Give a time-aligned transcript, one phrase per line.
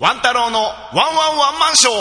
[0.00, 1.94] ワン太郎のワンワンワンマンショー。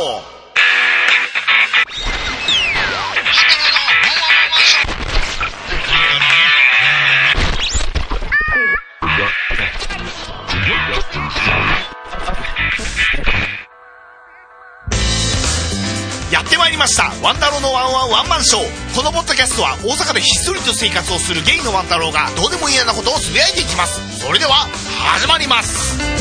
[16.31, 17.05] やってまいりました。
[17.23, 18.95] ワン太郎のワンワンワンマンショー。
[18.95, 24.19] このポッドキャストは大阪でひっそりと生活をするゲイのワン太郎がどうでもいいようなことをつぶやいていきます。
[24.19, 24.67] それでは
[25.15, 26.16] 始まります。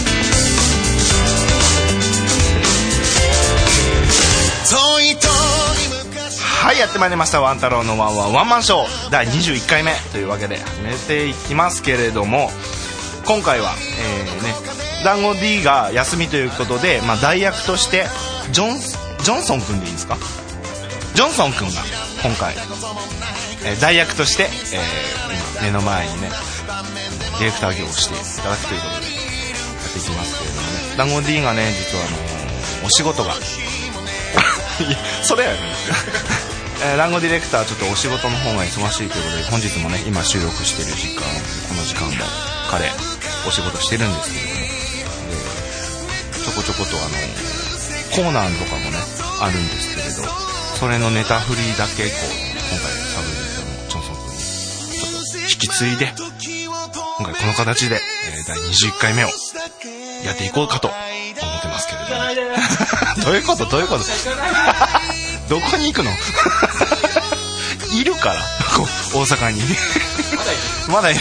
[6.52, 7.40] はいやってまいりました。
[7.40, 9.10] ワン太郎のワンワンワンマンショー。
[9.10, 9.92] 第21回目。
[10.10, 12.50] というわけで始めていきますけれども
[13.26, 13.70] 今回は
[14.00, 14.52] えー、ね
[15.04, 18.06] 団子 D が休みということで、まあ、代役として
[18.50, 20.16] ジョンジョンソン君でいいですか？
[21.14, 21.82] ジョンソン君が
[22.24, 22.54] 今回、
[23.64, 26.28] えー代役として、えー目の前にね
[27.38, 30.96] ディレクター業をしていただくということでやっていきますけれどもね。
[30.96, 32.36] 団子 D がね実はあのー
[32.84, 33.32] お仕事が
[35.22, 35.60] それやねん
[36.84, 41.22] えー、団子ディレクターちょっとお仕事の方が忙しいということで本日もね今収録してる時間
[41.68, 42.14] この時間も
[42.70, 42.92] 彼
[43.48, 44.56] お仕事してるんですけれども。
[44.56, 44.66] で
[46.44, 47.08] ちょこちょことあの
[48.10, 48.98] コーナーとかもね
[49.40, 50.46] あるんですけれど。
[50.76, 52.30] それのネタ振りだけこう
[52.68, 54.40] 今回サブディレクターのチョンソン君に
[54.92, 56.12] ちょっと引き継いで
[57.16, 59.28] 今回この形で、えー第21回目を
[60.24, 62.00] やっていこうかと思ってますけれ
[62.36, 62.65] ども。
[63.26, 63.66] どういうこと？
[63.66, 64.04] どういうこと？
[65.50, 66.10] どこに行くの？
[67.92, 68.36] いるから。
[69.14, 69.60] 大阪に。
[70.88, 71.20] まだいる。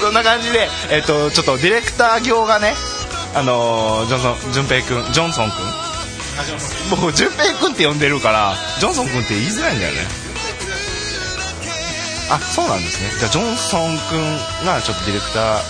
[0.00, 2.74] そんな感じで、えっとちょっとディレクター業がね
[3.34, 5.58] あのージョンソン淳平君ジョンソン君。
[6.90, 10.06] 僕淳平君って呼んでるからジョンソン君って言いづらいんだよね。
[12.30, 13.10] あそうなんですね。
[13.18, 15.60] じゃあジョンソン君がちょっとディレクター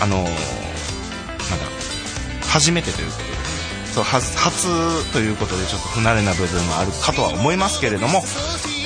[0.00, 0.36] あのーまだ
[2.48, 3.22] 初めてというこ
[3.98, 8.22] と初初ということでちょっと不慣れな部分もあるかとは思いますけれども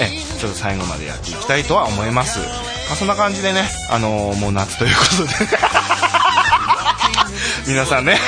[0.01, 2.45] えちょっと最後までやっていきたいとは思います、ま
[2.93, 5.33] あ、そんな感じでねあのーもう夏ということで。
[7.67, 8.19] 皆さんね。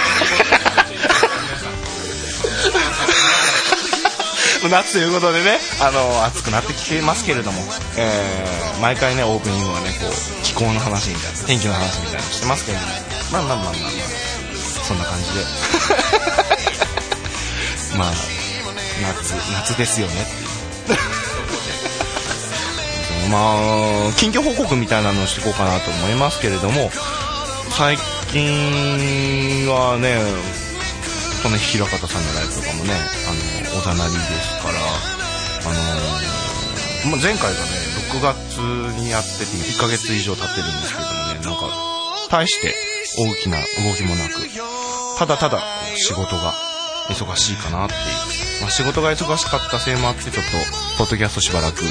[4.70, 7.62] 夏ということでね、あの暑くなってきていますけれども、
[7.96, 12.92] えー毎回ねオープニングはねこう気候の話みたいな天気の話みたいなのしてますけれども。
[13.32, 13.90] まあまあまあまあまあ
[14.84, 16.43] そんな感じで。
[17.96, 18.12] まあ
[19.02, 21.14] 夏夏ですよねっていう。
[23.30, 23.38] ま
[24.08, 26.90] あ近況報告みたいなのをしていこうかなと思いますけれども
[27.70, 27.96] 最
[28.30, 30.18] 近はね
[31.42, 34.78] この平方さんのライブとかもねあのおざなりですから
[35.66, 36.34] あの
[37.10, 37.66] まあ、前回がね
[38.12, 38.58] 6月
[38.98, 41.68] にやってて1ヶ月以上経ってるんですけどもねなんか
[42.30, 42.74] 大して
[43.18, 44.40] 大きな動きもなく
[45.18, 45.60] ただただ
[45.96, 46.54] 仕事が
[47.08, 50.40] 忙しいかなっていう、まあ、仕事が忙しかったせいもあってちょっと
[50.98, 51.82] ポッドキャストしばらく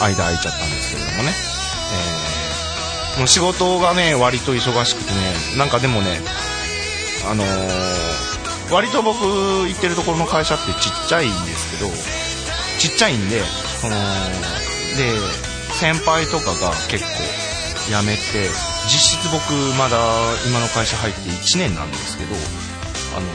[0.00, 2.40] 間空いちゃったんですけれどもね、えー
[3.18, 6.20] もう仕事がね割と忙しくてねなんかでもね
[7.28, 7.46] あのー
[8.72, 11.90] 割と僕行ってるところの会社ってちっちゃいんですけど
[12.78, 13.42] ちっちゃいんで
[13.82, 13.94] その
[14.96, 15.10] で
[15.74, 17.18] 先輩とかが結構
[17.90, 18.46] 辞めて
[18.86, 19.98] 実質僕まだ
[20.46, 22.34] 今の会社入って1年なんですけど
[23.16, 23.26] あの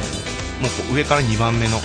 [0.61, 1.81] もう上から2番目の。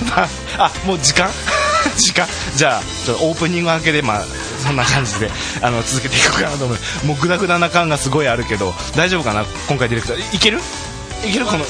[0.58, 1.28] あもう時間？
[1.96, 2.26] 時間？
[2.56, 4.22] じゃあちょっとオープニング明けでまあ
[4.64, 5.30] そんな感じで
[5.62, 7.06] あの続けていこうかなと思う。
[7.06, 9.44] もうグダグダな感がすごいあるけど大丈夫かな？
[9.68, 10.18] 今回ディレクター。
[10.32, 10.60] いいける？
[11.24, 11.44] いける？
[11.44, 11.64] この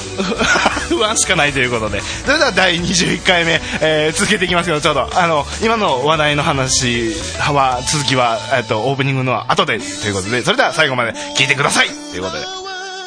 [0.89, 2.01] 不安しかないということで。
[2.25, 10.41] それでは第21回目、えー続けていきますけどちょうどあの今の話題の話は続きは、えっとオープニングの後でということで。
[10.43, 11.87] それでは最後まで聞いてください。
[11.89, 12.45] ということで。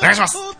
[0.00, 0.54] お願いします。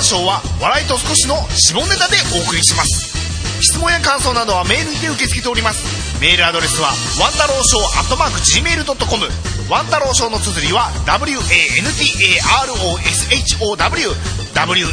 [0.00, 3.12] ワンワンワンマンショーは笑いと少しの下ネタでお送りします。
[3.60, 5.84] 質問や感想などはメールにて受け付けております。
[6.22, 6.88] メールアドレスは
[7.20, 9.28] ワン太郎ショーアットマーク Gmail.com
[9.68, 11.28] ワン太郎ショーの綴りは WANTAROSHOW
[14.56, 14.88] WANTAROSHOW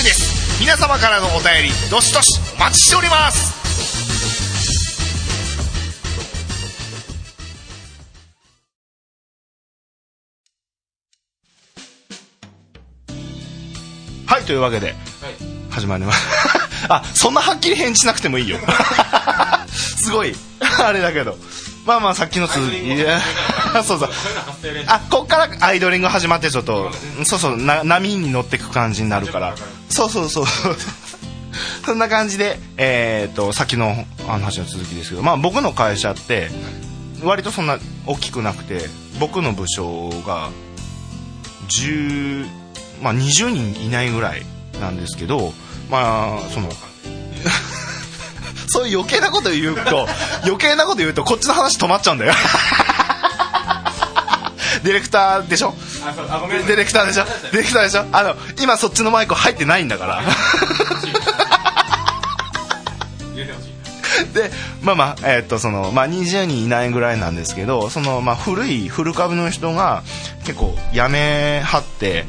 [0.00, 0.58] です。
[0.58, 3.63] 皆様からのお便りどしどしお待ちしております。
[14.26, 14.94] はいというわけで
[15.70, 16.54] 始まります
[16.88, 18.58] あそんなはっきり返事しなくてもいいよ。
[19.74, 20.34] すごい。
[20.82, 21.36] あれだけど。
[21.86, 22.76] まあまあさっきの続き。
[22.78, 22.98] い。
[22.98, 23.20] や
[23.84, 23.98] そう。
[23.98, 24.10] そう
[24.86, 26.90] あこっからアイドリング始まってちょっと
[27.24, 29.54] そうそうな波に乗ってく感じになるから。
[29.88, 30.46] そうそうそう。
[31.84, 36.50] そんな感じで、えっ、と、先の話の続きですけど、まあ僕の会社って、
[37.22, 38.88] 割とそんな大きくなくて、
[39.20, 40.50] 僕の部署が、
[41.68, 42.63] 10、
[43.02, 44.42] まあ20人いないぐらい
[44.80, 45.52] なんですけど、
[45.90, 46.70] まあ、その、
[48.68, 50.08] そういう余計なこと言うと、
[50.44, 52.32] 余計なこと言うと、こっちの話止まっちゃうんだよ。
[54.82, 55.74] ディレクターでしょ？
[56.66, 57.24] ディレクターでしょ？
[57.24, 58.04] ディレクターでしょ？
[58.12, 60.22] あの、今そっちのマイク入ってないんだから。
[64.34, 64.50] で、
[64.82, 70.02] まあまあ、えー、っと、その、まあ20人いないぐらいなんですけど、その、まあ古い古株の人が
[70.44, 72.26] 結構やめはって、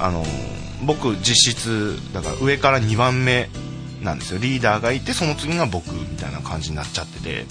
[0.00, 0.24] あの、
[0.84, 3.48] 僕実質、だから上から2番目
[4.02, 4.38] なんですよ。
[4.40, 7.46] リーダーがいて、その次が僕みたいな感じになっちゃってて。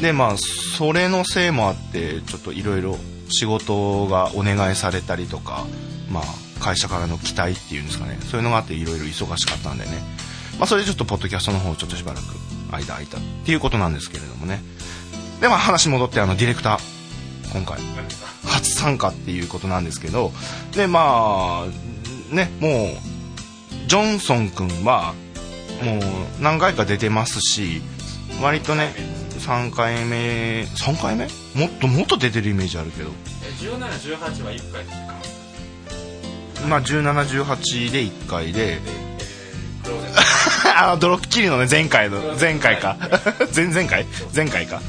[0.00, 2.98] で、まあ、それのせいもあって、ちょっといろいろ
[3.28, 5.66] 仕事がお願いされたりとか、
[6.10, 6.24] まあ、
[6.60, 8.18] 会社からの期待っていうんですかね。
[8.30, 9.90] そういうのがあっていろいろ忙しかったんでね、
[10.58, 12.24] まあ、それでちょっとポッドキャストの方ちょっとしばらく
[12.70, 14.60] 間空いたっていうことなんですけれどもね。
[15.40, 17.52] でまあ話戻ってあのディレクター。
[17.52, 17.78] 今回。
[18.58, 20.32] 初参加っていうことなんですけど
[20.74, 25.14] でまあねもうジョンソン君は
[25.82, 26.00] もう
[26.42, 27.80] 何回か出てますし
[28.42, 28.92] 割とね
[29.38, 31.26] 3回目3回目？
[31.54, 33.10] もっともっと出てるイメージあるけど。
[33.60, 34.96] 1718は1回です
[36.60, 36.68] か？
[36.68, 38.78] まあ1718で1回で。
[40.76, 42.96] あのドロッキリのね前回の前回か。
[43.54, 44.06] 前々回？
[44.34, 44.82] 前回か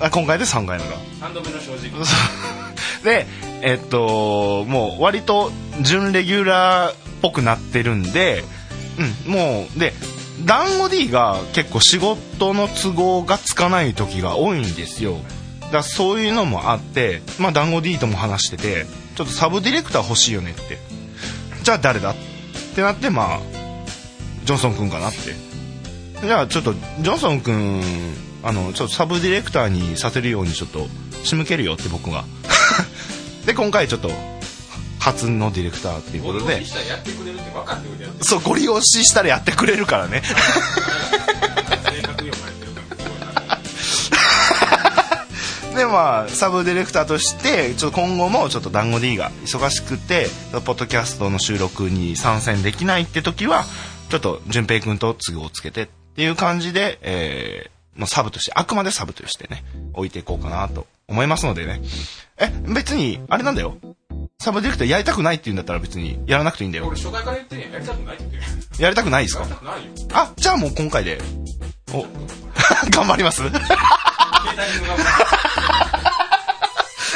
[0.00, 0.96] あ今回で3回目が
[1.28, 2.04] 3度目の正直。
[3.04, 3.26] で
[3.62, 5.52] えっともう割と
[5.82, 8.44] 準レギュラーっぽくなってるんで
[9.26, 9.94] うんもうで
[10.44, 15.18] 団子 D が結構仕事の都合がつかない時が多いんですよ。
[15.70, 18.86] だそういうのもあってまあ団子 D とも話してて
[19.16, 20.78] ちょっとサブディレクター欲しいよねって。
[21.62, 22.10] じゃあ誰だ？
[22.10, 22.14] っ
[22.74, 23.40] てなってまあ
[24.44, 25.34] ジョンソン君かなって。
[26.22, 27.82] じゃあちょっとジョンソン君
[28.42, 30.86] あのちょっとサブディレクターにさせるようにちょっと
[31.24, 32.24] 仕向けるよって僕が。
[33.46, 34.10] で今回ちょっと
[34.98, 36.62] 初のディレクターっていうことで。
[38.22, 40.22] そうご利用ししたらやってくれるからね。
[45.74, 53.64] でまあサブディレクターとしてちょっと今後もちょっと団子 D が忙しくてポッドキャストの収録に参戦できないって時は
[54.10, 59.64] ちょっと淳平君と都合をつけてっていう感じで、えー、まあ、サブとしてあくまでサブとしてね
[59.94, 61.80] 置いていこうかなと思いますのでね
[62.38, 63.76] え別にあれなんだよ
[64.38, 66.86] サブディレクターやりたくないって言うんだったら別にやらなくていいんだよ。
[66.86, 67.68] 俺初回から言ってんや。
[67.68, 68.42] やりたくないって言っ
[68.76, 69.44] てやりたくないですか？
[70.14, 71.20] あ、じゃあもう今回で。
[71.92, 72.06] お、
[72.90, 73.42] 頑張ります？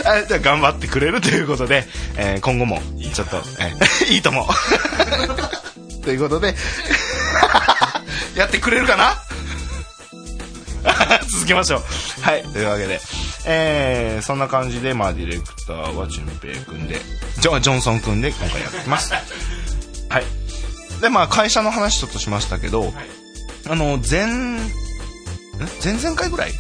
[0.05, 1.85] あ じゃあ頑張ってくれるということで、
[2.19, 2.83] えー、今後も
[3.15, 4.47] ちょっと、えー、 いいとも。
[6.03, 6.55] ということで、
[8.37, 9.15] やってくれるかな？
[11.31, 12.23] 続けましょう。
[12.23, 13.01] はい、というわけで。
[13.47, 17.01] えー、そんな感じで、まあ、ディレクターは淳平君で、
[17.41, 19.13] ジョジョンソン君で今回やってます。
[20.09, 20.25] はい。
[21.01, 22.93] で、まあ、会社の話ちょっとしましたけど、はい、
[23.69, 24.27] あの、前、
[25.83, 26.53] 前々回ぐらい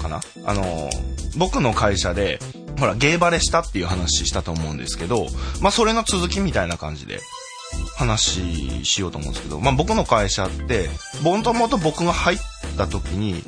[0.00, 0.20] かな？
[0.44, 0.90] あの、
[1.36, 2.38] 僕の会社で、
[2.78, 5.28] ほら、ゲーバレしたっていう話したと思うんですけど、
[5.60, 7.20] まあ、それの続きみたいな感じで、
[7.96, 10.88] 話しようと思うんですけど、まあ、僕の会社って、
[11.22, 12.38] もともと僕が入っ
[12.76, 13.42] た時に、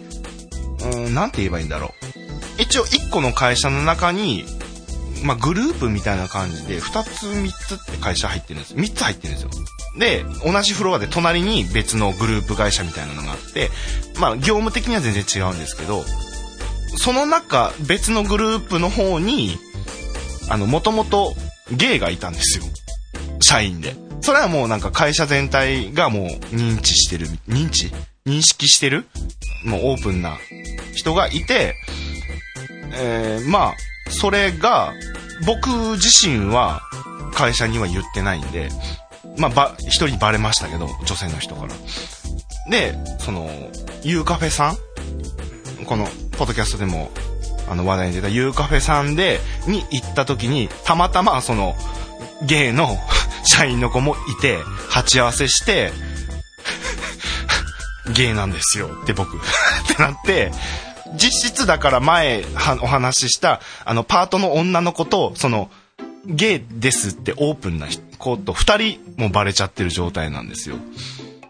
[0.81, 1.95] うん、なんて言えばいいんだろ
[2.59, 2.63] う。
[2.63, 4.45] 一応1個の会社の中に、
[5.25, 8.75] まあ、グループみたいな感じで、2つ3つって会社入ってるんです。
[8.75, 9.51] 3つ入ってるんですよ。
[9.99, 13.71] で、同じフロアで隣に別のグループ会社みたいなのがあって、
[14.19, 16.05] まあ、業務的には全然違うんですけど、
[16.97, 19.59] その中、別のグループの方に、
[20.49, 21.35] あの、もともと
[21.73, 22.65] ゲイがいたんですよ。
[23.41, 23.97] 社員で。
[24.21, 27.93] それはもうなんか会社全体がもう認知してる、認知
[28.27, 29.07] 認識してる？
[29.67, 30.39] もうオープンな
[30.95, 31.75] 人がいて、
[32.95, 33.75] えー、まあ、
[34.11, 34.95] それが、
[35.47, 36.81] 僕自身は
[37.35, 38.71] 会社には言ってないんで、
[39.37, 41.75] まあ、ば、一人バレましたけど、女性の人から。
[42.71, 43.51] で、その、
[44.03, 45.85] ユーカフェさん？
[45.85, 47.11] この、ポッドキャストでも、
[47.69, 51.75] あの、話題に出たユーカフェさんで、に行った時に、たまたま、その、
[52.47, 52.97] ゲイの
[53.45, 55.93] 社員の子もいて、鉢合わせして、
[58.13, 58.91] ゲイなんですよ。
[59.03, 59.37] って僕。
[59.39, 59.41] っ
[59.89, 60.53] てなって、
[61.15, 62.45] 実質だから前
[62.81, 65.71] お話しした、あの、パートの女の子と、その、
[66.27, 67.87] ゲイですってオープンな
[68.19, 70.77] 子と二人もバレちゃってる状態なんですよ。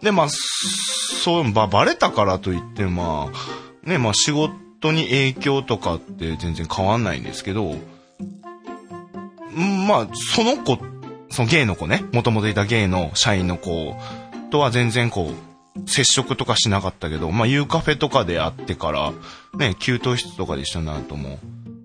[0.03, 7.77] で、まあ、そう、ば、バレたからといって、まあ、ね、まあ仕事に影響とかって全然変わんないんですけど、
[9.55, 10.79] まあ、その子、
[11.31, 13.97] そのゲイの子ね、もともといたゲイの社員の子
[14.51, 15.54] とは全然こう、
[15.87, 19.13] 接触とかしなかったけど、まあ、ユーカフェとかで会ってから、
[19.59, 21.39] ね、給湯室とかで一緒になるとも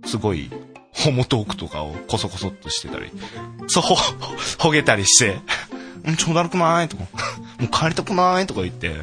[0.04, 0.52] う、すごい、
[0.92, 3.12] ホモトークとかをコソコソっとしてたり、
[3.68, 3.96] そう、ほ、
[4.58, 5.40] ほげたりして、
[6.06, 7.04] うん、ちょうだるくないとか、
[7.60, 8.96] もう帰りたくないとか言って、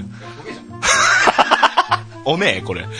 [2.25, 2.87] おめえ、これ。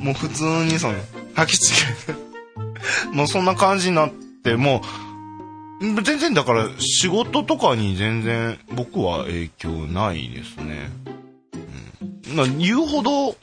[0.00, 0.98] もう普通にその、
[1.34, 1.72] 吐きつ
[2.06, 2.18] ける。
[3.12, 5.07] もうそんな感じになって、もう、
[5.80, 10.90] 全然だから仕事とかに全然僕は影響ないですね。
[12.28, 12.36] うん。
[12.36, 13.36] な言うほど、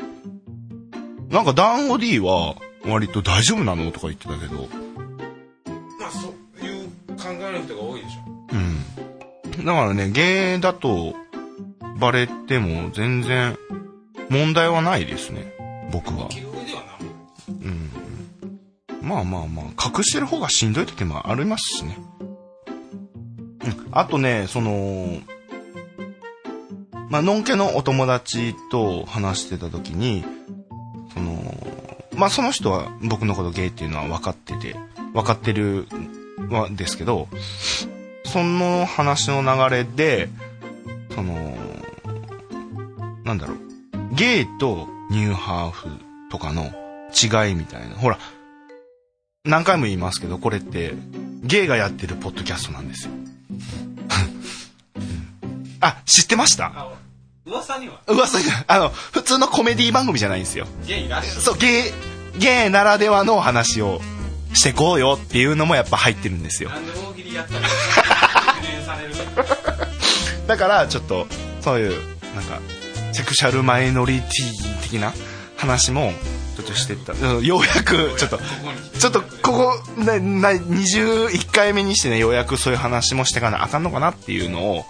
[1.29, 4.67] なんかダンオ D は割と大丈夫なのとか言ってたけど、
[5.99, 8.21] まあそういう考えの人が多いでしょ
[9.57, 9.65] うん。
[9.65, 11.15] だからね、ゲーだと
[11.99, 13.57] バレても全然
[14.29, 15.53] 問題はないですね。
[15.91, 16.27] 僕は。
[17.47, 17.89] うん。
[19.01, 19.65] まあまあまあ、
[19.97, 21.97] 隠してる方がしんどい時もありますしね。
[23.91, 25.19] あとね、その、
[27.09, 30.25] まあ、のんけのお友達と話してた時に、
[31.13, 31.41] その、
[32.15, 34.75] まあその人は僕のことゲイっていうのは分かってて、
[35.13, 35.87] 分かってる
[36.49, 37.27] はですけど、
[38.25, 40.29] その話の流れで、
[41.13, 41.57] その、
[43.23, 43.57] なんだろう、
[44.15, 45.89] ゲイとニューハーフ
[46.31, 46.71] とかの
[47.13, 47.95] 違いみたいな。
[47.95, 48.17] ほら、
[49.43, 50.93] 何回も言いますけど、これって、
[51.43, 53.13] ゲイがやってるポッドキャストなんですよ。
[55.81, 56.71] うんあ、知ってました？
[56.75, 56.89] あ
[57.45, 60.65] 噂には噂に、あの、普通のコメディ番組じゃないんですよ。
[60.87, 64.01] ゲイらしいそう、ゲイ、ゲイならではの話を
[64.53, 66.69] してこうよっていうのもやっぱ入ってるんですよ。
[66.69, 67.67] なんで大喜利やったら
[68.55, 69.13] 懸念される
[70.47, 71.27] だから、ちょっと、
[71.61, 72.01] そういう、
[72.35, 72.59] なんか、
[73.13, 75.13] セクシャルマイノリティ的な
[75.57, 76.13] 話も、
[76.55, 77.13] ちょっとしてった。
[77.13, 78.39] うんようやく、ちょっと、
[78.99, 84.85] ちょっと、ここ、な、な、21回目にしてね、ようやくそういう話もしてかなあかんのかなっていうのを、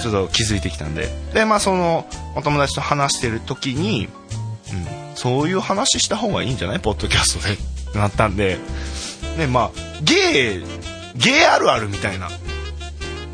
[0.00, 1.08] ちょっと気づいてきたんで。
[1.34, 4.08] で、まあその、お友達と話してる時に、
[4.72, 6.80] うん、そういう話した方がいいんじゃない？
[6.80, 7.54] ポッドキャストで。
[7.54, 7.56] っ
[7.92, 8.58] てなったんで、
[9.36, 9.70] で、まあ、
[10.02, 10.64] ゲイ、
[11.16, 12.28] ゲイあるあるみたいな。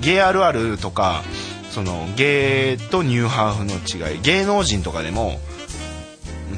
[0.01, 1.23] ゲイあるあるとか、
[1.73, 5.39] その、ゲイとニューハーフの違い、芸能人とかでも、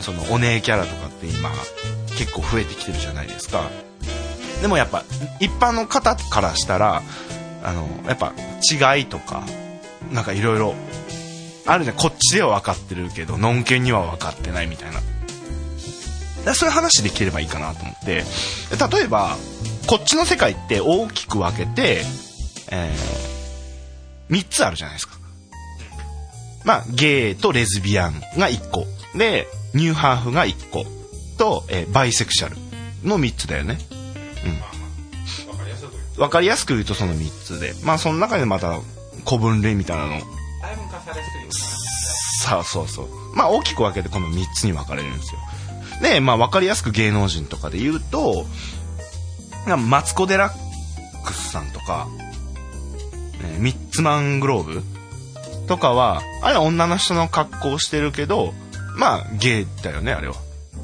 [0.01, 1.51] その、お姉キャラとかって今、
[2.17, 3.69] 結構増えてきてるじゃないですか。
[4.63, 5.03] でもやっぱ、
[5.41, 7.03] 一般の方からしたら、
[7.65, 8.33] あの、やっぱ、
[8.97, 9.43] 違いとか、
[10.13, 10.75] なんかいろいろ、
[11.67, 11.97] あるじゃん。
[11.97, 15.01] こっちでは分かってるけど、のんけには分かってないみたいな。
[16.45, 18.25] だそういう話できればいいかなと思って。
[18.97, 19.37] 例えば、
[19.87, 22.03] こっちの世界って大きく分けて、
[22.71, 25.17] えー、3つあるじゃないですか。
[26.65, 28.87] まあ、ゲイとレズビアンが1個。
[29.17, 30.85] で、ニューハーフが1個。
[31.39, 32.57] と、えーバイセクシャル
[33.09, 33.79] の3つだよね。
[36.17, 37.75] う分かりやすく言うとその3つで。
[37.85, 38.81] まあ、その中でまた、
[39.29, 40.17] 古分類みたいなの
[42.41, 43.09] さあ、そうそう。
[43.37, 45.41] まあ、大きく分けてこの3つに分かれるんですよ。
[46.03, 48.47] で、まあ、分かりやすく芸能人とかで言うと、
[49.77, 52.09] マツコ・デラックスさんとか、
[53.43, 54.83] えーミッツマングローブ
[55.67, 58.55] とかは、あれは女の人の格好をしてるけど、
[58.97, 60.35] まあ、ゲイだよね、あれは。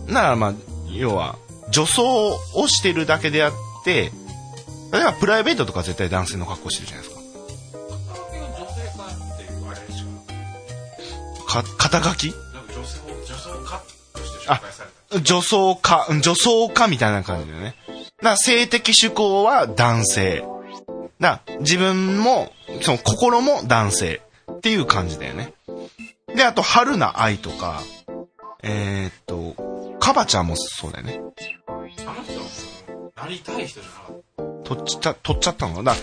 [0.07, 0.55] なら、まあ、
[0.91, 1.37] 要は、
[1.71, 3.53] 女装をしてるだけであっ
[3.85, 4.13] て、
[4.93, 7.14] 例えばプライベートとか絶対男性の格好してるじゃないですか。
[11.55, 12.35] かか、肩書き？
[12.35, 12.35] 女
[12.83, 13.83] 装化
[14.13, 17.77] として紹介された女装家、うん女装家みたいな感じだよね。
[17.87, 20.45] だから性的趣向は男性。
[21.21, 24.21] だから自分も、その心も男性
[24.51, 25.53] っていう感じだよね。
[26.35, 27.83] で、あと、春菜愛とか、
[28.65, 31.21] えー、っと、カバちゃんもそうだよね。
[31.69, 32.15] あの人は
[33.15, 35.95] なりたい人じゃなかっ取っちゃ、取っちゃったのかな。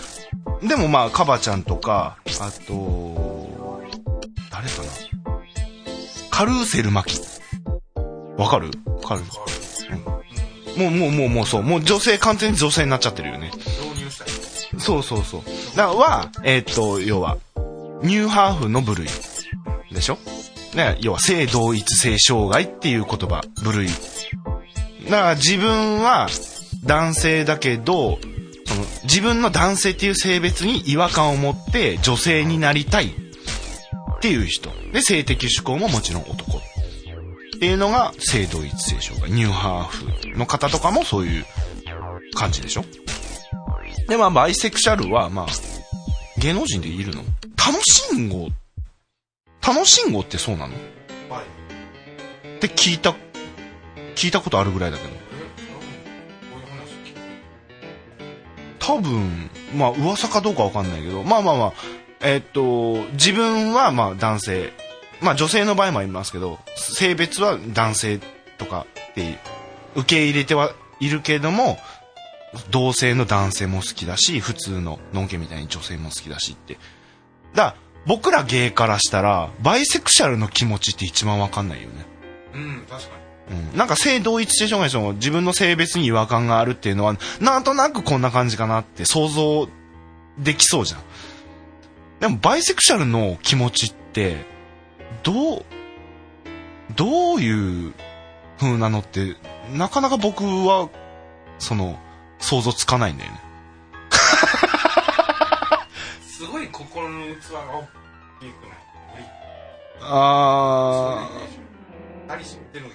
[0.66, 3.41] でもまあ、カバちゃんとか、あと、
[6.42, 7.20] カルーセルマキ。
[8.36, 8.72] わかる？
[9.04, 10.00] カルー
[10.76, 11.62] もう、もう、もう、もう、そう。
[11.62, 13.52] もう女性、完全に女性になっちゃってるよね。
[13.52, 15.42] た導入した人そうそうそう。
[15.76, 17.38] だからは、えーっと、要は、
[18.02, 19.06] ニューハーフの部類。
[19.92, 20.18] でしょ？
[20.74, 23.86] ね、要は、性同一性障害っていう言葉、部類。
[23.86, 26.26] だから自分は
[26.82, 28.18] 男性だけど、
[28.66, 33.14] その、自分の男性っていう性別に違和感を持って女性になりたい
[34.22, 34.70] っていう人。
[34.92, 36.58] で、性的趣向ももちろん男。
[36.58, 36.60] っ
[37.58, 39.28] ていうのが性同一性障害。
[39.28, 41.44] ニューハーフの方とかもそういう
[42.32, 42.84] 感じでしょ
[44.06, 45.46] で、まあ、バイセクシャルは、まあ、
[46.38, 47.24] 芸能人でいるの？
[47.56, 48.50] 楽しんご、
[49.60, 50.76] 楽しんごってそうなの？
[50.76, 50.78] っ
[51.28, 53.16] バイて聞いた、
[54.14, 55.10] 聞いたことあるぐらいだけど。
[58.78, 61.72] 多分、まあ噂かどうかわかんないけど、まあまあまあ、
[62.22, 64.72] えっと、自分はまあ男性、
[65.20, 68.20] まあ女性の場合もありますけど、性別は男性
[68.58, 69.38] とかって
[69.96, 71.78] 受け入れてはいるけれども、
[72.70, 76.74] 同性の男性も好きだし、普通のノンケみたいに女性も好きだしって。
[77.54, 77.74] だから
[78.06, 82.06] 僕らゲイからしたら、バイセクシャルの気持ちって一番わかんないよね。
[82.54, 89.68] うん確かうん、なんか性同一性障害者も自分の性別に違和感があるっていうのは、なんとなくこんな感じかなって想像
[90.38, 91.00] できそうじゃん。
[92.22, 94.44] でもバイセクシャルの気持ちって、
[95.24, 95.64] どう、
[96.94, 97.94] どういう
[98.60, 99.34] 風なのって、
[99.72, 100.88] なかなか僕は、
[101.58, 101.98] その、
[102.38, 103.40] 想像つかないんだよね。
[106.20, 108.74] に すごい心の器が大きくな
[109.20, 109.26] い？
[110.02, 111.28] あ
[112.28, 112.94] あり知ってるんや？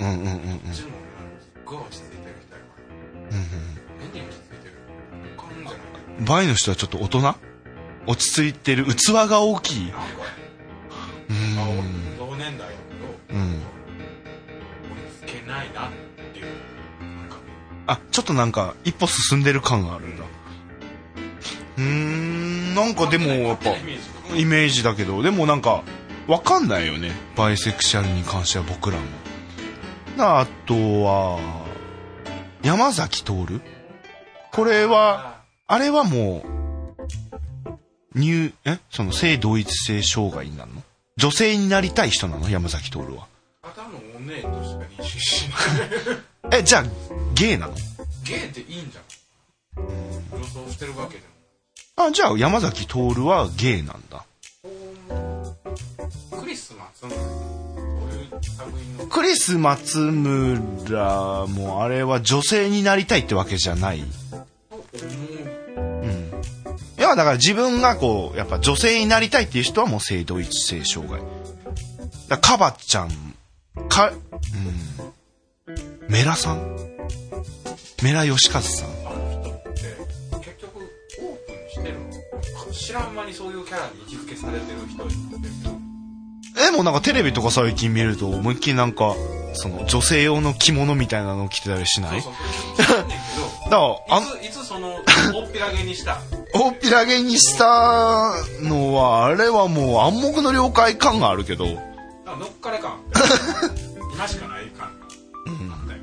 [0.00, 0.28] ー、うんうんうんうん。
[0.28, 0.88] うんうちも
[1.64, 2.66] ごい落ち着いてる人やか
[3.30, 3.38] ら。
[3.38, 3.44] うん
[4.12, 4.74] 変に落ち着いてる？
[5.38, 5.78] 他のじゃない？
[5.78, 7.47] かバイの人はちょっと大人？
[8.08, 9.90] 落ち着いてる器が大きい。
[9.90, 12.16] うまあん。
[12.18, 12.74] 同年代だ
[13.28, 13.50] けどうん。
[13.52, 13.60] 追い
[15.28, 15.90] つけないなっ
[16.32, 16.46] ていう
[17.86, 20.24] あ、ちょっとなんか、一歩進んでる感があるんだ。
[21.76, 23.70] うーん、なんかでも、やっぱ、
[24.36, 25.82] イメージだけど、でもなんか、
[26.26, 27.12] わかんないよね。
[27.36, 29.04] バイセクシャルに関しては僕らも。
[30.18, 31.38] あとは、
[32.62, 33.60] 山崎徹？
[34.52, 36.57] これは、あれはもう、
[38.18, 38.78] 入、え？
[38.90, 40.82] その性同一性障害になるの？
[41.16, 42.48] 女性になりたい人なの？
[42.50, 43.26] 山崎徹は。
[43.62, 45.48] ただのお姉としか認識し
[46.50, 46.58] ない。
[46.60, 46.84] え、じゃあ、
[47.34, 47.74] ゲイなの？
[48.24, 49.04] ゲイっていいんじゃん。
[49.80, 51.22] 予想してるわけで
[51.96, 54.24] あ、じゃあ山崎徹はゲイなんだ。
[55.10, 55.56] も
[56.40, 57.04] クリスマス
[59.08, 64.04] クリス松村もあれは女性になりたいってわけじゃない。
[67.08, 67.16] は。
[67.16, 71.20] だから自分がこう、やっぱ女性になりたいっていう人はもう性同一性障害。
[72.28, 73.10] だかばちゃん、
[73.88, 76.08] か、うん。
[76.08, 76.76] メラさん？
[78.02, 78.88] メラヨシカズさん？
[78.88, 79.70] あの人って
[80.40, 85.77] 結局オープンしてるの知らん間にそういうキャラに位置づけされてる人になってる
[86.58, 89.14] でもなんかテレビとか最近見ると思いっきりなんか、
[89.54, 92.20] その女性用の着物みたいなのを着てたりしない？
[92.22, 92.32] そう
[92.76, 95.02] そうだどから、あいついつそのおっ
[95.52, 96.18] ぴらげにした？
[96.54, 101.78] 大っぴらげにしたのは、あれはもう暗黙の了解感があるけど、乗っ
[102.60, 103.00] かれ感。
[104.14, 104.90] 今しかない感
[105.68, 105.86] なん。
[105.88, 106.00] だよ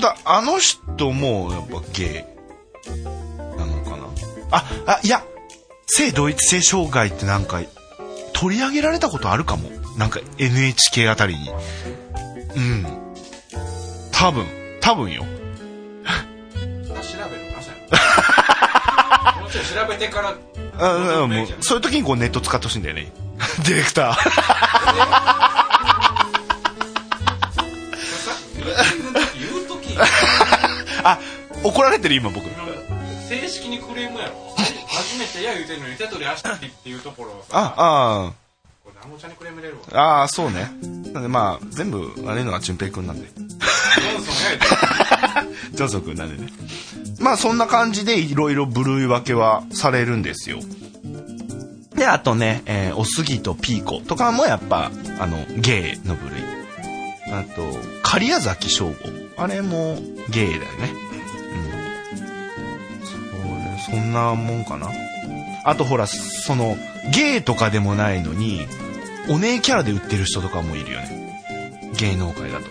[0.00, 2.26] だあの人もやっぱゲ
[2.86, 2.98] イ
[3.56, 4.06] なのかな？
[4.50, 5.22] ああいや
[5.86, 7.60] 性同一性障害ってなんか
[8.40, 9.68] 取り上げられたことあるかも。
[9.96, 11.50] なんか NHK あたりに。
[11.50, 12.86] うん。
[14.12, 14.46] 多分。
[14.80, 15.24] 多分よ。
[15.24, 15.28] 調
[17.28, 17.74] べるなしや
[19.40, 20.36] もうちょい調べてから。
[20.80, 23.10] ああもうそういう時にこうネット使ってほしいんだよね。
[23.66, 24.16] ディレクター。
[31.02, 31.18] あ
[31.64, 32.46] 怒られてる今僕。
[33.28, 34.57] 正式にクレームやろ
[35.08, 38.32] 初めてや言うてんのに手取り足取りっていうところをさああ
[38.84, 40.70] これ南本ちゃんにクレーム入れるわああそうね
[41.12, 46.50] なんでまあ全部あれのが淳平くんなんでジョンソンやジョンソン君なんでね。
[47.20, 50.58] まあそんな感じでいろいろ部類分けはされるんですよ。
[51.96, 56.38] で、あとね、えーおすぎとピーコとかもやっぱ、あの、ゲイの部類。
[57.32, 58.94] あと、狩矢崎翔吾。
[59.36, 59.98] あれも
[60.30, 61.07] ゲイだよね。
[63.90, 64.90] そ、んなもんかな？
[65.64, 66.76] あとほら、その、
[67.12, 68.66] ゲイとかでもないのに、
[69.28, 71.92] お姉キャラで売ってる人とかもいるよね。
[71.96, 72.66] 芸能界だと。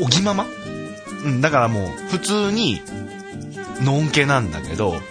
[0.00, 0.46] お、おぎまま？
[1.24, 2.80] うん、だからもう、普通に、
[3.80, 5.06] のんけなんだけど、そうね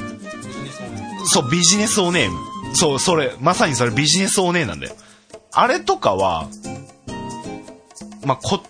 [1.25, 2.29] そう、ビジネスお姉。
[2.73, 4.95] そう、それ、まさにそれビジネスお姉なんだよ。
[5.51, 6.47] あれとかは、
[8.25, 8.61] まあ、こ、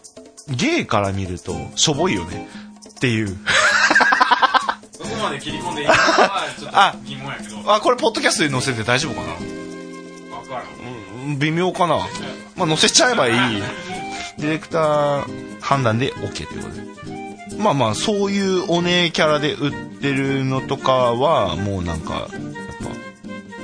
[0.50, 2.48] ゲイから見ると、しょぼいよね。
[2.90, 3.38] っていう。
[5.28, 9.34] まで切り込んでいいのかはちょっあと疑問やけど分あ、これ、ポッドキャストで載せて大丈夫かな？
[10.48, 12.08] からんうん、微妙かな？
[12.56, 13.34] まあ、載せちゃえばいい。
[14.38, 17.58] ディレクター判断で OK ということで。
[17.58, 22.30] まあまあ、そういうお姉キャラで売ってるのとかは、もうなんか、やっ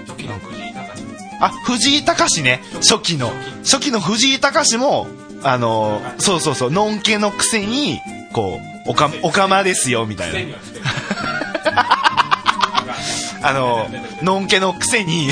[0.08, 1.04] 初期の藤井隆
[1.39, 2.62] ぱ、あ、藤井隆ね。
[2.89, 3.32] 初期の。
[3.63, 5.08] 初期の藤井隆も、
[5.43, 7.99] あの、そうそうそう、のんけのくせに、
[8.34, 10.58] こう、おか、おかまですよ、みたいな。
[13.43, 13.89] あの、
[14.21, 15.29] のんけのくせに、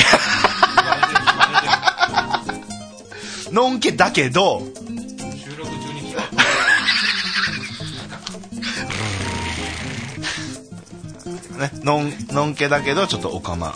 [3.52, 6.14] のんけだけど、収録中に
[11.58, 13.74] ね、のん、のんけだけど、ちょっとオカマ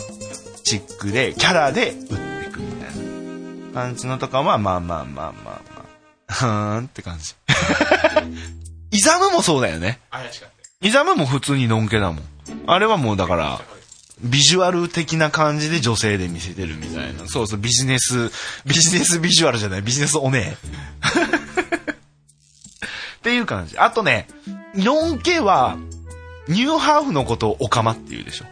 [0.64, 2.12] チックで、キャラで打って
[2.48, 2.96] いくみたい
[3.72, 5.62] な感じのとかは、まあまあまあまあま
[6.28, 6.32] あ。
[6.32, 7.34] ふーんって感じ。
[8.92, 10.00] イザムもそうだよね。
[10.10, 12.24] 怪しかったよイザムも普通にのんけだもん。
[12.66, 13.60] あれはもうだから、
[14.22, 17.26] ビジュアル的な感じで女性で見せてるみたいな。
[17.26, 18.30] そうそう、ビジネス、
[18.64, 21.56] ビジネスビジュアルじゃない、ビジネスおねえ。
[23.18, 23.76] っていう感じ。
[23.78, 24.28] あとね、
[24.74, 25.76] のんけは、
[26.48, 28.44] ニューハーフのことをオカマって言うでしょ。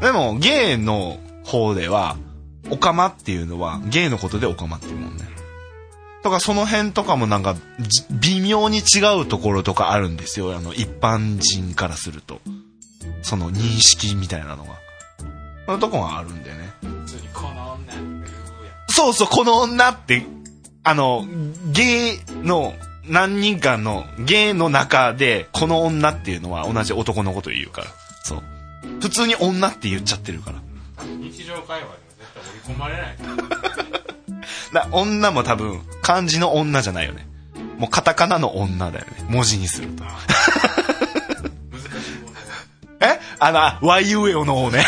[0.00, 2.16] でも、ゲイの方では、
[2.70, 5.24] オカマっていうのは、ゲイのことでオカマっていうもんね。
[6.22, 7.56] とか、その辺とかもなんか、
[8.10, 10.54] 微妙に違うところとかあるんですよ。
[10.54, 12.40] あの、一般人からすると。
[13.22, 14.78] その認識みたいなのが。
[15.66, 16.72] そのとこがあるんでね。
[16.82, 18.24] 普通にこの女って言うやん
[18.88, 20.24] そうそう、この女って、
[20.82, 21.26] あの、
[21.72, 22.74] ゲイの、
[23.06, 27.86] 何人かのゲイの中で、この女っていうのは同じ男のことを言うから。
[28.22, 28.42] そう。
[29.00, 30.58] 普通に女って言っちゃってるから。
[31.20, 33.16] 日常会話では絶対織り込まれない
[34.72, 37.26] だ女も多分、漢字の女じゃないよね。
[37.78, 39.24] もうカタカナの女だよね。
[39.28, 40.04] 文字にすると。
[43.40, 44.84] あの、YUEO の方ね。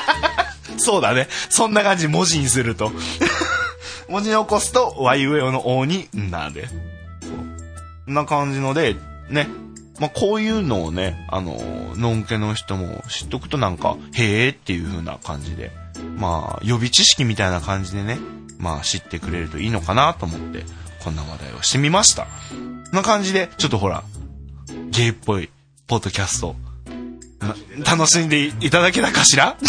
[0.76, 1.28] そうだね。
[1.48, 2.92] そんな感じ、文字にすると。
[4.08, 6.68] 文字に起こすと、YUEO の王に、なで。
[6.68, 8.10] そ。
[8.10, 8.96] んな感じので、
[9.28, 9.48] ね。
[9.98, 11.60] まあ、こういうのをね、あの、
[11.96, 15.70] のんけの人も知っとくとなんか、へーっていう風な感じで、
[16.16, 18.18] まあ、予備知識みたいな感じでね、
[18.58, 20.64] まあ、知ってくれるといいのかなと思って、
[21.04, 22.24] こんな話題をしてみました。
[22.24, 24.02] こんな感じで、ちょっとほら、
[24.90, 25.50] ゲイっぽい、
[25.86, 26.56] ポッドキャスト、
[27.84, 29.56] 楽しんでいただけたかしら？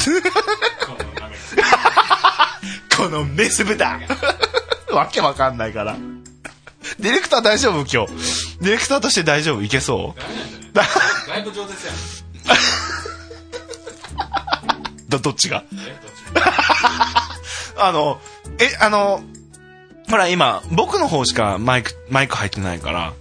[2.97, 3.99] このメス豚。
[4.91, 5.95] わけわかんないから。
[6.99, 7.79] ディレクター大丈夫？
[7.85, 8.13] 今日。
[8.61, 9.63] ディレクターとして大丈夫？
[9.63, 10.21] いけそう？
[10.75, 10.83] だ
[11.37, 11.95] いぶ上手やん
[15.09, 15.63] ど、どっちが？
[17.77, 18.19] あの、
[18.59, 19.23] え、あの、
[20.09, 23.13] ほら今、僕の方しかマイク、マイク入ってないから、ん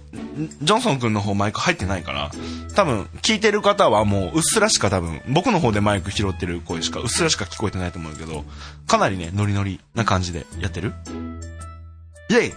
[0.61, 2.31] ジョンソン君の方マイク入ってないから、
[2.75, 8.45] 多分、聞いてる方はもう、うっすらしか多分、僕の方でマイク拾ってる声しか、うっすらしか聞こえてないと思うけど、
[8.87, 10.93] かなりね、ノリノリな感じでやってる？
[12.29, 12.53] イェイ！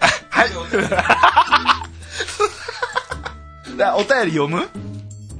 [0.00, 0.50] あ はい。
[3.78, 4.68] だ お便り読む？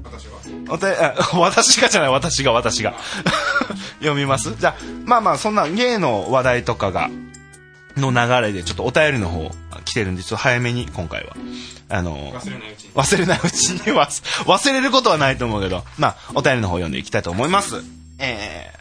[0.04, 2.94] 私はおたあ私がじゃない私が私が。
[4.00, 4.54] 読みます？
[4.58, 7.10] じゃあまあまあそんな芸の話題とかが
[7.96, 9.50] の流れでちょっとお便りの方
[9.84, 11.36] 来てるんでちょっと早めに今回は。
[11.88, 12.92] あの忘れないうちに。
[12.94, 17.82] 忘れないうちに忘 忘れることはないと思うけどまあお便りの方読んでいきたいと思います。
[18.18, 18.72] え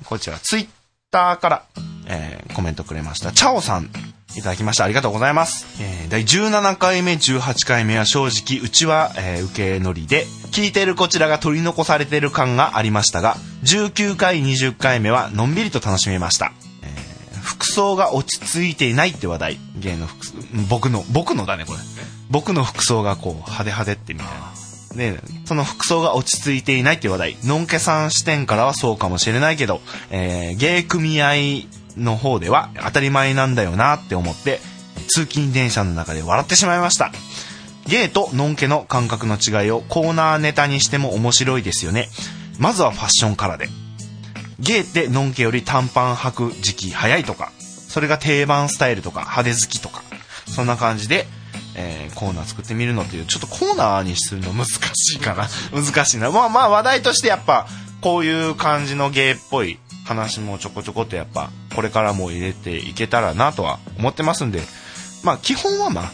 [0.00, 0.68] ー、こちらツイッ
[1.10, 1.62] ターから、
[2.06, 3.32] えーコメントくれました。
[3.32, 3.88] チャオさん
[4.36, 4.84] いただきました。
[4.84, 16.61] ありがとうございます、えー第17回目18回目は正直うちは、えー受け乗りで聞いてるこちらが取り残されてる感がありましたが19回20回目はのんびりと楽しめました、えー
[17.52, 20.26] 服装が落ち着いていないって話題芸の服
[20.68, 21.78] 僕の僕のだねこれ
[22.30, 24.52] 僕の服装がこう派手派手ってみたいな
[24.94, 27.36] で、その服装が落ち着いていないって話題。
[27.44, 34.60] のんけさん視点からはそうかもしれないけど、えー、芸組合の方では当たり前なんだよなって思って、
[35.08, 37.10] 通勤電車の中で笑ってしまいました。
[37.86, 42.08] ゲイとノンケの感覚の違いをコーナーネタにしても面白いですよね。
[42.58, 43.68] まずはファッションからで。
[44.62, 50.02] ゲイってノンケより短パン履く時期早いとか、それが定番スタイルとか派手好きとか、
[50.46, 51.26] そんな感じで、
[51.74, 55.48] えーコーナー作ってみるのっていう、ちょっとコーナーにするの難しいかな。
[55.74, 56.30] 難しいな。
[56.30, 57.66] まあまあ話題としてやっぱ、
[58.00, 64.62] こういう感じのゲイっぽい話もちょこちょこっとやっぱ、これからも入れていけたらなとは思ってますんで、
[65.24, 66.12] まあ基本はまあ、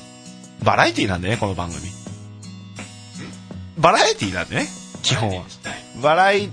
[0.62, 1.90] バラエティなんでね、この番組。
[3.76, 4.68] バラエティなんでね、
[5.02, 5.44] 基本は。
[6.00, 6.48] バラエ、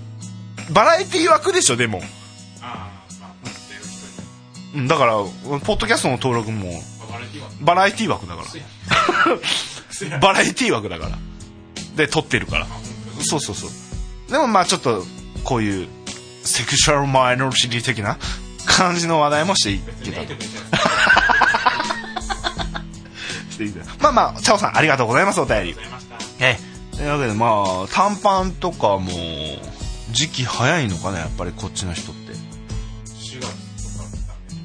[0.70, 2.02] バラエティ枠でしょ、でも。
[4.88, 5.28] だから、ポ
[5.74, 6.82] ッドキャストの登録も、
[7.60, 8.42] バラエティ枠だか
[10.10, 10.18] ら。
[10.18, 11.18] バラエティ枠 だから。
[11.96, 12.66] で、撮ってるから。
[13.22, 13.70] そうそうそう。
[14.30, 15.04] でもまあちょっと、
[15.44, 15.88] こういう、
[16.44, 18.18] セクシャルマイノリティ的な
[18.66, 20.20] 感じの話題もしていけた
[24.00, 25.76] まあまあ、チャオさんありがとうございます、お便り
[26.38, 26.58] え
[26.92, 26.96] え。
[26.96, 27.46] というわけでま
[27.84, 29.10] あ、短パンとかも、
[30.16, 32.32] 時期早いのかな、やっぱりこっちの人って。
[32.32, 34.64] 4月とかだね。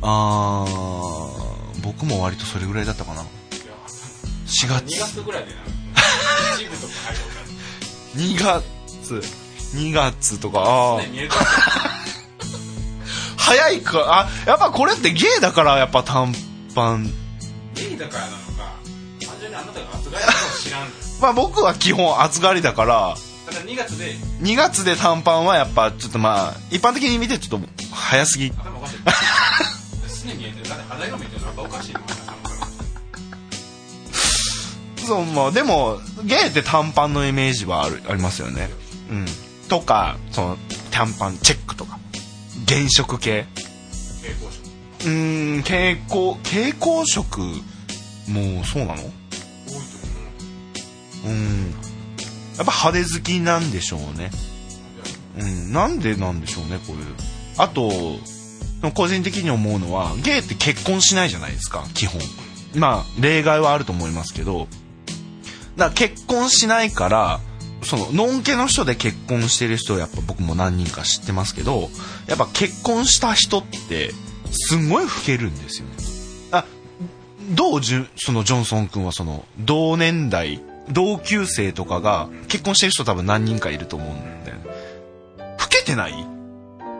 [0.00, 3.22] あー、僕も割とそれぐらいだったかな。
[3.22, 3.30] いや
[4.46, 5.60] 4月2月ぐらいでな
[6.56, 8.62] 一部とか入ろうか2
[9.02, 9.22] 月、
[9.76, 11.02] 2月とか、あー。
[11.02, 11.34] ね見えると
[13.36, 16.32] 早いか、あ、やっぱこれってゲイだからやっぱ短
[16.76, 17.12] パン。
[17.74, 18.76] ゲイだからなのか
[19.20, 20.88] 単純にあなたが扱いのことを知らん
[21.20, 23.16] まあ僕は基本暑がりだから
[23.60, 24.14] 2月で。
[24.40, 28.52] 2月で短パンはやっぱちょっとまあ一般的に見てちょっと早すぎ。
[35.06, 38.70] そうまあでもゲイって短パンのイメージはあるありますよね。
[39.10, 39.26] うん。
[39.68, 40.58] とかその
[40.90, 41.98] 短パンチェックとか。
[42.66, 43.46] 原色系。
[44.22, 44.64] 蛍光色。
[45.04, 47.40] うーん蛍光蛍光色
[48.28, 49.02] もうそうなの？
[49.02, 49.10] 多いと
[51.26, 51.74] うん
[52.56, 54.30] やっぱ派手好きなんでしょうね。
[55.38, 57.04] うんなんでなんでしょうねこういう
[57.58, 57.90] あと
[58.94, 62.20] 個人的に思うのはゲイって結婚しないじゃないですか基本。
[62.76, 64.68] まあ例外はあると思いますけど。
[65.76, 67.40] だから結婚しないから
[67.82, 71.90] そののんけの人で結婚してる人やっぱ僕も何人か知ってますけど
[72.28, 74.12] やっぱ結婚した人って
[74.52, 75.94] すんごい老けるんですよね。
[76.52, 76.64] あ
[77.50, 84.64] どうじゅそのジョンソン君はその同年代同級生とかが結婚してる人多分何人かいると思うんだよね。
[85.58, 86.12] 老けてない？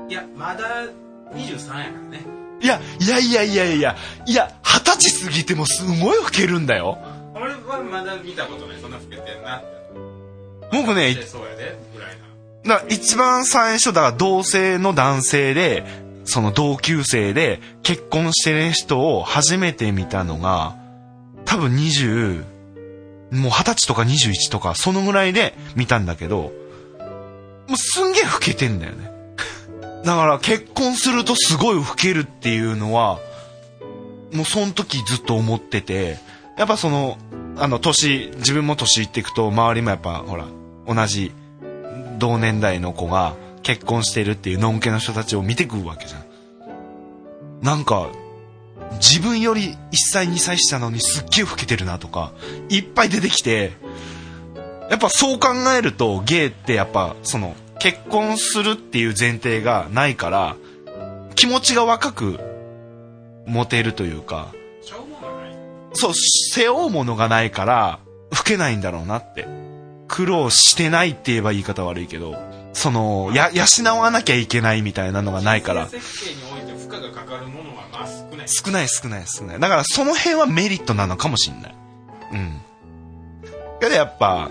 [0.09, 0.87] いやまだ
[1.33, 2.27] 23やからね。
[2.61, 6.99] いやいやいやいやいやいや二十歳過ぎてもすごい老けるんだよ。
[7.35, 9.63] 俺はまだ見たことないそんな老けてんな
[10.73, 12.17] 僕ねでそうやでぐらい
[12.65, 12.83] な。
[12.89, 15.85] 一番最初だから同性の男性で
[16.25, 20.75] その同級生で結婚してる人を初めて見たのが
[21.45, 22.45] 多分20
[23.35, 26.53] もう二十歳とか21とかそのぐらいで見たんだけど
[27.69, 29.11] もうすんげえ老けてんだよね
[30.05, 33.19] だから結婚するとすごい老けるっていうのは
[34.33, 36.19] もうその時ずっと思ってて
[36.57, 37.19] やっぱその
[37.57, 40.47] あの年自分も年いっていくと周りもやっぱほら
[40.87, 41.33] 同じ
[42.19, 46.25] 同年代の子が結婚してるっていうのんけの人たちを見てくるわけじゃん。
[47.65, 48.09] なんか、
[48.95, 49.77] 自分より1
[50.13, 52.33] 歳2歳下なのにすっげえ老けてるなとか、
[52.69, 53.73] いっぱい出てきて、
[54.91, 60.57] やっぱそう考えるとゲイってやっぱその結婚するっていう前提がないから、
[61.35, 62.41] 気持ちが若く
[63.47, 64.53] 持てるというか、
[65.95, 69.47] そう、背負うものがないから、老けないんだろうなって。
[70.09, 72.37] 苦労してないって言えば言い方悪いけど、
[72.73, 77.74] その、や、養わなきゃいけないみたいなのがないから、設計において負荷がかかるもの
[78.35, 79.61] 少ない少ない少ない少ない。
[79.61, 81.75] だからその辺はメリットなのかもしんない。
[82.33, 82.61] うん。
[83.81, 84.51] けどやっぱ、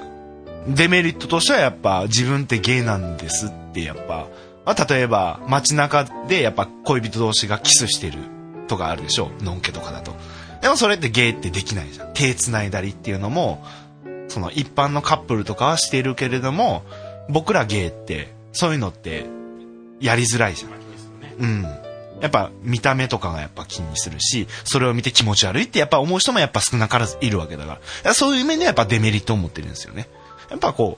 [0.68, 4.28] デメリットとしてはやっぱ自分ってゲイなんですってやっぱ、
[4.66, 8.20] まあ、例えば街中でやっぱ恋人同士がキスしてる
[8.68, 10.14] とかあるでしょのんけとかだと。
[10.62, 12.14] でもそれってゲイってできないじゃん。
[12.14, 13.64] 手繋いだりっていうのも、
[14.30, 16.84] その一般のカップルとかはしてるけれども、
[17.30, 19.26] 僕らゲイって、そういうのって、
[20.00, 20.72] やりづらいじゃん。
[21.40, 21.83] うん。
[22.24, 28.14] やっぱ見た目とかがやっぱ気にするし、それを見て気持ち悪いってやっぱ思う人もやっぱ少なからずいるわけだから。
[28.14, 30.08] そういう面ではやっぱデメリットを持ってるんですよね。
[30.50, 30.98] やっぱこ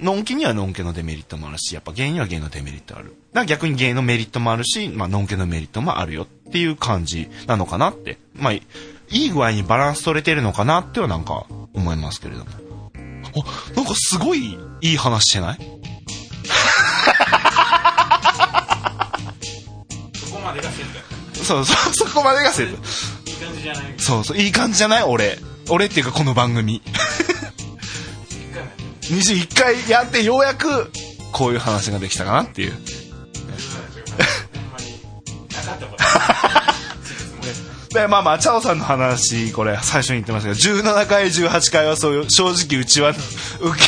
[0.00, 3.04] う、のんきにはのんけのデメリットもあるし、やっぱゲイにはゲイのデメリットある。
[3.06, 8.18] だから逆にゲイのメリットもあるし、まあのんけのメリットもあるよっていう感じなのかなって。
[8.34, 8.62] まあ、い
[9.08, 12.50] い具合にバランス取れてるのかなってはなんか思いますけれども。
[12.94, 15.58] あ、なんかすごいいい話してない？
[21.46, 22.76] そうそう、 そこまでがセット。
[23.30, 23.94] いい感じじゃない？
[23.98, 25.02] そうそう、いい感じじゃない？
[25.04, 25.38] 俺。
[25.68, 26.80] 俺っていうかこの番組。
[26.84, 27.08] 一回も
[28.56, 30.90] やって21回やってようやく、
[31.32, 32.74] こういう話ができたかなっていう。
[37.96, 43.16] で、まあまあ、チャオさんの話、これ最初に言ってましたけど、17回、18回はそういう、正直うちは受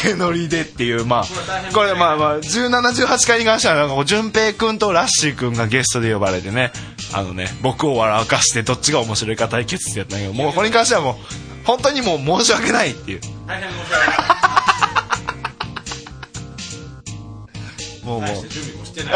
[0.02, 1.24] け乗りでっていう、まあ、
[1.74, 6.72] これまあまあ、17、18回に関しては、なんか淳平くんとラッシーくんがゲストで呼ばれてね、
[7.12, 11.14] あのね、僕を笑かしてどっちが面白いか対決ってやったんだけど、もうこれに関してはもう、
[11.66, 13.20] 本当にもう申し訳ないっていう。
[13.46, 14.18] 大変申し訳ない
[18.08, 18.42] もうもう大し。
[18.42, 19.14] て準備もしてくる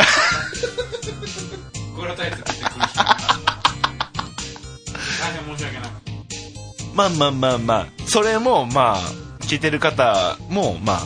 [5.57, 5.91] 申し訳ない
[6.95, 8.99] まあまあまあまあ、それもまあ、
[9.41, 11.01] 聞いてる方もまあ、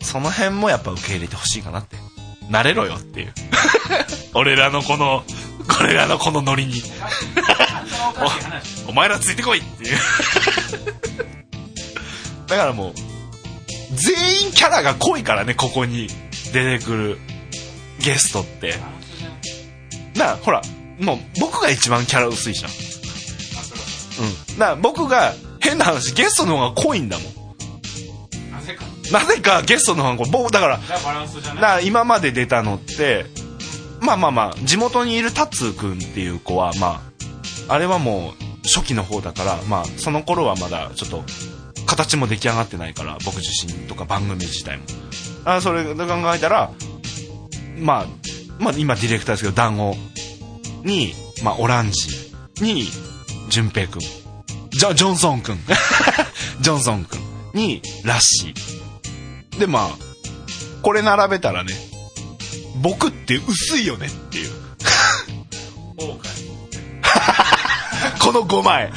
[0.00, 1.96] その辺もやっぱ受け入れてほしいかなって。
[2.48, 3.32] 慣れろよっていう。
[4.34, 5.24] 俺らのこの、
[5.68, 6.82] これらのこのノリに、
[8.88, 9.98] お前らついてこいっていう。
[12.48, 12.94] だからもう、
[13.94, 16.08] 全員キャラが濃いからね、ここに
[16.52, 17.18] 出てくる
[18.00, 18.74] ゲストって。
[20.16, 20.60] な、ほら、
[20.98, 22.89] もう僕が一番キャラ薄いじゃん。
[24.52, 24.58] うん。
[24.58, 27.26] なあ、僕が、変な話、ゲストの方が濃いんだもん。
[28.52, 28.84] なぜか？
[29.12, 31.62] なぜかゲストの方が、僕、だから、じゃあバランスじゃない？
[31.62, 33.26] だから今まで出たのって、
[34.00, 37.02] まあまあまあ、地元にいるタツくんっていう子は、ま
[37.68, 41.22] あ、あれはもう初期の方だから、まあ、その頃はまだちょっと
[41.86, 44.84] 形も出来上がってないから僕自身とか番組自体も
[45.44, 46.70] あそれで考えたら
[47.78, 48.06] まあ
[48.58, 49.94] まあ今ディレクターですけど団子
[50.82, 51.12] に、
[51.44, 52.08] まあ、オランジ
[52.62, 52.84] に
[53.50, 54.00] 淳平君。
[54.70, 55.58] ジョジョンソン君。
[56.62, 57.20] ジョンソン君
[57.52, 59.58] にラッシー。
[59.58, 59.88] でまあ
[60.82, 61.74] これ並べたらね
[62.76, 64.50] 僕って薄いよねっていう。
[68.20, 68.92] この5枚。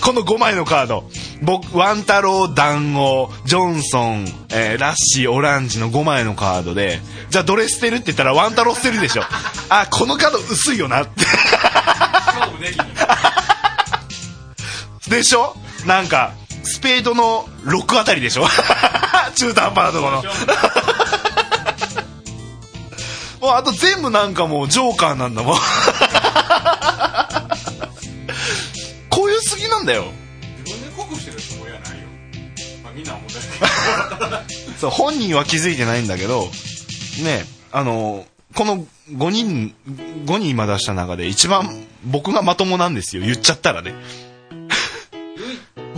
[0.00, 1.10] この5枚のカード。
[1.42, 7.00] 僕ワン太郎団子ジョンソン、えーラッシーオランジの5枚のカードで。
[7.28, 9.24] じゃあどれ捨てるって言ったらワン太郎捨てるでしょ。
[9.68, 11.24] あこのカード薄いよなって。
[12.38, 12.84] 勝負できに
[15.08, 15.54] でしょ？
[15.86, 16.32] なんか
[16.64, 18.44] スペードの6あたりでしょ？
[19.36, 20.22] 中途半端なところ
[23.40, 25.58] もうあと全部なんかもうジョーカーなんだもん。
[29.10, 30.06] こういうすぎなんだよ。
[30.64, 31.96] 自分で濃くしてるつもりはないよ、
[32.84, 33.34] まあ、みんな思って
[34.78, 36.48] そう本人は気づいてないんだけど
[37.24, 39.74] ねあのこの5人
[40.26, 43.22] 5人今出した中で一番僕がまともなんですよ。
[43.22, 43.92] 言っちゃったらね。
[43.92, 43.96] ど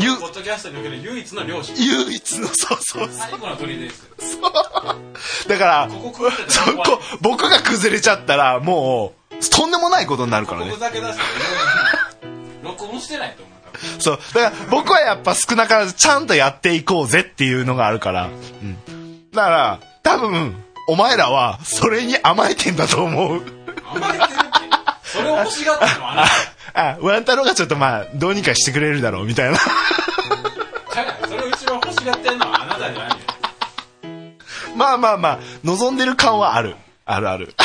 [0.03, 3.09] ゆポッドキャストにおける唯一の漁師唯一のそうそうそう。
[3.13, 4.09] 最後の鳥です
[5.47, 10.67] だからここそこ僕が崩れちゃったらもうとんでもないことになるからね。
[10.67, 11.25] りここだけ出したら
[12.63, 13.53] 録音してないと思
[13.99, 14.19] うそう。
[14.35, 20.55] だから僕はやっぱ少なからずちゃんとやっていこうぜっていうのがあるから、うん、だから多分
[20.89, 23.43] お前らはそれに甘えてんだと思う。
[23.85, 24.41] 甘えてるって。
[25.05, 26.29] それを欲しがったのはあなた
[26.75, 29.59] あワン太郎がちょっとまあどうにかしてくれるだろうみたいな。
[31.29, 33.17] それを一番欲しがってるのはあなたじゃないよ。
[34.77, 36.77] まあまあまあ望んでる感はある。
[37.05, 37.47] あるある。
[37.47, 37.57] どう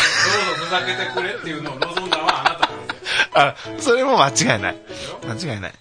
[0.60, 3.30] ぞふざけてくれっていうのを望んだのはあなたなんですよ。
[3.36, 4.76] あそれも間違いない。
[5.28, 5.74] 間違いない。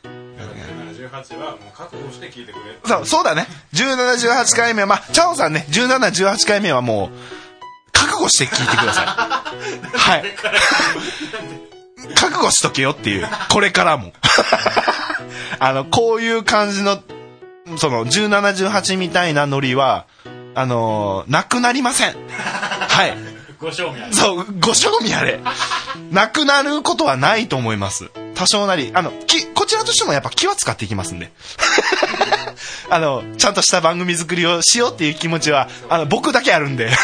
[1.10, 3.46] 1718はもう覚悟して聞いてくれそうそうだね。
[3.74, 9.06] 1718回目はまあチャオさんね1718回目はもう覚悟して聞いてください。
[9.96, 11.73] はい
[12.14, 14.12] 覚悟しとけよっていうこれからも
[15.59, 17.02] あのこういう感じの
[17.76, 20.07] その1718みたいなノリは
[20.54, 22.16] あのーなくなりません
[22.88, 25.40] はいご賞味あるそう、ご賞味あれ。
[26.11, 28.11] なくなることはないと思います。
[28.35, 28.90] 多少なり。
[28.92, 31.33] あの、き、こちらとしてもやっぱ気は使っていきますんで。
[32.90, 36.90] あの、ちゃんとした番組作りをしようっていう気持ちは、あの、僕だけあるんで。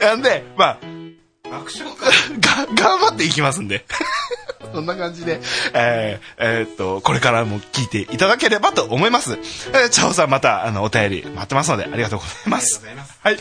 [0.00, 0.95] なんで、ま爆
[1.50, 3.84] 笑かあ、 が、頑張っていきますんで。
[4.72, 5.40] そんな感じで、
[5.72, 9.38] えー、えーっと、これからも聞いていただければと思います。
[9.72, 12.82] えー、チャオさんまた、あの、お便り待ってますので、ありがとうございます。
[12.90, 13.36] いますはい。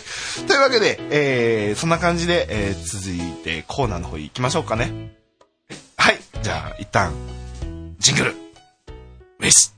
[0.48, 4.92] というわけで、えー、そんな感じで、えー、続いてコーナーの方行きましょうかね。
[5.98, 6.20] はい。
[6.42, 7.14] じゃあ、一旦、
[8.00, 8.32] ジングル。
[9.40, 9.76] ウェス。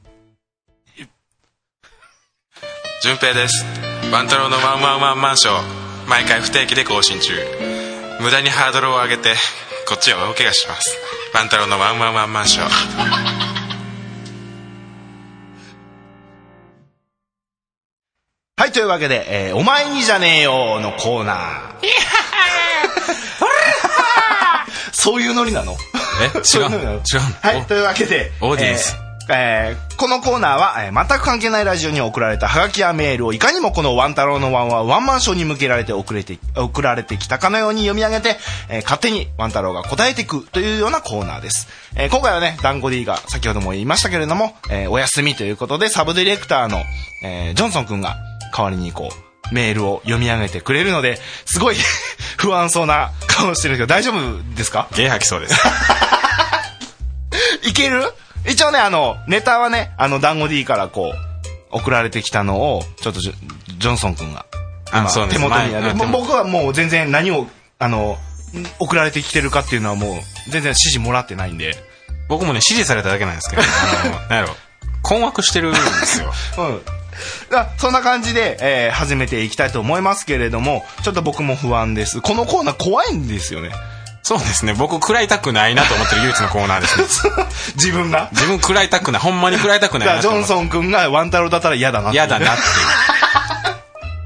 [3.04, 3.64] 順平です
[4.12, 7.34] ワン太郎のワンワンワンマンション毎回不定期で更新中
[8.20, 9.36] 無駄にハードルを上げて
[9.88, 10.98] こっちは大怪我します。
[11.34, 12.68] ワン太郎のワンワンワンマンショー
[18.60, 21.88] はい、というわけで、えー、お前にじゃねえよのコーナー。
[24.92, 25.78] そういうノリなの？
[26.36, 27.02] え そう違う。
[27.42, 28.96] はい、というわけで、オーディエンス。
[29.00, 38.38] えーえーこのコーナーは、えー全く関係ないラジオに送られたハガキやメールをいかにもこのワン太郎のワンワンワンマンショーに向けられて送れて送られてきたかのように読み上げて、
[38.70, 41.68] えー勝手にワン太郎が答えていくというようなコーナーです。
[41.96, 46.84] えー今回はね、ダンゴディが先ほども言いましたけれども、えーお休みということでサブディレクターの、
[47.24, 48.16] えージョンソン君が
[48.56, 49.10] 代わりにこ
[49.52, 51.76] う、メールを読み上げてくれるので、すごい
[52.38, 54.88] 不安そうな顔してるけど大丈夫ですか？
[54.96, 55.56] ゲー吐きそうです。
[57.68, 58.14] いける？
[58.48, 64.46] 一応ね、あの、ネタはね、あの、団子 D からこう、送られてきたのを、ちょっとジョンソン君が、
[65.30, 65.96] 手元にある。
[66.12, 67.48] 僕はもう全然何を、
[67.80, 68.18] あの、
[68.80, 71.76] 送られてきてるかっていうのはもう、全然指示もらってないんで。
[72.28, 74.56] 僕もね指示されただけなんですけど あのなんやろ
[75.02, 76.82] 困惑してるんですよ うん。
[77.50, 82.22] だそんな感じで、えー始めていきたいと思いますけれども、ちょっと僕も不安です。
[82.22, 83.72] このコーナー怖いんですよね。
[84.24, 84.74] そうですね。
[84.74, 87.34] 僕食らいたくないなと思ってる唯一のコーナーですね。
[87.76, 88.30] 自分が？
[88.32, 89.22] 自分食らいたくない。
[89.22, 92.26] ほんまに食らいたくないだからジョンソン君がワンタロウだったら嫌だなっていう。
[92.26, 92.68] 嫌だなっていう。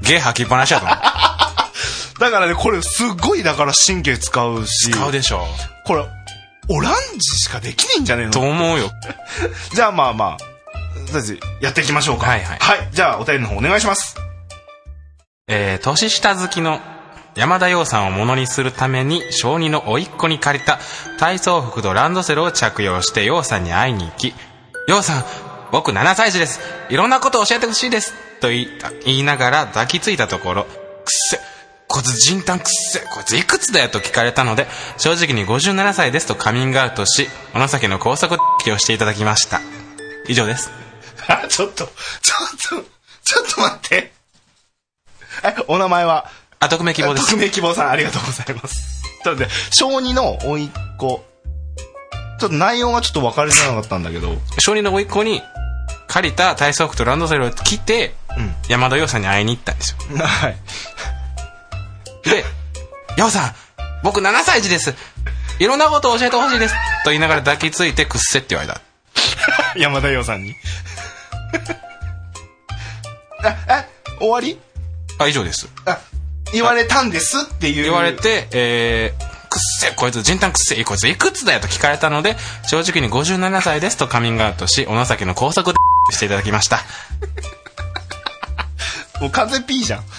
[0.02, 0.98] ゲー吐きっぱなしやと思う。
[2.18, 4.90] だからね、これすっごいだから神経使うし。
[4.90, 5.46] 使うでしょ
[5.86, 6.04] これ、
[6.68, 8.90] オランジしかできねえんじゃねえとの思うよ。
[9.74, 10.44] じゃあまあまあ、と
[11.12, 12.26] りあえずやっていきましょうか。
[12.26, 12.58] はいはい。
[12.60, 12.88] はい。
[12.92, 14.16] じゃあお便りの方お願いします。
[15.48, 16.80] えー、年下好きの
[17.34, 20.78] 山田洋さんをものにするために小児の甥っ子に借りた
[21.18, 24.34] 体操服とランドセルを着用して洋さんに会いに行き
[24.88, 25.24] ようさん、
[25.70, 26.60] 僕7歳児です。
[26.90, 28.14] いろんなこと教えてほしいです。
[28.40, 28.68] と言い
[29.04, 30.70] 言いながら抱きついたところ、くっ
[31.06, 31.38] せ、
[31.86, 34.66] こいつ人胆くっせ、こいついくつだよと聞かれたので、
[34.98, 39.60] 正直に57歳ですとカミングアウトし、お情けの高速をしていただきました。
[40.26, 40.72] 以上です。
[41.28, 41.86] あ、 ちょっと、
[42.20, 42.84] ちょっと、
[43.22, 44.12] ちょっと待って。
[45.44, 46.28] え、お名前は？
[46.62, 47.30] あ、匿名希望です。
[47.30, 49.02] 匿名希望さん、ありがとうございます。
[49.24, 51.24] ちょっと待って、小児の甥っ子。
[52.38, 54.36] ちょっと内容がちょっと分かりづらかったんだけど。
[54.60, 55.42] 小児の甥っ子に
[56.06, 59.96] 借りた体操服とランドセルを着て、うん山田洋さんに会いに行ったんですよ。
[60.24, 60.56] はい。
[62.22, 62.44] で、
[63.18, 63.54] 洋さん、
[64.04, 64.94] 僕7歳児です。
[65.58, 66.74] いろんなことを教えてほしいです。
[67.04, 68.80] と言いながら抱きついてくっせって言われた。
[69.76, 70.54] 山田洋さんに。
[73.44, 73.88] あ、え、
[74.18, 74.58] 終わり？
[75.18, 75.68] あ、以上です。
[75.84, 75.98] あ、
[76.52, 77.84] 言われたんですっていう。
[77.84, 82.36] 言われて、えー、くっせこいつ人胆くっせこいついくつだよと聞かれたので
[82.66, 85.78] 正直に57歳ですとカミングアウトしお情けの高速で
[86.14, 86.80] していただきました
[89.20, 90.02] もう完全 P じゃん。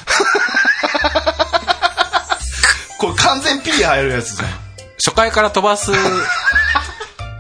[2.98, 4.50] これ完全 P 入るやつじゃん。
[5.04, 5.92] 初回から飛ばす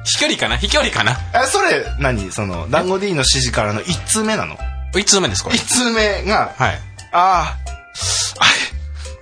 [0.03, 0.57] 飛距離かな？
[0.57, 1.17] 飛距離かな？
[1.33, 2.29] え、それ、何？
[2.33, 4.57] その、団子 D の指示からの1通目なの
[4.93, 6.79] ？1通目ですこれ ?1 通目が、はい
[7.13, 7.57] ああ、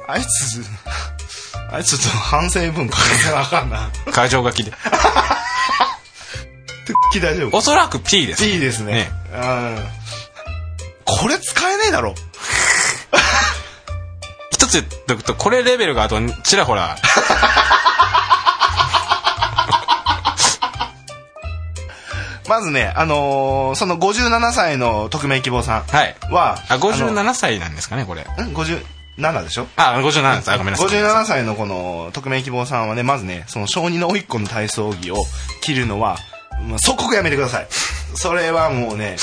[0.07, 0.61] あい、あいつ、
[1.71, 3.89] あいつちょっと反省文書かせなあかんな。
[4.11, 4.71] 会場書きで
[7.21, 9.11] 大丈夫おそらく P です P ですね。
[9.33, 9.77] うん。
[11.05, 12.15] これ使えねえだろ。
[14.51, 16.97] 一つ言っとくとこれレベルがあとちらほら
[22.47, 28.25] まずね、あのーその57歳の匿名希望さんはいは、あの57歳なんですかねこれん
[29.17, 29.67] ?57 でしょ？
[29.77, 30.87] あ57ですあごめんなさい。
[30.87, 35.17] 57歳のこの匿名希望さんはねまずねその小児の甥っ子の体操着を
[35.61, 36.17] 着るのは、
[36.67, 37.67] まあ、即刻やめてください。
[38.15, 39.17] それはもうね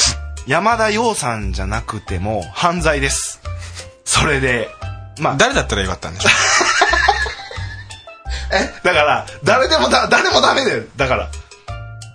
[0.47, 3.41] 山田洋さんじゃなくても犯罪です。
[4.05, 4.68] それで
[5.20, 5.34] まあ。
[5.36, 6.28] 誰だったらよかったんでしょ
[8.53, 8.72] え？
[8.82, 10.82] だから誰でもだ誰もダメだよ。
[10.97, 11.28] だから。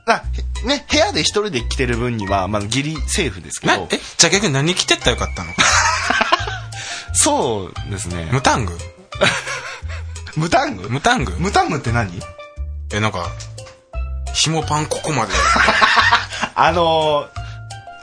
[0.05, 0.21] あ
[0.63, 3.73] へね部屋で一人で着てる分には、まあ、ギリセーフですけど。
[3.73, 3.99] なえ？
[4.17, 5.51] じゃあ逆に何着てったらよかったの
[7.13, 8.29] そうですね。
[8.31, 8.77] ムタング？
[10.35, 10.89] ムタング？
[10.89, 11.31] ムタング？
[11.39, 12.11] ムタングって何？
[12.91, 13.27] えなんか
[14.33, 15.33] 紐パンここまで。
[16.55, 17.43] あのー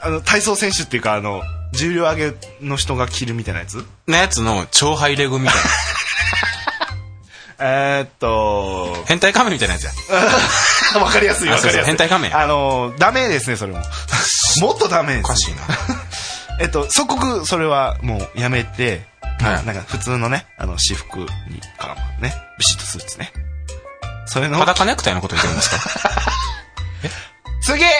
[0.03, 1.43] あの体操選手っていうかあの
[1.73, 3.85] 重量上げの人が着るみたいなやつ？
[4.07, 5.61] なやつの超ハイレグみたいな。
[7.63, 9.91] えー、っと変態仮面みたいなやつや。
[10.99, 11.85] わかりやすいあわかりやすい。
[11.85, 13.79] 変態仮面あのーダメですねそれも。
[14.61, 15.61] もっとダメですおかしいな
[16.61, 19.01] えっと即刻それはもうやめて、
[19.39, 19.65] はい。
[19.65, 21.25] なんか普通のねあの私服に
[21.77, 23.31] かねビシッとスーツね。
[24.27, 24.57] それの。
[24.59, 25.77] 裸ネクタイのこと言ってるんですか？
[27.63, 27.83] 次！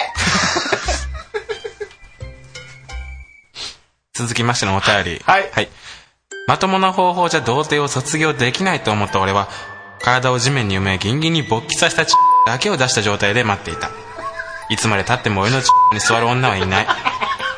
[4.14, 5.22] 続きましてのお便り。
[5.26, 5.68] はい。
[6.46, 9.48] まともな方法じゃ童貞を卒業できないと思った俺は
[10.00, 12.14] 体を地面に埋めギンギンに勃起させたチ
[12.46, 13.90] だけを出した状態で待っていた。
[14.68, 15.58] いつまでたっても俺の
[15.92, 16.86] に座る女はいない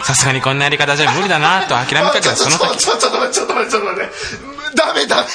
[0.05, 2.77] さすがにこんなやり方じゃ無理だなと諦めかけたその時。
[2.79, 5.29] ちょちょっと待ってちょっと待ってちょっと待ってダメダメダメ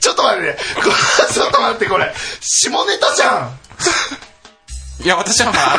[0.00, 0.94] ちょっと待ってこれ
[1.32, 5.74] ちょっと待ってこれ下ネタじゃんいや私はまあ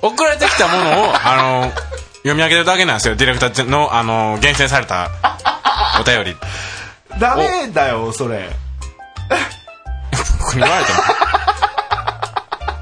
[0.00, 1.72] あの送られてきたものをあの
[2.18, 5.10] 読み上げるだけなんですよディレクターのあの厳選された
[6.00, 6.36] お便り
[7.18, 8.50] ダメだよそれ
[10.38, 10.98] 僕に言われても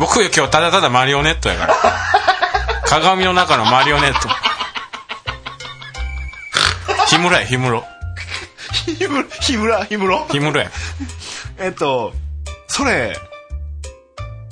[0.01, 1.75] 僕今日ただただマリオネットやから
[2.93, 4.29] 鏡の中のマリオネット。
[7.11, 7.85] 氷室や氷室。
[8.99, 10.71] ひむひむらひむろ氷室や。
[11.59, 12.13] えっと
[12.69, 13.17] それ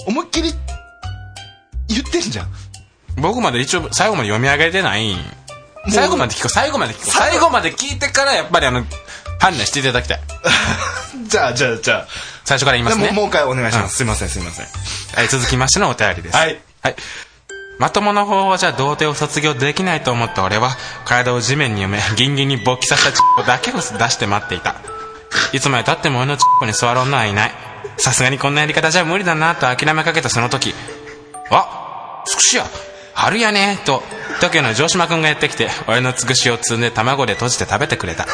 [0.06, 0.54] 思いっきり
[1.88, 2.48] 言ってんじゃん。
[3.20, 5.14] 僕まで一応最後まで読み上げてない。
[5.90, 7.10] 最後まで聞こう最後まで聞こう。
[7.10, 7.50] 最後。
[7.50, 8.84] まで聞いてからやっぱりあの
[9.38, 10.20] 判断していただきたい。
[11.28, 12.06] じゃあじゃあじゃあ。
[12.46, 13.08] 最初から言いますね。
[13.08, 13.88] もうもう一回お願いします、うん。
[13.90, 14.66] すいませんすいません。
[15.14, 16.36] はい、続きましてのお便りです。
[16.36, 16.58] はい。
[16.82, 16.96] はい。
[17.80, 20.76] まともな方法じゃ童貞を卒業できないと思った俺は、
[21.06, 24.74] 体を地面に埋め、ギンギンに勃起させたチッコだけを出して待っていた。
[25.54, 27.52] いつまで経っても俺のチッコに座る女はいない。
[27.96, 30.74] さすがにこんなやり方じゃ無理だなと諦めかけたその時、
[31.50, 32.66] あつくしや
[33.14, 34.02] 春やねと、
[34.36, 38.26] 東京の城島くんがやってきて、俺のつくしを積んで卵で閉じて食べてくれた。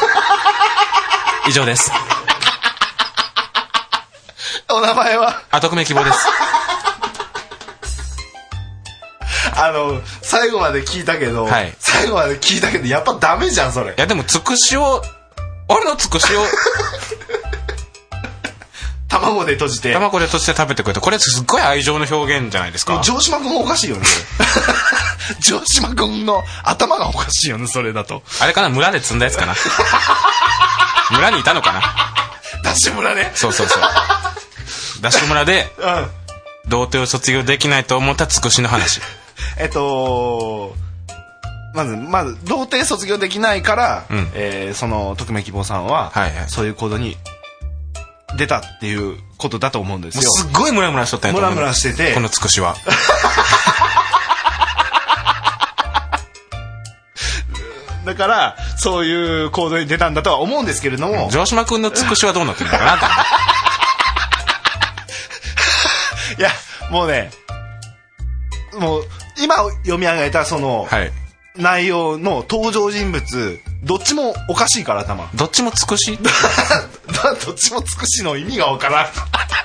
[1.49, 1.92] 以上です。
[4.68, 5.40] お名前は？
[5.53, 6.18] あ、匿名希望です。
[9.67, 11.75] あの最後まで聞いたけど、はい。
[11.79, 13.93] 最後まで聞いたけどやっぱダメじゃんそれ。
[13.93, 15.03] いやでもつくしを、
[15.69, 16.45] 俺のつくしを、
[19.09, 19.93] 卵で閉じて。
[19.93, 23.03] 卵で閉じて食べてくれてこれすっごい愛情の表現じゃないですか。
[23.03, 24.03] 城島君おかしいよね
[25.41, 28.23] 城島君の頭がおかしいよねそれだと。
[28.41, 28.69] あれかな？
[28.69, 29.55] 村で積んだやつかな？
[31.12, 31.81] 村にいたのかな？
[32.62, 33.33] ダッシュ村ね。
[33.35, 33.83] そうそうそう。
[35.01, 36.11] ダッシュ村でうん。
[36.69, 39.01] 童貞を卒業できないと思ったつくしの話
[39.59, 40.74] えっと
[41.74, 44.30] まずまず童貞卒業できないから、うん。
[44.34, 46.49] えーその匿名希望さんは、はいはい。
[46.49, 47.16] そういう行動に
[48.36, 50.30] 出たっていうことだと思うんですよ。
[50.30, 52.14] すっごいムラムラしとったんやムラムラしてて。
[52.14, 52.76] このつくしは。
[58.07, 62.94] だからそういう行動に出たんだとは思うんですけれども、城島君のつくしはどうなってるのかな
[66.38, 66.51] いや
[66.90, 67.30] もうね
[68.78, 69.05] もう
[69.39, 71.12] 今読み上げたそのはい。
[71.59, 76.18] 内容の登場人物どっちもおかしいから頭どっちもつくし？
[76.20, 76.28] ど
[77.53, 79.07] っちもつくしの意味がわからん。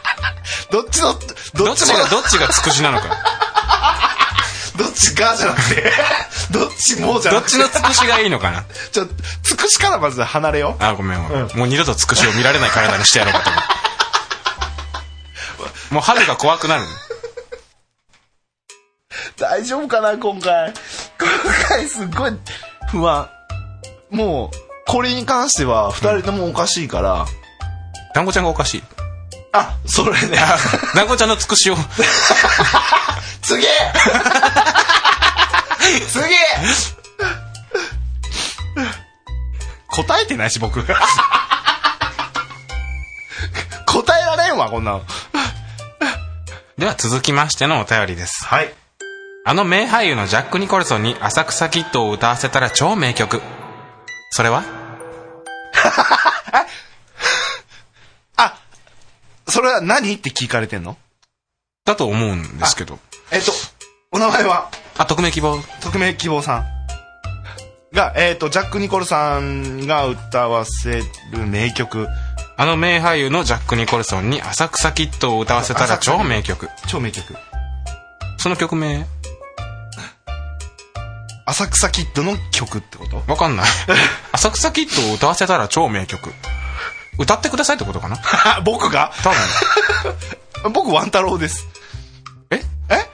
[0.72, 1.14] どっちの
[1.54, 3.08] どっちがどっちがつくしなのか。
[4.78, 5.92] どっちがじゃなくて
[6.52, 7.58] どっちもじゃどっなくて。
[7.58, 8.64] ちのつくしがいいのかな？
[8.94, 9.08] ちょ
[9.44, 13.64] つくしからまず離れよあごめんごめん、もう二度とつくしを見られない体にしてやろうかと思う。
[15.96, 16.84] もう春が怖くなる
[19.38, 20.74] 大丈夫かな今回。
[21.20, 21.30] 今
[21.68, 22.32] 回すっごい
[22.90, 23.30] 不安。
[24.10, 24.58] もう
[24.88, 27.26] これに関しては二人ともおかしいから、
[28.14, 28.84] 団子ちゃんがおかしい。
[29.54, 30.38] あそれね。
[30.96, 31.76] 団子ちゃんのつくしを。
[33.42, 33.66] 次!
[36.08, 36.36] 次!
[39.88, 40.86] 答えてないし僕。
[40.86, 40.94] 答
[44.22, 45.04] えられんわこんなの。
[46.78, 48.46] では続きましてのお便りです。
[48.46, 48.74] はい
[49.44, 53.42] あの名俳優のジャック・ニコルソンに浅草キッドを歌わせたら超名曲。
[54.32, 54.64] それは？
[58.38, 58.58] あ
[59.48, 60.96] それは何って聞かれてんの？
[61.86, 63.00] だと思うんですけど。
[63.32, 63.52] えっと
[64.12, 64.70] お名前は？
[64.98, 65.60] あ匿名希望。
[65.82, 66.66] 匿名希望さん。
[67.94, 72.08] が、えっとジャック・ニコルさんが歌わせる名曲。
[72.58, 76.70] あの名俳優のジャック・ニコルソンに浅草キッドを歌わせたら超名曲。
[76.88, 77.36] 超名曲。
[78.38, 79.08] その曲名？
[81.52, 83.24] 浅草キッドの曲ってこと？
[83.28, 83.66] わかんない。
[84.32, 86.34] 浅草キッドを歌わせたら超名曲。
[87.18, 88.18] 歌ってくださいってことかな？
[88.64, 89.12] 僕が？
[89.22, 89.30] 多
[90.64, 90.72] 分。
[90.74, 91.68] 僕ワン太郎です。
[92.52, 92.64] え？
[92.90, 93.06] え？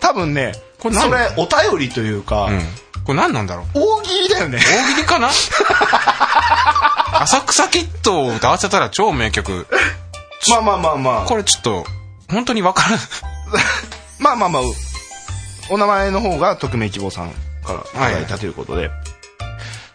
[0.00, 2.60] 多分ねこれ何それお便りというか、うん。
[3.04, 3.78] これ何なんだろう？
[3.80, 4.58] 大喜利だよね。
[4.58, 5.28] 大喜利かな？
[7.20, 9.66] 浅草キッドを歌わせたら超名曲。
[10.50, 11.26] まあまあまあまあ。
[11.26, 11.84] これちょっと
[12.30, 13.00] 本当にわからん
[14.18, 14.62] まあまあまあ
[15.70, 17.30] お名前の方が匿名希望さん
[17.64, 18.90] からいただいたということで、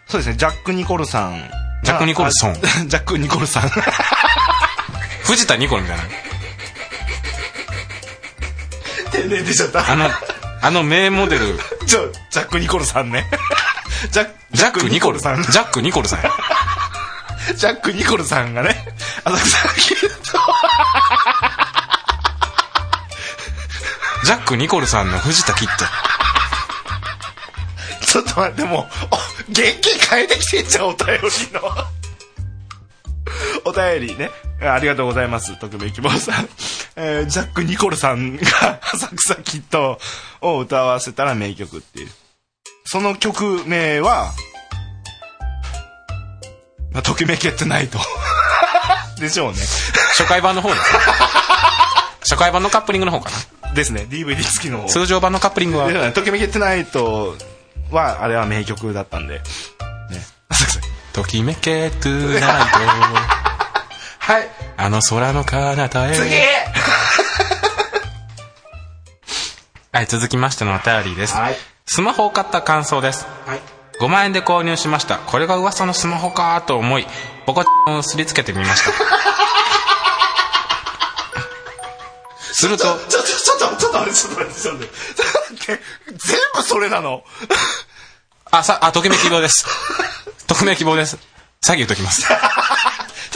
[0.06, 0.36] そうですね。
[0.36, 1.60] ジャック・ニコルさんが。
[1.84, 2.50] ジャックニコルソン。
[2.50, 3.70] あジャック・ニコルさん。
[5.24, 6.04] 藤田ニコルみたいな。
[9.12, 9.90] 天然出ちゃった。
[9.90, 10.10] あの
[10.62, 11.58] あの名モデル。
[11.86, 13.26] ジャック・ニコルさんね。
[14.10, 15.42] ジャック・ニコルさん。
[15.42, 16.08] ジャック・ニコル。
[16.08, 16.22] さん。
[16.22, 16.30] や
[17.54, 18.76] ジャック・ニコルさんがね。
[19.24, 20.19] 浅草
[24.30, 25.84] ジャック・ニコルさんの藤田キッド。
[28.00, 28.86] ドちょっと待ってもう
[29.48, 31.22] お元気変えてきてんじゃんお便り
[31.52, 31.60] の。
[33.64, 34.30] お便りね。
[34.62, 35.58] ありがとうございます。
[35.58, 36.48] 匿名希望さん、
[36.94, 39.98] えージャック・ニコルさんが浅草キッド
[40.42, 42.08] を歌わせたら名曲っていう。
[42.84, 44.30] その曲名は
[46.92, 47.98] まあときめけてないと
[49.18, 49.58] でしょうね。
[50.16, 50.82] 初回版の方です。
[52.20, 53.32] 初回版のカップリングの方か
[53.74, 54.06] ですね。
[54.08, 54.78] DVD 付きの。
[54.78, 55.88] な通常版のカップリングは。
[55.88, 57.36] でときめけてないと
[57.90, 59.34] はあれは名曲だったんで。
[59.34, 59.42] ね。
[61.12, 62.46] ときめけトゥナイト
[64.18, 64.48] はい。
[64.76, 66.14] あの空の彼方へ。
[66.14, 66.30] 次！
[69.92, 71.56] はい続きましてのお便りです、はい。
[71.84, 73.26] スマホを買った感想です。
[73.44, 73.60] はい。
[74.00, 75.18] 5万円で購入しました。
[75.18, 77.06] これが噂のスマホかと思い
[77.44, 78.92] ポコチンをすりつけてみました。
[82.38, 83.19] するとちょ
[83.60, 84.60] ちょっとちょっと待ってちょっと待って。
[84.62, 84.84] ちょっと
[85.52, 85.82] 待って。
[86.16, 87.24] 全部それなの。
[88.50, 89.66] あさあときめき希望です。
[90.46, 91.18] ときめき希望です。
[91.62, 92.22] 詐欺言っときます。
[92.22, 92.32] ち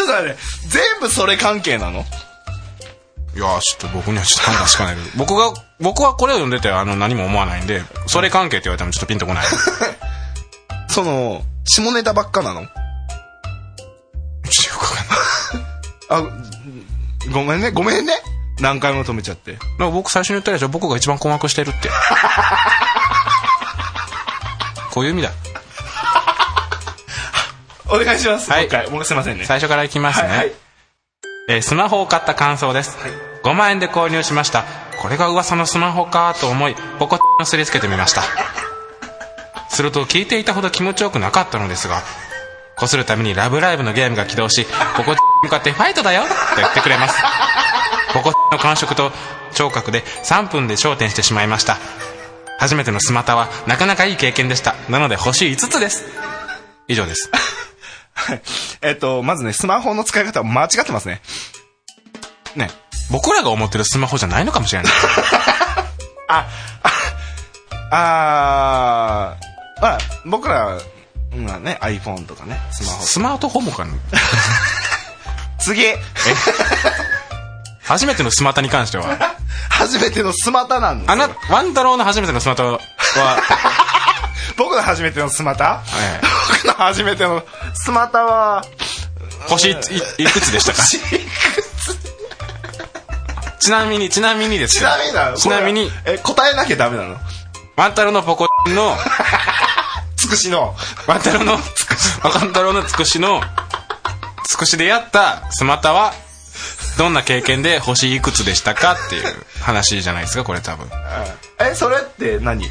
[0.03, 0.39] ょっと待って。
[0.69, 2.07] 全部それ関係なの？
[3.37, 4.97] いやーちょっと僕にはちょっと判断しかない。
[4.97, 9.45] です僕が僕はこれを読んでてあの何も思わないんでそれ関係って言われてもちょっとピンとこない。
[10.89, 12.63] その下ネタばっかなの？
[16.09, 16.23] あ
[17.33, 18.15] ごめんねごめんね
[18.61, 19.53] 何回も止めちゃって。
[19.53, 21.91] だから僕最初に言ったでしょ僕が一番困惑してるって。
[24.91, 25.31] こういう意味だ。
[27.87, 28.61] お願いします、はい。
[28.61, 28.91] もう一回。
[28.91, 29.45] もうすいませんね。
[29.45, 30.53] 最初からいきますね、はいはい。
[31.49, 32.97] えースマホを買った感想です、
[33.43, 34.65] 5万円で購入しました。
[34.99, 38.23] これが噂のスマホかと思いポコッをすりつけてみました。
[39.69, 42.03] すると聞いていたほど気持ちよくなかったのですが
[42.77, 47.17] こするために「ラブライブ!」のゲームが起動しポコッに向かって「ファイトだよ!」と言ってくれます
[48.15, 49.11] ポコッの感触と
[49.55, 51.79] 聴覚で3分で焦点してしまいました。
[52.61, 54.77] 初めてのスマタはなかなかいい経験でした。
[54.89, 56.05] なので星5つです。
[56.87, 57.29] 以上です。
[58.15, 58.43] は い
[58.83, 61.21] えっと、まずね、スマホの使い方は間違ってますね。
[62.55, 62.71] ね。
[63.11, 64.93] 僕らが思ってるスマホじゃないのかもしれない。
[66.29, 66.47] あ、
[67.91, 69.37] あ、あ
[69.83, 70.81] あ、僕らは
[71.59, 73.05] ね、iPhone とかね、スマホ。
[73.05, 73.93] スマートフォンもかな。
[75.59, 75.83] 次
[77.87, 79.37] 初めてのスマタに関しては。
[79.71, 81.13] 初めてのスマタなんですよ。
[81.13, 82.79] あなワン太郎の初めてのスマタは、
[84.57, 86.27] 僕の初めてのスマタ、ええ。
[86.65, 87.43] 僕の初めての
[87.75, 88.65] スマタは、
[89.49, 89.77] 星いい
[90.25, 90.83] いくつでしたか？
[93.61, 95.91] ちなみにちなみにですちよなみにだちなみに。
[96.05, 97.17] え、答えなきゃダメなの？
[97.77, 98.97] ワン太郎のポコの
[100.17, 100.75] つくしの。
[101.07, 101.61] ワン太郎のワン
[102.49, 103.43] 太郎のつくしの
[104.47, 106.13] つくしでやったスマタは
[106.97, 109.23] どんな経験で星いくつでしたかっていう
[109.63, 110.87] 話じゃないですかこれ多分。
[111.61, 112.65] え、それって何？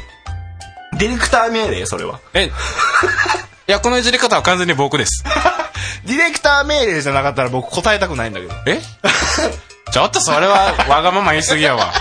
[0.98, 1.86] ディレクター命令？
[1.86, 2.20] それは。
[2.32, 2.50] えい
[3.66, 5.24] やこのいじり方は完全に僕です。
[6.06, 8.54] ディレクター命令じゃなかったら僕答えたくないんだけど。
[8.66, 8.80] え？
[9.92, 11.92] ちょっとそれはわがまま言いすぎやわ。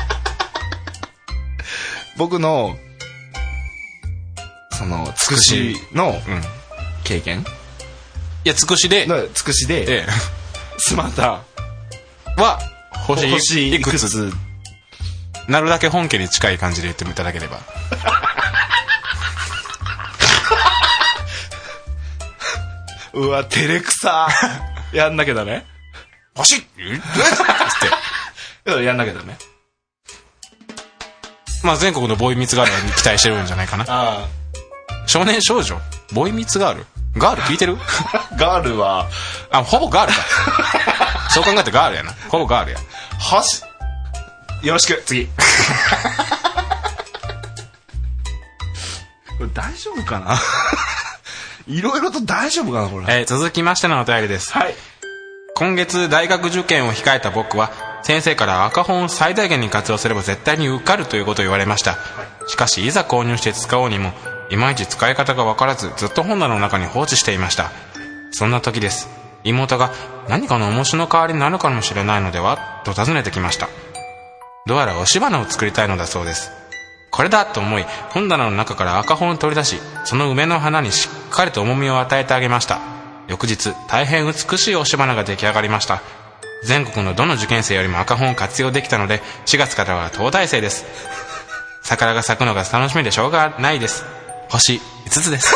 [2.17, 2.77] 僕の、
[4.77, 6.41] その、つくしのうん。
[7.03, 7.45] 経験？
[8.45, 9.05] いやつくしで。
[9.05, 10.07] のつくしで、え
[10.77, 11.62] スマタ、え
[12.37, 12.59] は
[13.05, 14.31] 星星いいくつ？
[15.47, 17.59] なるだけ本家に近い感じで言っていただければ。
[23.13, 24.27] うわ、照れくさ。
[24.91, 25.65] やんなきゃダメ？
[26.35, 26.61] 星っ
[28.65, 28.73] て。
[28.83, 29.37] やんなきゃダメ？
[31.61, 33.85] まあ全国のボーイミツガールに期待してるんじゃないかな。
[33.87, 34.25] あ
[35.05, 35.77] 少年少女？
[36.13, 36.85] ボーイミツガール？
[37.17, 37.77] ガール聞いてる？
[38.13, 38.29] あ。
[38.39, 39.07] ガールは、
[39.51, 41.02] あほぼガールか
[41.33, 42.11] そう考えてガールやな。
[42.29, 42.77] ほぼガールや。
[43.19, 43.63] はし、
[44.61, 45.25] よろしく、次。
[49.37, 50.35] これ大丈夫かな？
[51.67, 53.05] いろいろと大丈夫かなこれ。
[53.09, 54.51] えー続きましてのお便りです。
[54.53, 54.75] はい。
[55.55, 57.71] 今月大学受験を控えた僕は
[58.03, 61.97] 先生から赤本を最大限に活用すれば絶対に受かるということを言われました。
[62.47, 64.13] しかしいざ購入して使おうにも
[64.49, 67.71] いまいち使い方が分からずずっと本棚の中に放置していました。
[68.31, 69.07] そんな時です
[69.43, 69.91] 妹が
[70.27, 72.81] 何かの重しの代わりになるかもしれないのでは？
[72.85, 73.67] と尋ねてきました。
[74.65, 76.51] どうやら押し花を作りたいのだそうです。
[77.11, 82.79] これだと思い本棚の中から赤本を取り出しその梅の花にしっかりと重みを与えてあげました。
[83.27, 86.01] 翌日大変美しい押し花が出来上がりました。
[86.63, 90.85] 全国のどの受験生よりも赤本を活用できたので4月からは東大生です。
[91.83, 94.05] 桜が咲くのが楽しみでしょうがないです。
[94.49, 95.55] 星5つです。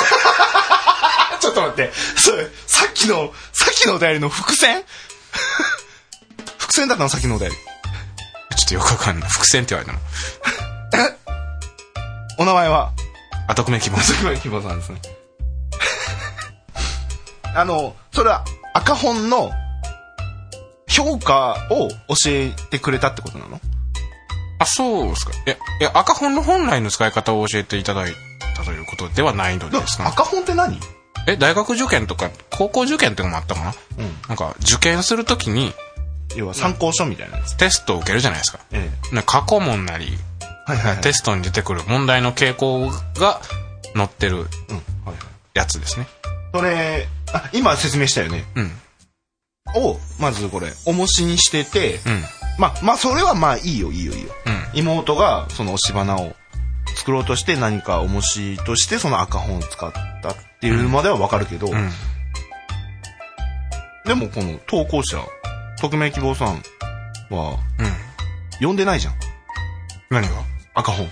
[1.47, 1.91] ちょっと待って。
[2.17, 4.83] それ、さっきの、さっきのお便りの伏線？
[6.57, 7.09] 伏線だったの？
[7.09, 7.55] さっきのお便り。
[7.55, 7.61] ちょ
[8.65, 9.29] っとよくわかんない。
[9.29, 9.91] 伏線って言われ
[10.91, 11.13] たの。
[12.39, 12.91] お名前は？
[13.47, 15.01] あ匿名希望徳丸希望さんですね。
[17.55, 18.43] あの、それは
[18.73, 19.51] 赤本の
[20.89, 21.95] 評価を教
[22.27, 23.61] えてくれたってことなの？
[24.59, 25.31] あそうですか。
[25.31, 28.13] いやいや赤本の本来の使い方を教えていただい
[28.55, 30.07] たということではないのですか？
[30.09, 30.77] 赤本って何？
[31.27, 35.73] え大学受験とか高校受験ってのもあったかな、うんなんか受験するときに
[36.35, 37.55] 要は参考書みたいなやつ。
[37.57, 40.45] テストを受けるじゃないですかえね過去問なりえ。
[40.71, 41.01] はいはい、はい。
[41.01, 42.89] テストに出てくる問題の傾向
[43.19, 43.41] が
[43.95, 44.43] 載ってるうん。
[44.43, 44.47] はい
[45.07, 45.15] はい。
[45.53, 46.07] やつですね
[46.53, 48.43] それ、あ、今説明したよね。
[48.55, 48.71] うん
[49.75, 52.23] を、まずこれ、重しにしてて、うん
[52.57, 54.29] まあ、まあ、それはまあいいよいいよいいよ。
[54.45, 56.33] うん妹がその押し花を
[56.95, 59.91] 作ろうとして何か重しとしてその赤本を使っ
[60.21, 61.89] たっていうまではわかるけど、うん。
[64.05, 65.17] でもこの投稿者、
[65.79, 66.63] 匿名希望さん
[67.29, 67.87] はうん。
[68.53, 69.13] 読んでないじゃん。
[70.09, 70.35] 何が？
[70.73, 71.07] 赤本。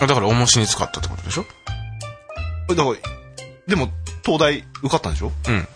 [0.00, 1.44] あだから重しに使ったってことでしょ？
[2.68, 2.96] だから、
[3.66, 3.88] でも
[4.24, 5.32] 東大受かったんでしょ？
[5.48, 5.66] うん。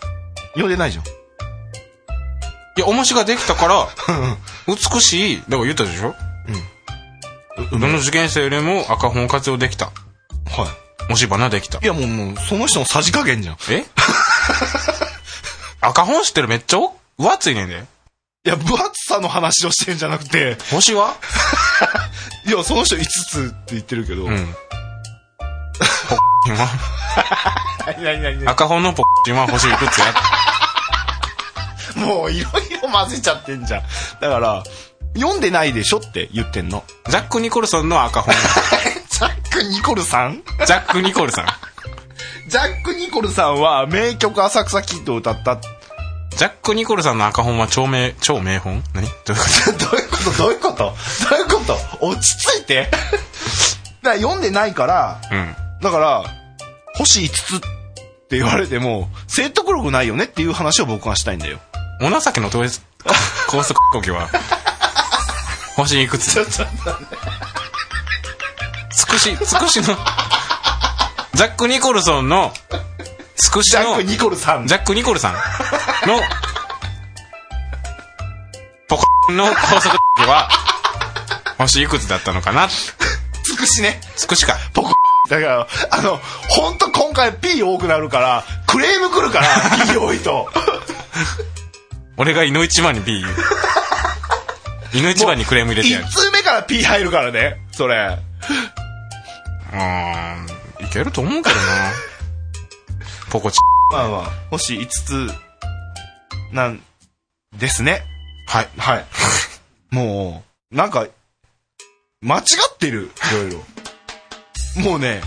[0.52, 1.04] 読んでないじゃん。
[1.04, 3.86] いや重しができたから
[4.66, 6.14] 美しいだから言ったでしょ？
[7.72, 9.86] うどの受験生よりも赤本を活用できた。
[9.86, 9.92] は
[11.02, 11.80] 押し花できたい。
[11.82, 13.56] いやもうもうその人のさじ加減じゃん。
[13.70, 13.84] え？
[15.80, 17.84] 赤本知ってるめっちゃお分厚いねんで
[18.46, 21.14] いや、分厚さの話をしてんじゃなくて、星は？
[22.46, 24.24] いや、その人5つって言ってるけど。
[24.24, 24.56] うん
[26.08, 26.68] ポッキンは？
[27.86, 30.14] 何何何赤本のポッキンは星いくつや？
[31.96, 33.82] ももういろいろ混ぜちゃってんじゃん。
[34.20, 34.62] だから、
[35.16, 36.84] 読んでないでしょって言ってんの。
[37.08, 38.34] ジャック・ニコルソンの赤本。
[39.14, 40.42] ジャック・ニコルさん？
[40.66, 41.46] ジャック・ニコルさん。
[42.50, 45.60] ジャック・ニコルさんは名曲浅草キッドを歌った。
[46.36, 48.82] ジャック・ニコルさんの赤本は超名、超名本？
[48.92, 49.06] 何？
[49.06, 49.38] どういうこ
[49.88, 50.36] どういうこと？
[50.42, 50.76] どういうこと？
[50.76, 50.90] ど
[51.36, 51.60] ういうこ
[52.00, 52.06] と？
[52.06, 52.88] 落ち着いて。
[52.90, 52.96] だか
[54.02, 55.54] ら読んでないから、とうん。
[55.80, 56.24] だから、
[56.96, 57.60] 星5つっ
[58.28, 61.60] て言われても、説得力ないよねっていう話を僕はしたいんだよ。
[62.02, 62.80] お情けの統一、
[63.46, 64.28] 高速呼吸は、
[65.76, 66.44] 星いくつ
[68.96, 69.86] つくし、つくしの、
[71.34, 72.52] ジャック・ニコルソンの、
[73.36, 74.66] つくしのジャック・、ニコルさん。
[74.66, 75.40] ジャック・ニコルさんの、
[78.88, 79.96] ポコの高速
[80.28, 80.48] は、
[81.58, 82.68] 星いくつだったのかな？
[82.68, 82.92] つ
[83.56, 84.00] くしね。
[84.16, 84.56] つくしか。
[84.72, 84.94] ポコ
[85.28, 89.46] だから、あの、ほんと今回 P 多くなるから、クレーム来るから、
[89.86, 90.50] P 多いと。
[92.16, 93.34] 俺が井の一番に B 言う。
[94.92, 96.08] 井の一番にクレーム入れてやる1。
[96.08, 98.18] 通目から P 入るからね、それ。
[99.74, 101.92] うーん、いけると思うけどな。
[103.30, 103.58] ポコチ。
[103.90, 105.30] まあまあ、星5つ、
[106.52, 106.82] なん、
[107.58, 108.02] ですね。
[108.46, 108.68] はい。
[108.78, 109.04] はい。
[109.90, 111.06] もう、なんか、
[112.20, 113.58] 間違ってる、いろいろ。
[114.82, 115.20] もうね、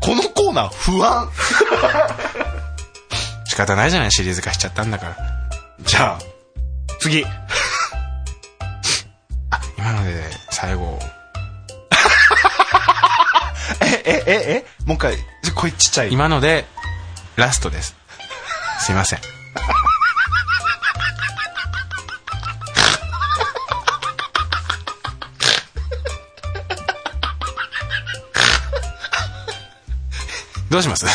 [0.00, 1.30] このコーナー不安。
[3.46, 5.16] 仕方ないじゃない、シリーズ化しちゃったんだから。
[5.80, 6.22] じゃあ、
[6.98, 7.24] 次。
[9.78, 10.98] 今ので最後、
[13.92, 15.16] え、え、え、えもう一回、
[15.54, 16.12] これちっちゃい。
[16.12, 16.64] 今ので
[17.36, 17.94] ラストです。
[18.80, 19.20] すいません。
[30.70, 31.06] どうします？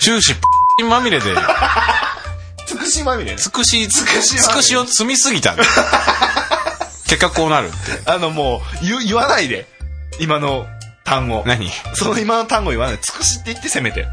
[0.00, 0.34] 終始
[0.88, 1.24] まみれで
[2.66, 3.36] つくしまみれね。
[3.38, 5.56] つくしつくしつくしを積みすぎた
[7.08, 7.76] 結果こうなるって
[8.10, 9.66] あのもう、言う、言わないで。
[10.20, 10.66] 今の
[11.04, 11.44] 単語。
[11.46, 11.70] 何？
[11.94, 12.98] その今の単語言わない。
[12.98, 14.06] つくしって言ってせめて。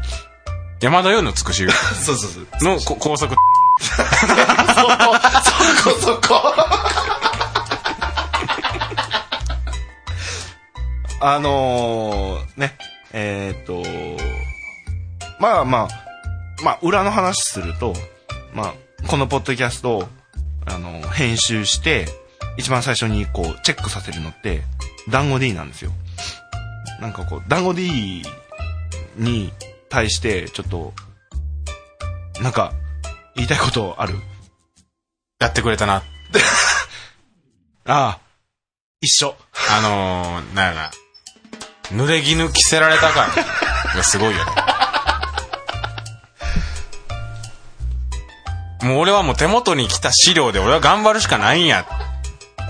[0.80, 1.66] 山田洋のつくし？
[2.04, 2.46] そうそうそう。
[2.64, 3.34] のこ高速
[3.80, 4.02] そ
[5.90, 6.54] こそこ。
[11.20, 12.76] あのー、ね、
[13.12, 13.82] えーっと、
[15.40, 17.94] まあまあ、まあ、裏の話すると、
[18.52, 18.74] まあ、
[19.08, 20.06] このポッドキャストを、
[20.66, 22.06] あの、編集して、
[22.56, 24.62] 一番最初にこう、チェックさせるのって、
[25.10, 25.90] 団子 D なんですよ。
[27.00, 28.22] なんかこう、団子 D
[29.16, 29.52] に
[29.88, 30.92] 対して、ちょっと、
[32.40, 32.72] なんか、
[33.36, 34.14] 言いたいことある？
[35.40, 36.02] やってくれたな。
[37.86, 38.18] ああ、
[39.00, 39.36] 一緒。
[39.70, 40.90] あのー、なんやな。
[41.92, 43.28] 濡れ衣着せられた感。
[43.94, 44.52] がすごいよね。
[48.82, 51.86] もう俺はもう手元に来た資料で俺は頑張るしかないんや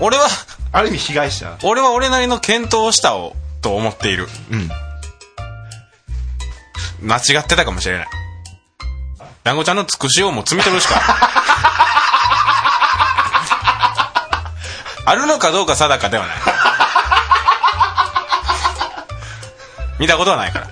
[0.01, 0.27] 俺は
[0.71, 1.57] ある意味被害者。
[1.63, 4.27] 俺は俺なりの検討をしたをと思っている。
[4.51, 4.69] うん。
[7.07, 8.07] 間違ってたかもしれない。
[9.43, 10.95] 団子ちゃんのつくしをもう摘み取るしか。
[15.07, 16.35] あるのかどうか定かではない。
[19.99, 20.67] 見たことはないから。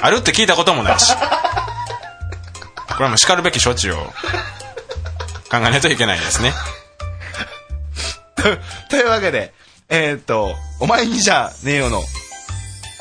[0.00, 1.14] あるって聞いたこともないし。
[2.96, 6.54] これはもう叱るべき処置を考えないといけないですね
[8.90, 9.52] というわけで、
[9.88, 12.02] えーっと、お前にじゃねえよの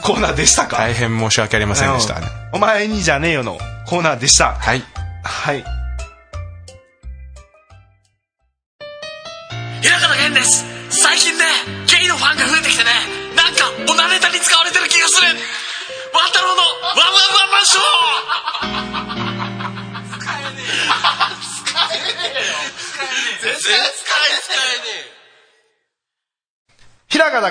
[0.03, 2.23] コーナーでしたか、大変申し訳ありませんでしたうん
[2.53, 4.53] お前にじゃねえよのコーナーでした。
[4.53, 4.83] はい
[5.23, 5.74] はい。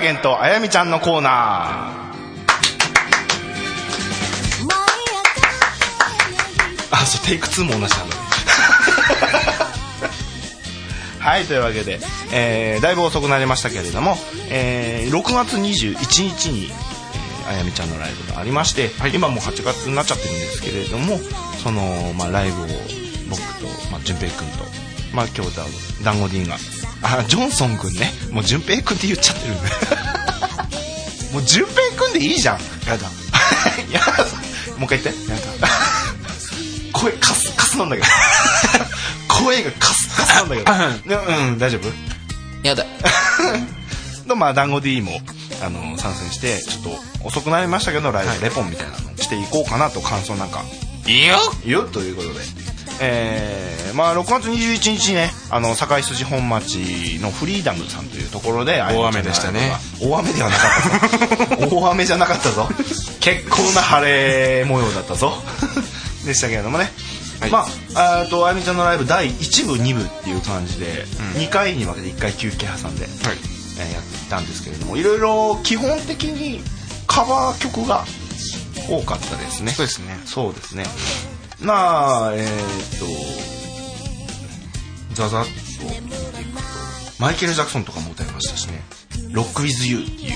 [0.04, 2.04] 源とあやみちゃんのコーナー。
[6.90, 8.22] あ、そう、テイク2も同じなんだね。
[11.18, 12.00] はい、というわけで、
[12.32, 14.18] えー、だいぶ遅くなりましたけれども、
[14.50, 15.96] えー、6月21
[16.36, 16.70] 日に、
[17.46, 21.18] えー、あやみちゃんのライブがありまして、今もう8月になっちゃってるんですけれども、
[21.62, 22.66] その、まあ、ライブを
[23.30, 24.64] 僕と、まあ、淳平君と、
[25.14, 25.64] まあ、今日だ、
[26.02, 26.58] 団子 D が、
[27.04, 29.54] あ、ジョンソン君ね、もう淳平君って言っちゃってる。
[31.32, 32.58] もう淳平君でいいじゃん。
[32.88, 33.10] やだ。
[33.92, 34.24] やだ。
[34.78, 35.30] もう一回言って。
[35.30, 35.68] やだ。
[36.92, 38.08] 声カスカスなんだけど。
[39.28, 40.72] 声がカスカスなんだけど。
[40.72, 41.58] ねうん。
[41.58, 41.88] 大丈夫？
[42.66, 42.86] やだ。
[44.26, 45.20] のまあ団子 D も
[45.62, 46.82] あの参戦してちょっ
[47.20, 50.62] と遅くなりましたけどライブレポンみたいなのをしていこうかなと感想なんか。
[51.06, 51.36] いいよ。
[51.64, 51.82] いいよ。
[51.82, 52.40] ということで
[53.00, 59.72] えー、まあ6月21日ねあの堺筋本町のフリーダムさんというところで大雨でしたね。
[60.00, 60.68] 大雨ではなか
[61.46, 61.68] ったぞ。
[61.76, 62.68] 大雨じゃなかったぞ。
[63.20, 65.42] 結構な晴れ模様だったぞ。
[66.24, 66.90] でしたけれどもね、
[67.40, 67.50] はい。
[67.50, 73.36] まああとあやみちゃんのライブ第1部2部っていう感じで、2回に分けて1回休憩挟んで、はい。
[73.78, 76.60] えーやってたんですけれどもいろいろ基本的に
[77.06, 78.04] カバー曲が
[78.88, 79.72] 多かったですね。
[79.72, 80.20] そうですね。
[80.24, 80.84] そうですね
[81.60, 83.06] まあえーっと
[85.14, 85.50] ザザッと
[86.02, 86.52] 見ていく
[87.16, 88.82] とマイケル・ジャクソンとかも歌いましたしね
[89.30, 90.32] 「ロック・ウィズ・ユー」っていう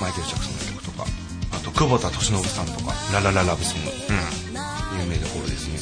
[0.00, 1.06] マイケル・ジャクソンの曲とか。
[1.50, 3.90] あと久保田利伸さんとか「ララララブソング」
[5.00, 5.78] 有名どころですね。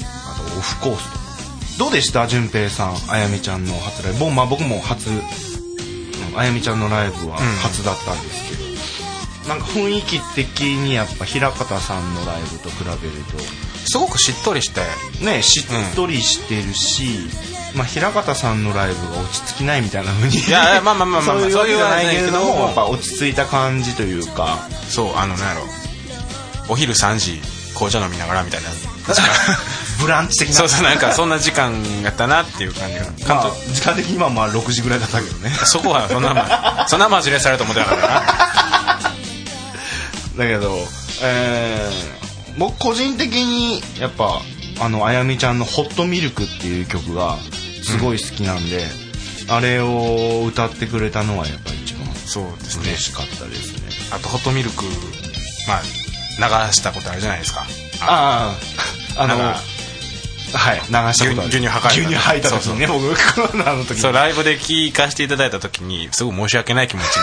[0.00, 1.26] あと「オフコース」とか。
[1.78, 2.26] どうでした？
[2.26, 4.20] 淳平さんあやみちゃんの初ライブ。
[4.20, 5.22] 僕,、まあ、僕も初うん
[6.36, 8.56] あやみちゃんのライブは初だったんですけ
[9.44, 13.36] ど、なんか雰囲気的にやっぱ平方さんのライブと比べると
[13.86, 14.82] すごくしっとりして。
[15.24, 17.28] ねしっとりしてるし、
[17.74, 22.64] まあ、平方さんのライブが落ち着きないみたいな風にいやいやまあまあまあまあ そういうわけじゃないけれどもも。
[22.66, 24.58] やっぱ落ち着いた感じというか。
[24.88, 25.62] そうあのなんやろ。
[26.68, 27.40] お昼3時
[27.74, 28.70] 紅茶飲みながらみたいな。
[30.00, 30.54] ブランチ的な。
[30.56, 31.72] そうそうなんかそんな時間
[32.02, 33.04] やったなっていう感じが。
[33.24, 35.56] 関まあ東、時間的にはまあ6時ぐらいだったけどね。
[35.64, 38.22] そこはそんなまそんなマジレスされると思ってなかったな。
[40.36, 40.86] だけど、
[41.22, 42.15] えー、
[42.58, 44.40] 僕個人的にやっぱ
[44.80, 47.36] あのあやみちゃんの「ホットミルク」っていう曲が
[47.82, 48.86] すごい好きなんで、
[49.48, 52.90] あれを歌ってくれたのはやっぱり一番そうですね。
[52.90, 53.88] 嬉しかったですね。
[54.10, 54.84] あとホットミルク
[55.68, 55.82] まあ
[56.66, 57.66] 流したことあるじゃないですか。
[58.00, 58.56] あ
[59.16, 59.54] ああのは
[60.74, 61.48] い流したことある。
[61.48, 64.00] 牛牛乳吐かれた牛乳吐いた時にね僕コロナの時に。
[64.00, 67.22] そうライブで聴かせていただいた時にすごい申し訳ない気持ちに。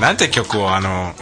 [0.00, 1.14] なんて曲をあの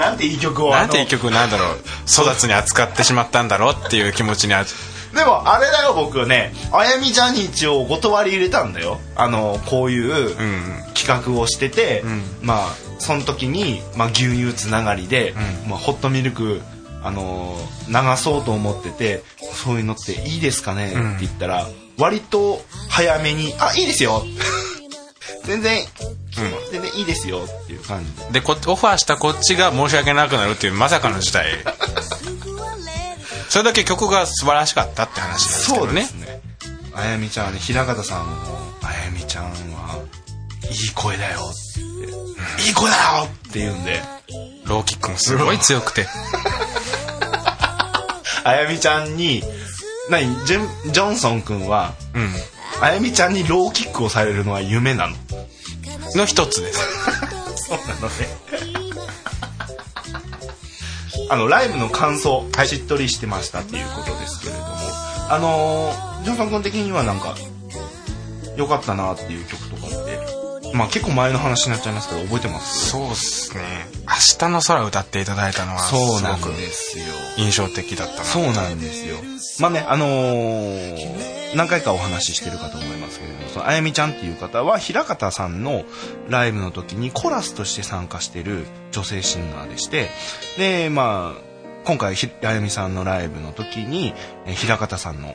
[0.00, 1.76] なんていい曲をなんていい曲なんだろう。
[2.08, 6.52] 育つに扱ってしまったんだろうっていう気持ちにあでもあれだよ僕ね。
[6.72, 8.98] あやみちゃんに一応お断り入れたんだよ。
[9.14, 12.22] あのこういううん企画をしてて、ん。
[12.40, 15.34] まあその時に、まあ、牛乳つながりで、
[15.68, 16.60] まあ、ホットミルク
[17.02, 19.22] あのー流そうと思ってて
[19.54, 21.16] そういうのっていいですかね、ん。
[21.16, 21.66] って言ったら
[21.98, 24.22] 割と早めに「あいいですよ」
[25.44, 25.84] 全然、
[26.70, 28.32] 全然いいですよっていう感じ。
[28.32, 31.46] ででこオファーしたこっちが申し訳なくなるっていうまさかの事態。
[33.48, 35.92] それだけ曲が素晴らしかったって話なんですけそどね。
[35.92, 36.40] うですね。
[36.94, 38.36] あやみちゃんはね平方さんも
[38.82, 39.50] 「あやみちゃんは
[40.70, 41.80] いい声だよ」って。
[41.80, 41.90] 言っ
[42.56, 44.02] て「いい声だよ!」って言うんで。
[44.64, 46.06] ローキックもすごい強くて。
[48.44, 49.42] あやみちゃんに
[50.08, 52.34] 何ジョンソン君はうん
[52.80, 55.16] あやみちゃんにローキックをされるのは夢なの？
[56.16, 56.80] の一つです。
[57.68, 58.14] そうなのね。
[61.28, 64.66] あのライブの感想、しっとりしてましたっていうことですけれども
[65.30, 67.36] あのージョンソン君的にはなんか
[68.56, 69.94] 良かったなっていう曲とかって
[70.74, 72.90] まあ結構前の話になっちゃいますけど覚えてます？
[72.90, 73.62] そうっすね。
[74.02, 77.04] 明日の空歌っていただいたのはすそうなんごくですよ
[77.38, 78.24] 印象的だったな。
[78.24, 79.16] そうなんですよ。
[79.60, 85.84] まあねあのー何回かお話ししてるかと思いますけれどもそのあやみちゃんっていう方は平方さんの
[86.28, 90.10] ライブの時にコラスとして参加してる女性シンガーでして
[90.58, 91.40] でまあ
[91.84, 94.14] 今回ひあやみさんのライブの時に
[94.46, 95.34] えー平方さんの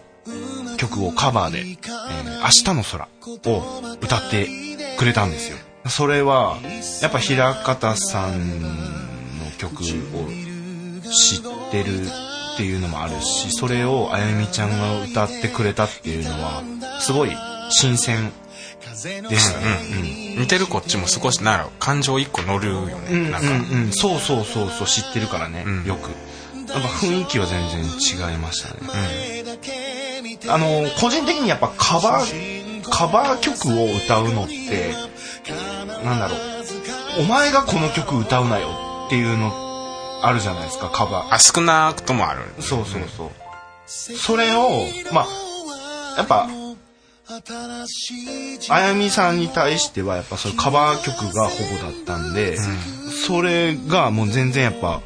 [0.77, 3.09] 曲をカバーで「えー明日の空」
[3.53, 4.47] を歌って
[4.97, 5.57] くれたんですよ。
[5.87, 6.57] それは
[7.01, 8.67] やっぱ平方さんの
[9.57, 9.83] 曲を
[11.11, 12.07] 知ってる
[12.55, 16.63] っていうのもあるしそれをあやみちゃんが歌ってくれたっていうのは
[16.99, 17.31] すごい
[17.69, 18.31] 新鮮
[19.03, 23.55] でしたね、似てるこっちも少しなら感情一個乗るよね、うん、なんか、うん。
[23.55, 25.85] うんそうそうそうそう知ってるからね、うん。
[25.85, 26.09] よく。
[26.69, 28.79] やっぱ雰囲気は全然違いましたね、
[30.49, 32.54] あの個人的にやっぱカバー
[32.89, 34.93] カバー曲を歌うのって
[36.03, 36.39] なんだろう。
[37.21, 38.67] お前がこの曲歌うなよ
[39.07, 39.51] っていうの
[40.23, 41.33] あるじゃないですかカバー。
[41.33, 42.41] あ少なくともある。
[42.59, 43.31] そうそうそう、
[43.87, 44.69] それを
[45.13, 46.47] まあやっぱ
[48.69, 52.57] あやみさんに対してはやっぱそれカバー曲がほぼだったんで、
[53.27, 55.01] それがもう全然やっぱ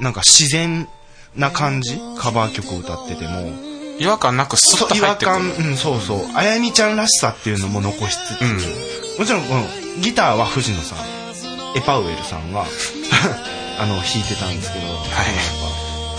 [0.00, 0.88] なんか自然
[1.36, 3.52] な感じカバー曲を歌ってても
[3.98, 5.36] 違和感なくスッと違和入ってくる。
[5.36, 6.20] 感うんそうそう。
[6.34, 8.42] あやみちゃんらしさっていうのも残しつつ、
[9.18, 9.64] もちろんこの
[10.00, 10.98] ギターは藤野さん
[11.76, 12.66] エパウエルさんが
[13.78, 15.10] あの弾いてたんですけど、やっぱ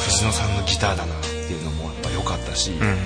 [0.03, 2.97] 藤野さんのギターだなっていうのもやっぱ良かったし、うん。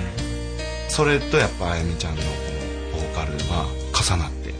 [0.88, 2.28] それとやっぱあやみちゃんのこ
[2.96, 4.56] のボーカルが重なっても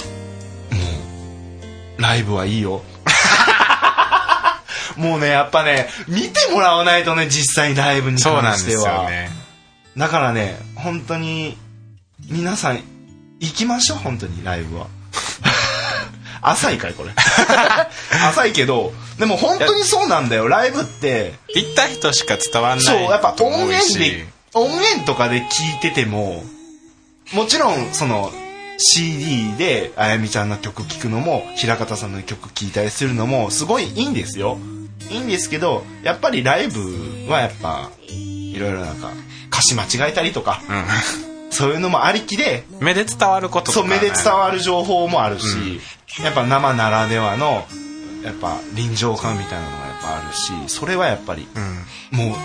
[1.98, 2.82] うライブはいいよ。
[4.96, 9.30] もうねやっぱね見てもらわないとね実際にライブにそうなんで関してはすよね
[9.98, 11.56] だからね本当に
[12.30, 12.80] 皆さん
[13.40, 14.86] 行きましょう本当にライブは。
[16.40, 17.10] 浅いかいこれ。
[18.28, 20.48] 浅いけどでも本当にそうなんだよ。
[20.48, 23.98] ライブって行った人しか伝わんないそうやっぱ音源し。
[23.98, 26.44] で音源とかで聞いてても
[27.32, 28.32] もちろんその
[28.78, 34.58] CD であやみちゃんの曲聴くのも平方さんの曲聴いたりするのもすごいいいんですよ。
[35.10, 39.12] いいんですけどやっぱりライブはやっぱいろいろなんか
[39.58, 40.60] 歌詞間違えたりとか
[41.50, 45.80] そういうのもありきでうん目で伝わることとかそう目で伝わる情報もあるし、
[46.22, 47.66] やっぱ生ならではの
[48.22, 51.48] やっぱ臨場感みたいなのがやっぱあるしそれはやっぱり
[52.12, 52.18] うん。
[52.18, 52.36] もう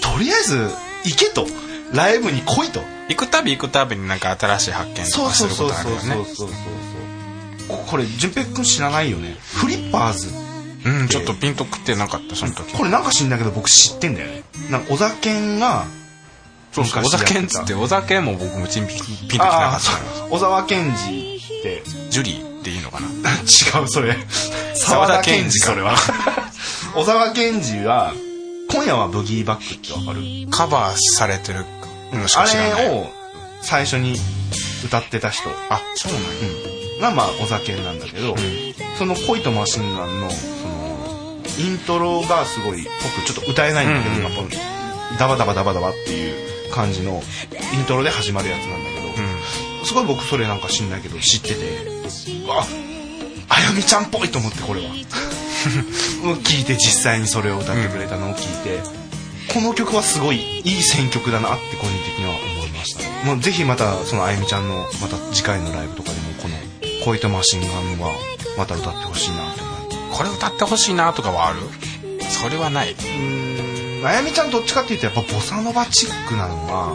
[0.00, 0.56] とりあえず
[1.04, 1.46] 行けと。
[1.92, 2.80] ライブに来いと。
[3.08, 5.92] 行くたび行くたびになんか新しい発見とそうかするこそうそうそう。
[5.92, 6.24] とあるよね。
[6.24, 9.36] そうそうそうここれ淳平君知らないよね。
[9.42, 10.28] フリッパーズ。
[10.84, 12.72] うんちょっとピンと食ってなかったその時。
[12.72, 14.42] これなんか知んないけど僕知ってんだよね。
[14.70, 15.84] なんか小沢健が
[16.72, 17.28] そうそう小昔やってた。
[17.34, 19.90] 酒っつって小酒も僕もチンピンピンときてなかああった
[20.30, 21.82] 小沢健二って。
[22.10, 23.06] ジュリーっていいのかな。
[23.80, 24.16] 違うそれ。
[24.74, 25.66] 沢田研二か。
[25.66, 25.94] それは。
[26.94, 28.12] 小沢健二は
[28.70, 30.20] 「今夜はブギーバック」ってわかる？
[30.50, 31.64] カバーされてる
[32.12, 32.82] のしあか知らない。
[32.84, 33.10] れを
[33.62, 34.18] 最初に
[34.84, 35.48] 歌ってた人。
[35.70, 36.28] あそうなんや。
[37.00, 38.36] がまあ小沢健なんだけど、
[38.98, 44.50] その「恋とマシンガンの」そのイントロがすごい僕ちょっと歌えないんだけど、うんうん。
[45.18, 47.22] ダバダバダバダバっていう感じの
[47.74, 48.96] イントロで始まるやつなんだけ
[49.82, 51.54] ど、すごい僕それなんか知んないけど知ってて
[52.48, 52.66] あ
[53.48, 54.88] あやみちゃんっぽいと思ってこれは。
[56.42, 58.80] 聞いて実際にそれを歌ってくれたのを聞いて、
[59.52, 63.02] この曲はすごいいい選曲だなって個人的には思いました。
[63.26, 66.56] もうぜひまたそのあやみちゃんのまた次回のライブとかでもこの
[67.04, 68.10] 「恋とマシンガン」は
[68.56, 71.60] また歌ってほしいなって思いこれ歌ってほしいなとかはある？
[72.28, 72.92] それはない。
[72.92, 73.71] うーん
[74.04, 76.92] あやみちゃんどっちかっていうとやっぱボサノバチックなのが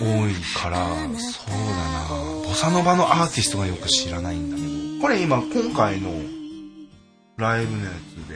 [0.00, 2.08] 多いから、そうだな。
[2.44, 4.68] ボサノバのアーティストがよく知らないんだけど。
[5.02, 6.10] これ今今回の
[7.36, 7.94] ライブのやつ
[8.28, 8.34] で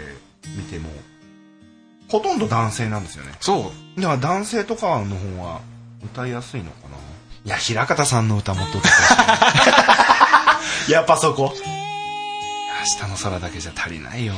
[0.57, 0.89] 見ても
[2.09, 2.47] ほとんど？
[2.49, 3.33] 男性なんですよね。
[3.41, 4.01] そう。
[4.01, 5.61] だから男性とかの方が
[6.05, 6.97] 歌いやすいのかな。
[7.45, 8.93] いや平方さんの歌もっと歌っ
[10.87, 11.53] て やっぱそこ。
[13.01, 14.35] 明日の空だけじゃ足りないよ。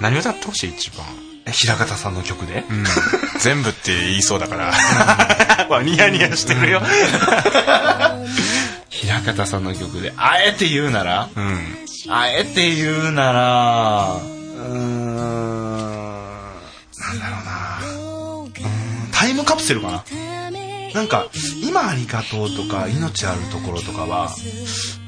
[0.00, 0.70] 何歌ってほしい？
[0.70, 1.06] 一番。
[1.06, 2.64] え平方さんの曲で。
[2.70, 2.84] うん。
[3.40, 4.72] 全部って言いそうだから。
[5.68, 6.82] わニヤニヤしてるよ。
[8.90, 11.78] 平方さんの曲であえて言うならうん。
[12.08, 15.96] あえて言うならうーん。
[16.98, 17.80] なんだろうな。
[19.12, 20.04] タイムカプセルかな？
[20.94, 21.26] なんか
[21.62, 24.30] 「今ありがとう」とか「命あるところ」とかは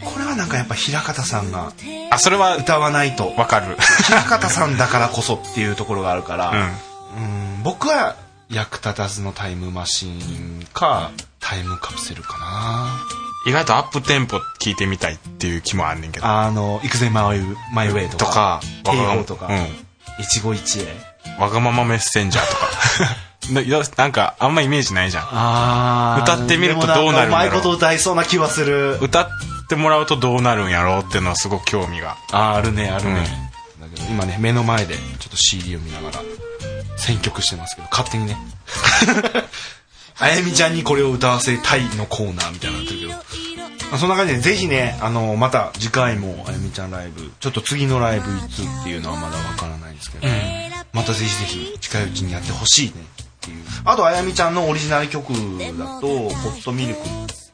[0.04, 1.72] これはなんかやっぱ平方さんが
[2.10, 3.34] あそれは歌わないと。
[3.36, 3.76] わかる。
[4.06, 6.60] 平方さんだからこそっていうところがあるから、うん。
[6.60, 8.16] うん僕は
[8.48, 11.10] 役立たずのタイムマシンか
[11.40, 13.00] タイムカプセルかな。
[13.46, 16.26] 意外とアップテンポ聞いてみたいっていう気もあんねんけど。
[16.26, 19.66] あの「行くぜマイウマイウェイ」とかとか敬語とかうん。
[20.18, 20.86] 一期一会。
[21.40, 23.16] わがままメッセンジャーとか
[23.52, 25.24] なんかあんまイメージないじゃん。
[25.30, 27.28] あ歌ってみるとどうなるんだろう。
[27.28, 28.98] うまいこと歌いそうな気はする。
[29.00, 29.28] 歌っ
[29.68, 32.16] てもらうとどうなるんやろうっていうのはすごく興味が。
[32.32, 33.26] あーあるねあるね、
[33.80, 36.20] だけど今ね目の前でちょっと CD を見ながら
[36.96, 38.36] 選曲してますけど勝手にね。
[40.18, 43.12] あやみちゃんにこれを歌わせたいのコーナーみたいになってるけど。
[43.90, 50.26] まあそんな感じでぜひねあのまた次回もあやみちゃんライブちょっと次のライブいつっていうのはまだわからないんですけど、
[50.92, 52.94] またぜひぜひ近いうちにやってほしいね
[53.46, 53.64] っていう。
[53.84, 57.00] あとあやみちゃんのオリジナル曲だと「ホットミルク」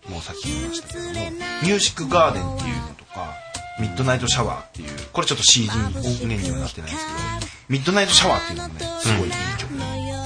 [0.08, 1.10] もさっき言いましたけども
[1.62, 3.34] 「ミュージックガーデン」っていうのとか
[3.78, 9.72] 「ミッドナイトシャワー」っていうこれちょっと CD 音源にはなってないんですけど「ミッドナイトシャワー」っていうのもねすごいいい曲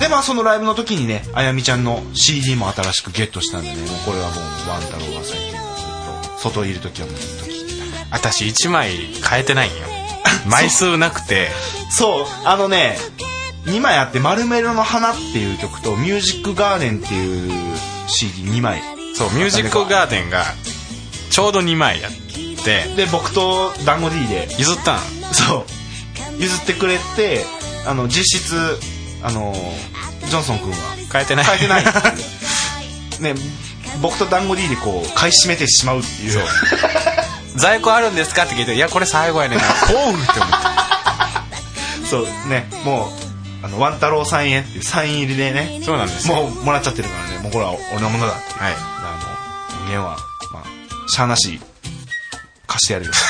[0.00, 7.72] でまあそのライブの時にねあやみちゃんの CD も新しくゲットしたんでねもうこれはもうワン太郎が最近ずっと外いる時はもうずっと聴いて
[8.10, 8.16] た。
[8.16, 8.90] 私1枚
[9.28, 9.78] 変えてないんよ。
[10.46, 11.48] 枚数なくて。
[11.90, 12.26] そう。
[12.44, 12.98] あのね
[13.66, 17.52] 2枚あって「マルメロの花」っていう曲と「ミュージックガーデン」っていう
[18.08, 18.82] CD2 枚。
[19.14, 20.44] そうミュージックガーデンが
[21.30, 22.12] ちょうど2枚やっ
[22.64, 22.84] て。
[22.96, 24.48] で僕と団子 D で。
[24.58, 24.98] 譲ったん？
[25.32, 25.64] そ
[26.38, 26.42] う。
[26.42, 27.44] 譲ってくれて
[27.86, 28.78] あの実質
[29.22, 29.54] あの
[30.28, 30.76] ジョンソン君は。
[31.12, 31.44] 変えてない。
[31.46, 31.84] 変えてない。
[33.20, 33.34] ね
[34.02, 36.40] 僕と団子 D でこう買い占めてしまうっていう。
[37.56, 38.44] 在庫あるんですか？
[38.44, 39.64] って聞いて「いやこれ最後やねんな」
[39.96, 43.25] おうって思ってそうねもう
[43.66, 46.36] あのワン太郎さんへっていうサイン入りでねそうなんですよ。
[46.36, 47.42] もうもらっちゃってるからね。
[47.42, 48.52] もうこれは俺のものだって。
[48.54, 48.72] はい。
[48.72, 50.16] だからもう音源は
[50.52, 50.64] まあ
[51.08, 51.60] しゃあなし
[52.68, 53.12] 貸してやるよ。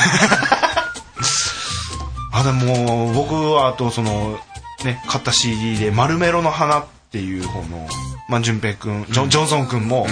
[2.33, 4.39] あでも僕はあとその
[4.85, 7.89] ね買った CD で「マルメロの花」っていう方の
[8.29, 10.07] まあ淳平君ジョンジョンソン君も、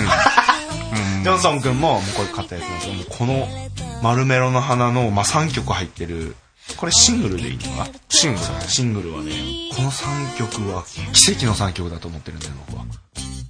[1.23, 3.47] ジョンソン君も もうこれ買ったやつなんですけどもうこの
[4.03, 6.35] 「マルメロの花の」まあ、3曲入ってる
[6.77, 7.85] これシングルでいいのか？
[7.85, 9.33] なシングルシングルはね
[9.75, 12.85] この3曲は奇跡の3曲だと思ってるんだよ僕は。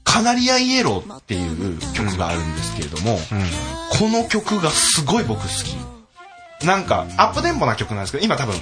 [0.05, 3.19] カナリアイエローっていう曲があるんですけれども、
[3.99, 5.75] この曲がすごい僕好き。
[6.65, 8.55] なんかアップテンポな曲なんですけど今多分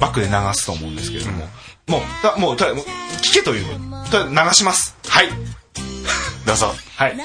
[0.00, 1.44] バックで流すと思うんですけれども、
[1.88, 3.66] もうだもうとりあえずもう聞けという
[4.10, 4.96] とりあえず流します。
[5.06, 5.28] はい。
[6.46, 6.74] どうぞ。
[6.96, 7.16] はい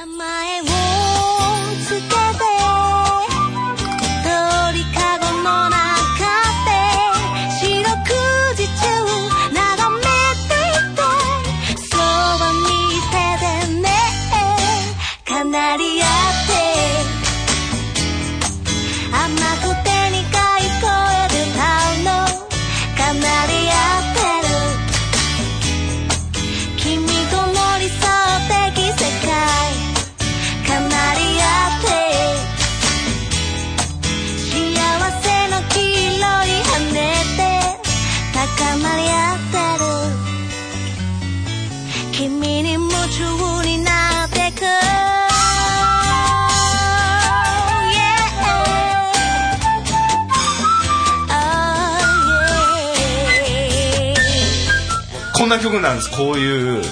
[55.44, 56.10] こんな曲なんです。
[56.10, 56.82] こういう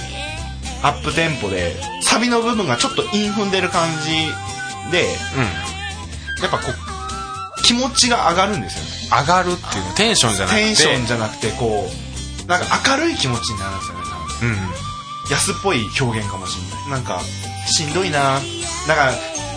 [0.83, 4.11] アップテンポでサビの部分がちょっと韻踏んでる感じ
[4.93, 5.07] で
[6.43, 9.23] やっぱこう気持ちが上がるんですよね。
[9.23, 10.65] 上がるっていうテンションじゃなくて。
[10.65, 11.89] テンションじゃなくてこ
[12.45, 14.51] うなんか明るい気持ちになるんですよね多分。
[14.51, 16.91] うん安っぽい表現かもしれない。
[16.91, 17.23] なんか
[17.73, 18.39] しんどいな
[18.87, 19.13] だから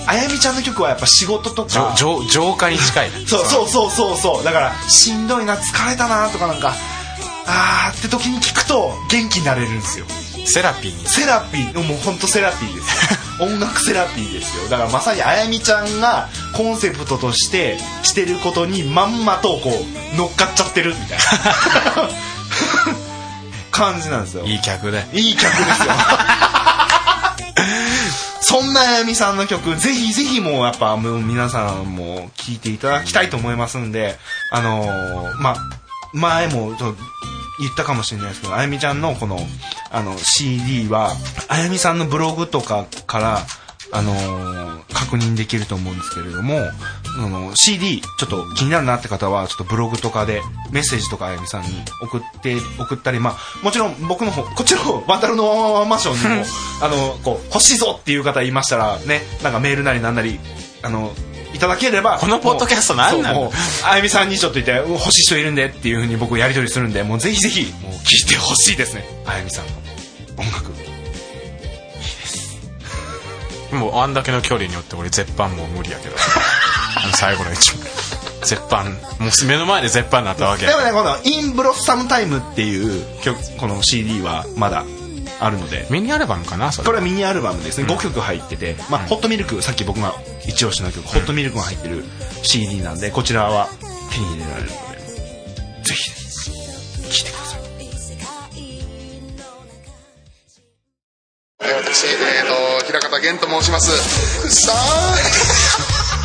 [0.08, 1.96] あやみちゃんの曲はやっぱ仕事と浄か。
[1.98, 3.10] 浄浄化に近い。
[3.28, 4.44] そうそうそうそうそう。
[4.46, 6.74] だからしんどいな疲れたなとかなんか
[7.48, 10.06] あーって時に聞くと元気になれるんですよ。
[10.46, 10.98] セラピー。
[10.98, 11.84] にセラピー。
[11.84, 13.14] もうほんとセラピーです。
[13.42, 14.70] よ 音楽セラピーですよ。
[14.70, 21.24] だからまさにあやみちゃんがコンセプトとしてしてることにまんまとこう乗っかっちゃってるみたいな。
[23.72, 24.46] 感じなんですよ。
[24.46, 25.06] いい客で。
[25.14, 25.88] いい曲ですよ。
[28.42, 34.18] そんなあやみさんの曲ぜひぜひもうやっぱもう皆さんも聴いていただきたいと思いますんで
[34.52, 35.56] あのーまあ
[36.16, 36.96] 前もちょ
[37.60, 39.40] 言ったかもしれないですけどあやみちゃんのこの
[39.92, 41.12] あの CD は
[41.48, 43.40] あやみさんのブログとかから
[43.92, 46.58] あのー確認できると思うんですけれども
[47.20, 50.42] あの CD ちょっと気になるなって方はちょっとブログとかで
[50.72, 51.68] メッセージとかあやみさんに
[52.02, 56.46] 送って送ったりまあもちろん僕の方こっちの「ワンタロのワンワンワンマンション」にも
[56.82, 60.40] あのこう欲しいぞっていう方いましたらねなんかメールなりなんなり
[60.82, 61.14] あの
[61.56, 63.50] いただければこのポッドキャスト何なの
[63.86, 69.06] あやみさんにちょっと言ってうん欲しい人いるんでっていうふうに僕やり取りするんでもうぜひぜひもう聴いてほしいですね。
[69.26, 69.72] あやみさんの
[70.38, 70.76] 音楽。
[73.74, 76.16] もうあんだけの距離によって俺絶版もう無理やけど。
[77.16, 77.80] 最後の一番
[78.42, 78.94] 絶版。
[79.20, 80.72] もう目の前で絶版になったわけや。
[80.72, 84.86] でもねこの「インブロッサムタイム」っていう曲この CD はまだ
[85.40, 85.88] あるので。
[85.90, 90.14] ミニアルバムかなそれこれはミニアルバムですね、5曲入ってて、まあ、ホットミルクさっき僕が
[90.46, 92.04] 一押しの曲、ホットミルクが入ってる
[92.44, 93.70] CD なんでこちらは
[94.12, 94.76] 手に入れられるので。
[95.84, 96.52] ぜひ聴
[97.10, 97.62] いてください。
[101.62, 103.92] えー私、えー、と平方源と申します。
[104.50, 105.16] さあ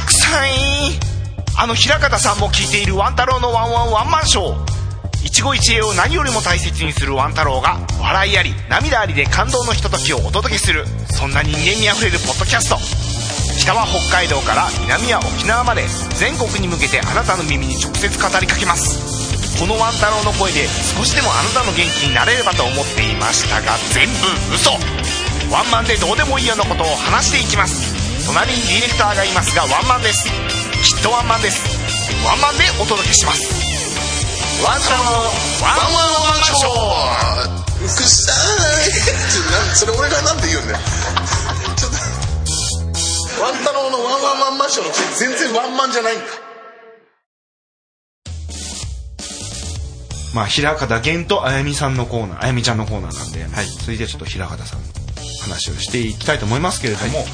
[0.06, 0.50] 臭い。
[1.58, 4.79] あの平方さんも聞いているワン太郎のワンワンワンマンショー
[5.24, 12.76] 一期一会を何よりも大切にするワン太郎が笑いあり涙ありで感動のひとときをお届けするそんな人間味あふれるポッドキャスト。
[13.60, 15.84] 北は北海道から南は沖縄まで
[16.16, 19.60] 全国に向けてあなたの耳に直接語りかけます。
[19.60, 20.64] このワン太郎の声で
[20.96, 24.72] 少しでもあなたの元気になれればと思っていましたが全部嘘。
[25.52, 28.24] ワンマンでどうでもいいようなことを話していきます。
[28.26, 30.24] 隣にディレクターがいますがワンマンです。
[30.80, 31.60] きっとワンマンです。
[32.24, 33.69] ワンマンでお届けします。
[34.62, 35.04] ワン太郎の
[35.64, 37.82] ワンワンワンショー。
[37.82, 40.78] うっさーいっそれ俺がなんて言うんだよ。
[41.76, 41.96] ちょっと
[43.42, 46.24] ワン太郎のワンワンワンマンショーのくせに全然ワンマンじゃないんだ。
[50.34, 53.46] まあ平方源とあやみさんのコーナーあやみちゃんのコーナーなんで、
[53.80, 53.98] 続い。
[53.98, 54.86] てちょっと平方さんの
[55.42, 57.24] 話をしていきたいと思いますけれども、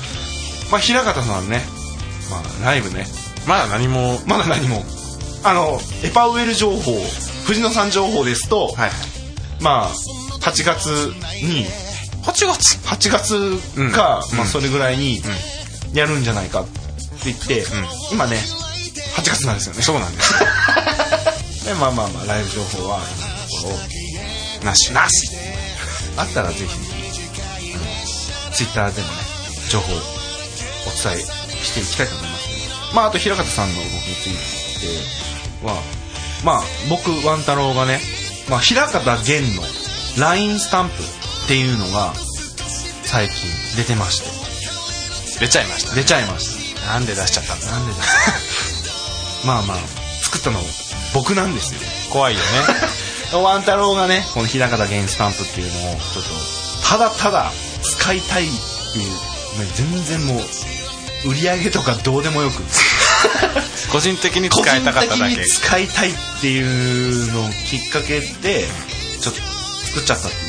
[0.70, 1.60] まあ平方さんね、
[2.30, 3.04] まあ、ライブね。
[3.48, 4.20] まだ何も。
[4.26, 4.84] まだ何も
[5.46, 6.92] あのエパウエル情報
[7.46, 8.90] 藤野さん情報ですと、はい。
[9.60, 9.88] まあ
[10.40, 10.86] 8月
[11.40, 11.64] に
[12.24, 14.38] 8月？8月うんか、うん。
[14.38, 15.20] まあ、それぐらいに
[15.94, 16.70] やるんじゃないかって
[17.26, 17.62] 言って、
[18.12, 18.38] 今ね
[19.14, 19.82] 8月なんですよね。
[19.82, 20.34] そうなんです。
[21.64, 23.88] でまあまあまあライブ情報は今のとこ
[24.62, 24.92] ろなし。
[24.92, 25.30] なし。
[26.16, 26.66] あったらぜひ
[28.52, 29.14] ツイッターでもね
[29.68, 30.00] 情報をお
[31.08, 32.48] 伝えしていきたいと思います。
[32.48, 32.52] の
[32.88, 35.25] でまああと平方さんの僕について
[35.62, 35.82] は
[36.44, 38.00] まあ僕ワン太郎がね、
[38.50, 39.62] まあ、平方源の
[40.18, 42.12] LINE スタンプっていうのが
[43.04, 44.46] 最近出てまして。
[45.40, 45.94] 出ちゃいました。
[45.94, 46.92] 出ちゃいました。
[46.92, 47.66] なんで出しちゃったんだ？
[47.66, 47.98] なんでだ
[49.44, 49.76] まあまあ
[50.22, 50.60] 作ったの
[51.12, 51.80] 僕なんですよ。
[52.10, 52.46] 怖いよね。
[53.36, 57.52] ワン太郎がねこの平方源スタンプっていうのをちょっとただただ
[57.82, 58.50] 使いたいっ
[58.92, 59.12] ていう、ね、
[59.74, 62.62] 全然もう売り上げとかどうでもよく
[63.92, 65.44] 個人的に使いたかっただけ。
[65.46, 68.68] 使いたいっていうのをきっかけで
[69.20, 69.40] ちょっと
[69.86, 70.40] 作っちゃったってい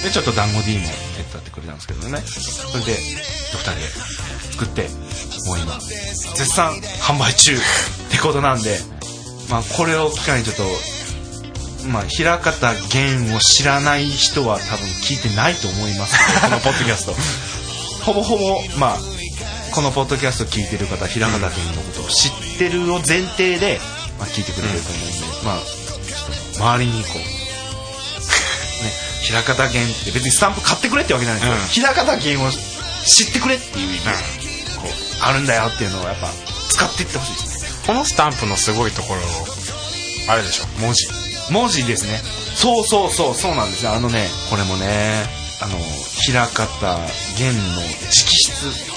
[0.00, 2.22] う、でちょっと団子 D も手伝ってくれたんですけどね。
[2.26, 4.16] それで2人で
[4.52, 4.88] 作って
[5.46, 5.78] もう今
[6.34, 7.60] 絶賛販売中っ
[8.10, 8.80] てことなんで
[9.48, 10.64] まあこれを機会にちょっと
[11.86, 16.40] まあ、平方源を知らない人は多分聞いてないと思います。
[16.42, 17.14] このポッドキャスト。
[18.04, 19.15] ほぼほぼまあ
[19.76, 23.76] このポッドキャスト聞いてる方は平方源のことを知ってるを前提で、
[24.16, 27.28] まあ、聞いてくれてると思うんで、まあちょっと周りにこう、ね、
[29.20, 31.92] 平方源って別にスタンプ買ってくれってわけじゃないですけど、うん。
[31.92, 32.48] 平方源を
[33.04, 34.16] 知ってくれっていう意味で、
[34.80, 36.32] こうあるんだよっていうのをやっぱ
[36.72, 37.60] 使っていってほしいです。
[37.60, 39.20] ねこのスタンプのすごいところ
[40.32, 40.66] あれでしょ？
[40.80, 41.04] 文字。
[41.52, 42.16] 文字ですね。
[42.56, 43.92] そうそうそうそうなんですよ。
[43.92, 45.28] あのねこれもね
[45.60, 45.76] あの
[46.24, 46.64] 平方
[47.36, 48.24] 源の直
[48.72, 48.95] 筆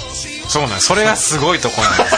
[0.49, 2.17] そうなんそれがすごいところなんです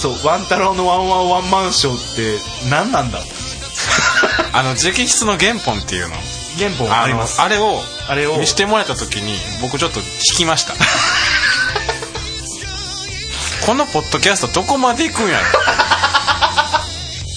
[0.02, 2.38] そうワン太郎のワンワンワンマンショーって
[2.68, 3.20] 何なんだ
[4.52, 6.16] あの直筆の原本っていうの。
[6.58, 7.40] 原本あります。
[7.40, 8.38] あれをあれを。
[8.38, 10.06] 見してもらえた時に僕ちょっと引
[10.36, 10.74] きました。
[13.66, 15.44] このポッドキャストどこまで行くんやろ。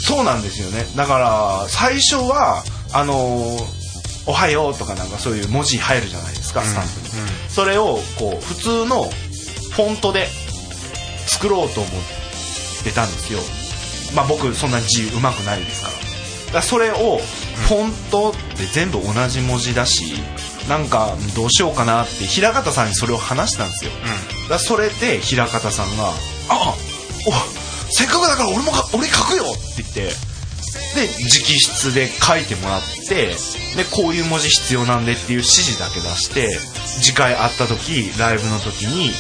[0.06, 0.88] そうなんですよね。
[0.96, 2.64] だから最初は
[2.94, 3.78] あのー
[4.28, 7.10] おはよう」とかなんかそういう文字入るじゃないですかスタンプに、
[7.50, 9.10] それをこう普通の
[9.78, 10.28] フォントで
[11.28, 13.40] 作ろうと思ってたんですよ。
[14.16, 15.94] まあ僕そんな字うまくないですから。
[15.94, 17.20] だからそれを
[17.68, 20.16] フォントで全部同じ文字だし
[20.68, 23.98] なんかどうしようかなって平方さんにそれを話したんですよ、だ
[24.48, 26.12] からそれで平方さんが
[26.50, 26.76] 「あ
[27.28, 27.34] お
[27.92, 30.02] せっかくだから俺もか俺書くよ!」って言って
[30.96, 33.36] で直筆で書いてもらって
[33.76, 36.58] でこういう文字必要なんでっていう指示だけ出して
[37.02, 39.12] 次回会った時ライブの時に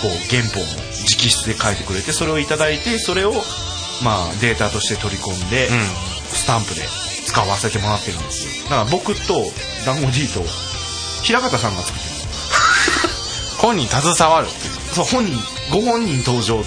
[0.00, 0.66] こう原本を
[1.04, 3.32] 直筆で書いてくれてそれをいただいてそれを
[4.02, 5.70] まあデータとして取り込んで、ん。
[6.30, 6.82] スタンプで
[7.26, 8.70] 使わせてもらってるんですよ。
[8.70, 9.44] だから僕と
[9.84, 10.42] 団子 D と
[11.22, 12.14] 平方さんが作ってる
[13.58, 14.48] 本に携わる
[14.94, 15.04] そう。
[15.04, 15.36] 本人
[15.70, 16.64] ご本人登場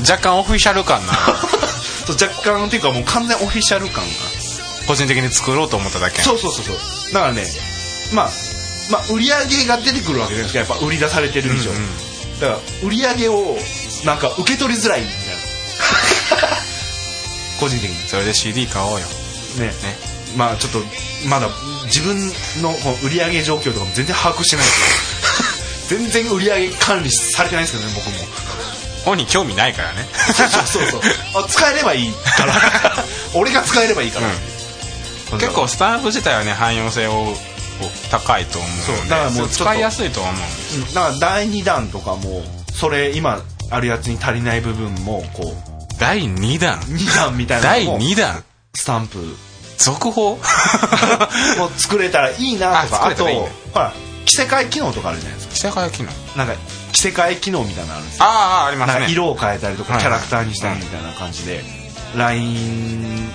[0.00, 1.12] 若干オフィシャル感な。
[2.06, 4.10] そう若干っていうかもう完全オフィシャル感が。
[4.86, 6.22] 個人的に作ろうと思っただけ。
[6.22, 7.12] そうそうそうそう。
[7.12, 7.46] だからね
[8.12, 8.30] まあ
[8.90, 10.74] まあ売り上げが出てくるわけじゃないですか。
[10.74, 11.70] やっぱ売り出されてる以上、
[12.40, 13.56] だから売り上げを
[14.04, 16.48] なんか受け取りづらいみたいな。
[17.60, 19.06] 個人的にそれで CD 買おうよ。
[19.58, 19.72] ね。
[20.36, 20.82] まあちょっと
[21.26, 21.48] まだ
[21.86, 22.16] 自分
[22.62, 25.98] の売り上げ状況とかも全然把握してないですよ。
[26.00, 28.48] 全然売り上げ管理されてないですけどね僕も。
[29.04, 30.06] 本に興味ないからね。
[30.36, 31.00] そうそうそう
[31.42, 32.54] あ使えればいいから。
[33.34, 37.36] 俺が使えればいいから、結構スタンプ自体はね汎用性を
[38.10, 40.42] 高いと思うのでそうだからもう使いやすいとは思う
[40.78, 42.42] うんだから第2弾とかも
[42.74, 43.40] それ今
[43.70, 45.98] あるやつに足りない部分もこう。
[45.98, 48.44] 第2弾？2弾みたいな第のも2弾？
[48.74, 49.18] スタンプ。
[49.78, 50.36] 続報？
[51.58, 53.06] も作れたらいいなとか。
[53.08, 53.48] あといいね。
[53.74, 53.92] ほら
[54.24, 55.54] 着せ替え機能とかあるじゃないですか。
[55.54, 56.10] 着せ替え機能？
[56.36, 56.54] なんか
[56.92, 58.24] 着せ替え機能みたいなのあるんですよ。
[58.24, 58.28] あ
[58.64, 59.06] あありますね。
[59.10, 61.62] 色を変えたりとかはいキャラクターにしたりみたいな感じで
[62.16, 63.28] LINE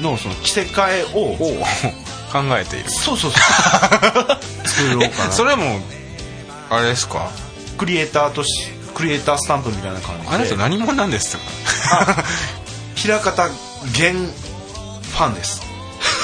[0.00, 1.36] のその着せ替えを
[2.42, 2.90] 考えている。
[2.90, 3.40] そうそうそう。
[4.68, 5.80] 作ろうえかなそれも
[6.70, 7.30] あれですか？
[7.78, 10.34] クリエイターとしクリエイタースタンプみたいな感じで。
[10.34, 12.24] あの人何者なんですか？
[12.94, 13.48] 平方
[13.98, 15.62] 源ファンです。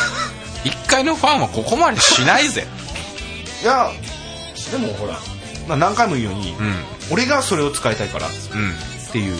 [0.64, 2.66] 一回のファンはここまでしないぜ。
[3.62, 3.90] いや
[4.70, 5.18] でもほら、
[5.68, 6.84] まあ、何回も言うように、うん。
[7.10, 8.74] 俺がそれを使いたいからっうん。
[9.12, 9.36] ていう。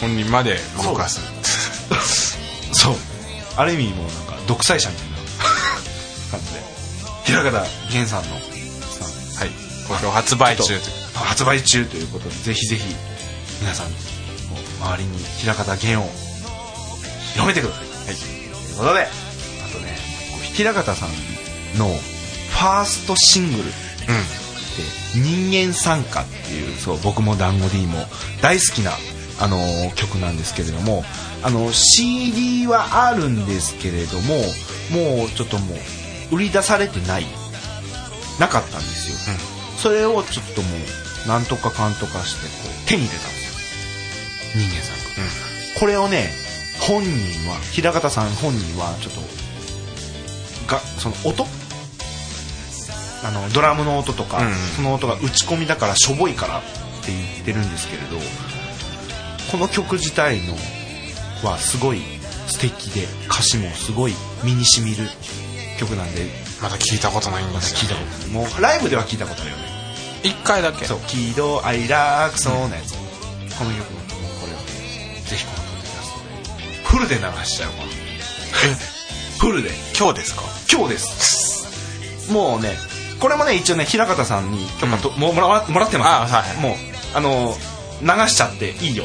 [0.00, 1.20] 本人まで動かす。
[2.74, 2.96] そう。
[3.56, 5.13] ある意味もうなんか独裁者みたいな
[6.34, 6.60] 感じで。
[7.24, 7.50] 平方
[7.90, 8.42] 源さんのはい
[9.88, 10.72] 好評発売中と。
[10.72, 10.80] いう
[11.14, 12.94] 発売中ということでぜひぜひ
[13.60, 16.10] 皆さん周りに平方源を
[17.32, 19.00] 広めてください、はい、ということで。
[19.00, 19.06] あ
[19.72, 19.96] とね
[20.54, 23.68] 平方さんのファーストシングル。
[23.68, 24.82] って
[25.18, 28.06] 「人間参加」っていうそう僕も団子 D も
[28.42, 28.92] 大好きな
[29.40, 31.04] あのー曲なんですけれども
[31.42, 34.36] あの CD はあるんですけれども
[34.90, 35.78] もうちょっともう
[36.34, 37.26] 売り出されてない
[38.40, 39.36] なかったんですよ、
[39.78, 40.68] それをちょっとも
[41.26, 44.62] うなんとかかんとかしてこう手に入れたんですよ。
[44.62, 44.96] 人間さん。
[44.98, 46.32] が、これをね
[46.80, 47.10] 本人
[47.48, 49.20] は平方さん本人はちょっと
[50.74, 51.46] がその音？
[53.24, 54.46] あのドラムの音とか、うん。
[54.48, 56.62] うんその音が打ち込みだからしょぼいからっ
[57.04, 58.18] て言ってるんですけれど
[59.50, 60.54] この曲自体の
[61.48, 62.00] はすごい
[62.46, 65.04] 素敵で歌詞もすごい身にしみる
[65.86, 66.26] 曲なんで。
[66.62, 68.30] まだ聞いたことないんですよ聞いたことない。
[68.30, 69.62] もうライブでは聞いたことあるよね。
[70.22, 70.86] 一回だけ。
[70.86, 74.00] そう「喜怒哀楽そうなやつ、この曲も
[74.40, 74.56] これを
[75.28, 76.18] ぜひこのポッドキャスト
[76.58, 77.76] でフルで流しちゃうわ。
[79.38, 79.70] フルで。
[79.98, 80.42] 今日ですか？
[80.72, 82.32] 今日です。
[82.32, 82.78] もうね
[83.20, 86.56] これもね一応ね平方さんに許可と、もうもらわもらってますあはいはい。
[86.62, 86.76] もう
[87.14, 87.54] あの
[88.00, 89.04] 流しちゃっていいよ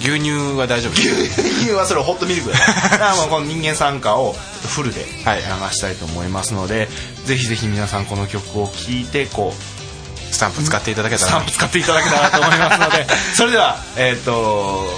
[0.00, 4.34] 牛乳は大丈夫牛乳はそれをホットミルクだか もうこの人間参加を
[4.66, 6.88] フルで流はいしたいと思いますので、
[7.24, 11.28] ぜひぜひ皆さんこの曲を聴いてこうスタンプ使っていただけたら。
[11.28, 13.06] スタンプ使っていただけたらと思いますので。
[13.34, 14.88] それではえっ、と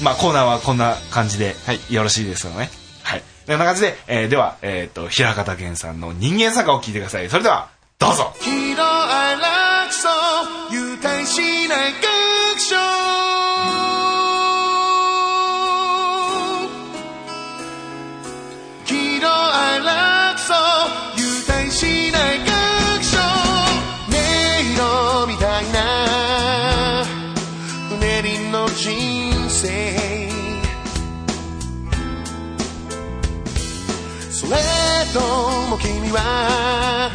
[0.00, 1.80] まあコーナーはこんな感じではい。
[1.90, 2.70] よろしいですよね。
[3.02, 3.22] はい。
[3.46, 7.28] こんな感じで、えーでは、えっと平方源さんの人間参加を聞いてください。
[7.30, 7.68] それでは
[7.98, 8.34] どうぞ。
[8.42, 12.11] 喜怒哀楽そう優待しない楽
[36.12, 37.10] は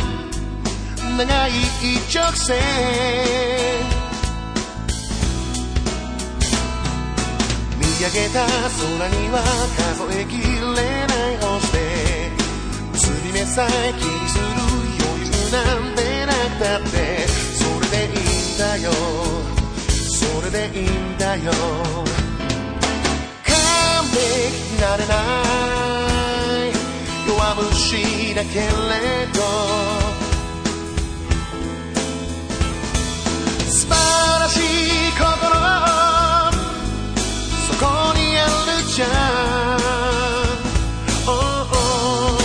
[1.17, 1.51] 長い
[1.81, 2.57] 一直線。
[7.77, 9.35] 見上げた空には
[9.77, 10.81] 数えきれな
[11.31, 11.75] い星で
[12.93, 14.43] 結び目さえ気にする
[15.05, 15.57] 余裕な
[15.91, 16.95] んてなくたって
[17.27, 18.21] それでいい
[18.53, 18.91] んだよ。
[19.89, 21.51] それでいいんだよ。
[23.43, 24.15] 完璧
[24.73, 25.13] になれな
[26.03, 26.06] い
[27.55, 28.65] 虫だけれ
[29.33, 29.41] ど。
[33.69, 33.93] 素晴
[34.39, 35.25] らしい心。
[37.67, 39.09] そこにあるじゃん。
[41.25, 41.31] Oh,
[41.71, 42.37] oh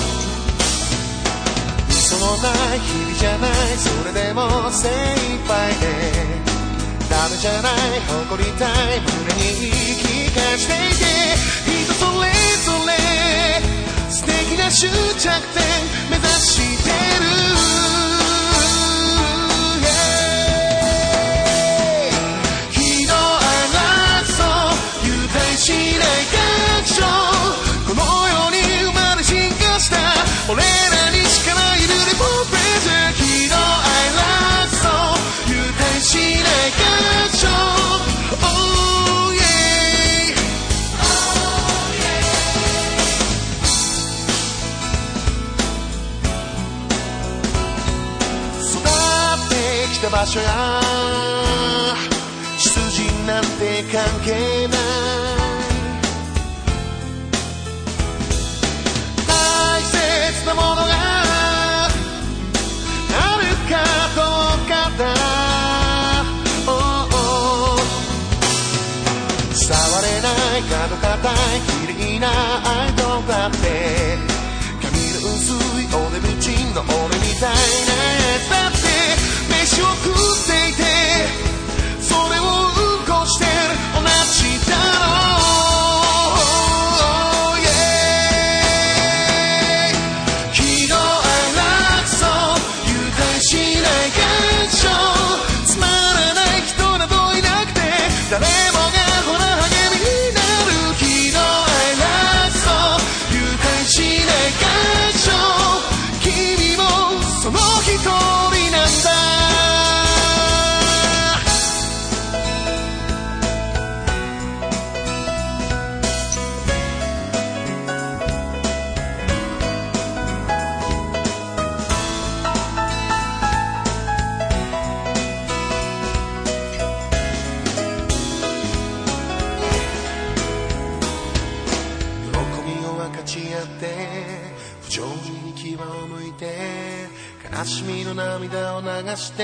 [1.88, 3.50] 嘘のない日々じゃない。
[3.78, 5.82] それでも精一杯で。
[7.10, 7.72] ダメじゃない。
[8.28, 9.00] 誇りたい。
[9.00, 11.04] 胸に言い聞かしていて
[11.86, 12.31] 人それぞれ
[14.56, 15.62] な終着点
[16.10, 16.81] 目指して
[50.12, 50.80] 場所や
[52.58, 53.40] 出陣な。
[53.40, 54.76] んて関係な。
[54.76, 54.80] い
[59.26, 60.92] 大切なものが
[61.64, 61.88] あ
[63.40, 63.72] るか
[64.14, 64.20] ど
[64.62, 65.02] うかだ
[66.66, 67.80] Oh, oh
[69.54, 69.72] 触
[70.02, 70.28] れな
[70.58, 72.28] い角硬い綺麗な
[72.64, 73.56] 愛とだって。
[74.82, 77.52] 髪の薄いおデブチンの俺みたい
[77.86, 77.91] な。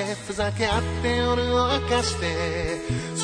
[0.04, 3.16] てふざけ合って夜を明かして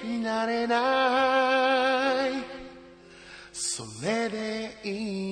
[0.00, 2.30] 璧になれない。
[3.52, 4.90] それでい
[5.22, 5.25] い。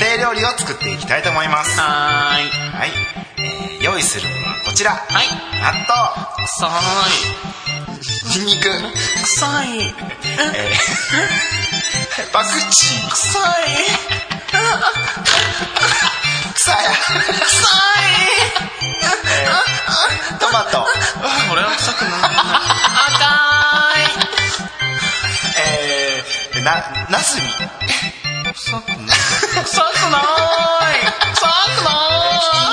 [0.00, 1.78] 家庭料理を作っていきたいと思います。
[1.78, 2.48] はーい。
[2.72, 2.90] はい、
[3.38, 4.92] えー用意するのはこちら。
[4.92, 5.26] はい。
[5.60, 6.10] 納豆。
[6.46, 6.66] 臭
[8.36, 8.68] いニンニク
[9.24, 9.80] 臭い。
[9.80, 9.92] えー
[12.32, 13.42] パクチー臭い。
[16.54, 16.76] 草や
[20.38, 20.86] トマト。
[21.48, 22.10] これは臭くない
[25.58, 27.46] えー、なナスビ
[28.54, 28.99] 臭くない
[29.70, 30.20] 臭くない
[31.34, 31.94] 臭くな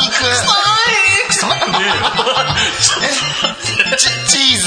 [0.03, 0.97] い臭い
[1.29, 2.01] 臭くねえよ
[3.97, 4.65] チチーズ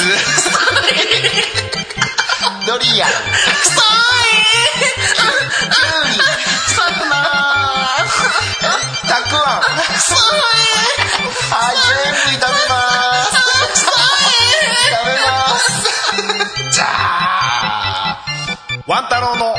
[2.66, 4.38] ドリアン臭い
[6.68, 8.06] 臭くない
[9.08, 9.60] たくあん
[9.98, 10.14] 臭
[11.50, 11.74] はい
[12.04, 12.74] 全部炒めま
[13.24, 13.28] す
[14.86, 15.28] 食べま
[15.58, 18.24] すじゃあ
[18.86, 19.49] ワン太郎の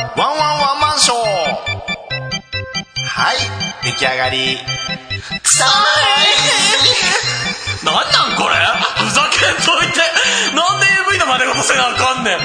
[3.91, 4.57] 出来上がり。
[5.43, 5.63] 臭
[7.83, 8.01] なんな
[8.33, 8.55] んこれ？
[9.05, 9.99] ふざけんといて。
[10.55, 12.35] なんで AV の真似事せなあかんねん。
[12.35, 12.41] AV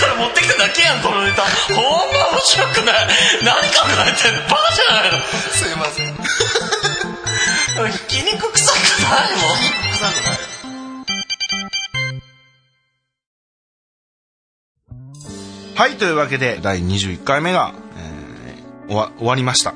[0.00, 1.42] から持ってきただけやんこのネタ。
[1.42, 3.08] ほんま面白くない。
[3.42, 4.42] 何考えてんの？
[4.48, 5.18] バカじゃないの？
[5.18, 5.22] い
[5.52, 6.14] すいません。
[7.92, 9.50] ひき肉臭くないもん。
[9.92, 10.38] 臭くない
[15.76, 19.74] はい、というわけで、第21回目が、えー終わ、終わりました。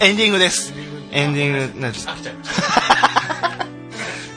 [0.00, 0.74] エンディングです。
[1.10, 3.66] エンディング、ね、飽きちゃいました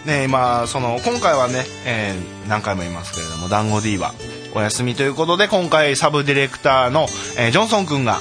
[0.05, 4.13] ねまあ、その、今回はね、えー何回も言いますけれども、団子 D は
[4.55, 7.07] お休みということで、今回サブディレクターの、
[7.37, 8.19] えージョンソン君が、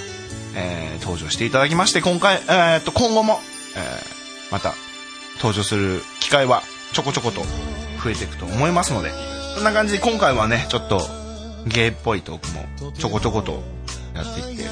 [0.55, 3.41] えー登場していただきまして、今回、えーっと、今後も、
[3.77, 4.75] えーまた、
[5.37, 6.63] 登場する機会は
[6.93, 7.43] ちょこちょこと
[8.03, 9.11] 増えていくと思いますので、
[9.55, 11.01] そんな感じで今回はね、ちょっと、
[11.67, 13.63] ゲイっぽいトークもちょこちょこと
[14.15, 14.65] やっていって、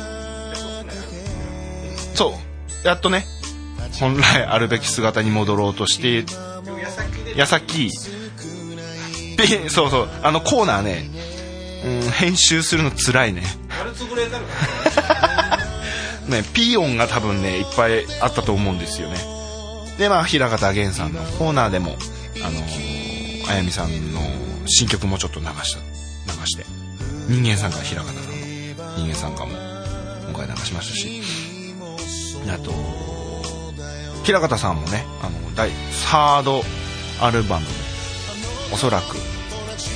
[2.15, 2.46] そう、
[2.87, 3.27] やっとね、
[3.99, 6.25] 本来あるべき姿に戻ろうとして
[7.35, 7.91] 矢先
[9.37, 11.11] ピそうそうあのコーナーね、
[11.85, 13.43] うん、編集するのつらいね。
[16.29, 19.19] ね ピー音が多分ねいっぱいあったと思うんですよね。
[19.99, 21.99] でまあ平方源さんのコーナーでも
[22.37, 24.21] あのーあやみさんの
[24.67, 25.81] 新曲もちょっと流した
[26.41, 26.65] 流して。
[27.29, 28.23] 人間参加平方さんの
[28.97, 29.51] 人間参加も
[30.29, 31.46] 今回流しましたし
[32.55, 32.73] あと
[34.25, 36.63] 平方さんもねあの第サード
[37.21, 37.67] アルバム
[38.73, 39.17] おそらく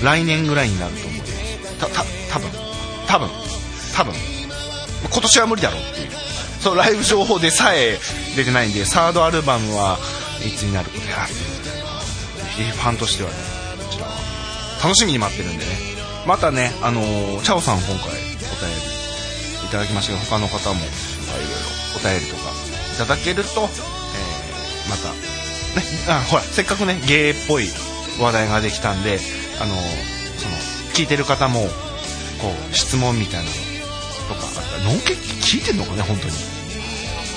[0.04, 1.78] 来年ぐらいになると思います。
[1.78, 2.48] たた多分
[3.06, 3.28] 多分
[3.96, 4.14] 多分
[5.10, 6.10] 今年は無理だろうっていう。
[6.60, 7.98] そうライブ情報でさえ
[8.36, 9.98] 出てないんでサードアルバムは
[10.44, 11.28] いつになることやっ
[12.56, 13.36] ていうファンとしてはね
[13.82, 14.12] こちらは
[14.84, 15.70] 楽しみに待ってるんでね。
[16.26, 18.16] またねあのーチャオさん今回お便り
[19.66, 20.90] いただきましたけど他の方もいろい
[21.48, 22.42] ろお便りとか
[22.94, 23.66] いただけると、えー
[24.90, 25.18] またね
[26.08, 27.68] あほらせっかくねゲイっぽい
[28.20, 29.20] 話題ができたんで
[29.60, 29.78] あのー
[30.38, 30.56] その
[30.94, 31.60] 聞いてる方も
[32.40, 33.50] こう質問みたいなの
[34.28, 36.32] とかあったらのんけ聞いてんのかね本当に。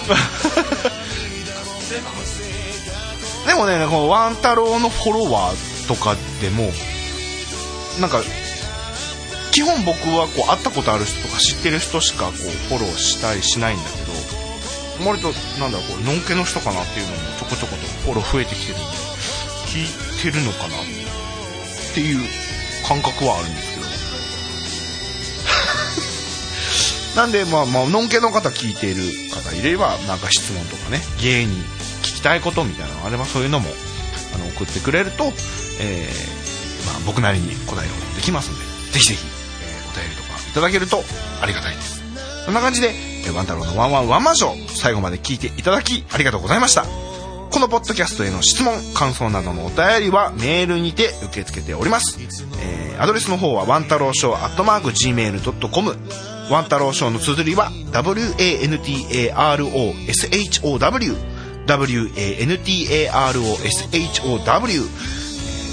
[3.45, 6.71] でもねこのワン太郎のフォロワーとかでも
[7.99, 8.21] なんか
[9.51, 14.02] 基本僕はこう会ったことある人とか知ってる人しかこうフォローしたりしないんだけど
[15.01, 18.85] 割となんだろうこうのんけの人かなっていうのもちょこちょことフォロー増えてきてるんで
[19.67, 19.87] 聞い
[20.21, 20.75] てるのかな？
[20.75, 20.79] っ
[21.93, 22.19] ていう
[22.87, 23.83] 感覚はあるんですけど。
[27.21, 31.63] なんでまあまあのんけの方聞いている方いればなんか質問とかね芸に
[32.01, 33.69] 聞きたいことみたいなのがあればそういうのも
[34.33, 35.31] あの送ってくれると、
[35.79, 39.25] えーまあ、僕なりに答えることができますのでぜひぜひ、
[39.63, 41.03] えーお便りとかいただけると
[41.41, 42.01] ありがたいです。
[42.45, 42.93] そんな感じで、
[43.31, 46.85] ワン太郎のワンワンワンマンショー最後まで聞いていただきありがとうございました。
[47.53, 55.97] このポッドキャストへの質問感想などのお便りはメールにて受け付けております、えーアドレスの方はワン太郎ショーアットマーク Gmail.com
[56.51, 58.83] ワン太郎ショーの綴りは WANTAROSHOW
[64.05, 64.87] WANTAROSHOW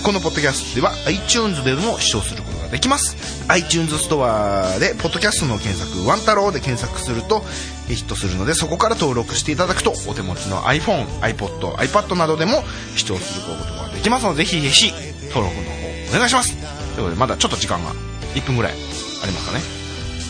[0.03, 3.17] このポッドキャストでは iTunes でも視聴することができます。
[3.49, 7.45] iTunes ストアでポッドキャストの検索「ワン太郎」で検索すると
[7.89, 12.63] ヒットするのでそこから登録していただくとお手持ちの iPhone、iPod、iPad などでも
[12.97, 14.93] 視聴することができますのでぜひぜひ
[15.35, 16.55] 登録の方お願いします。
[16.55, 17.93] ということでまだちょっと時間が
[18.35, 19.63] 1分ぐらいありますかね。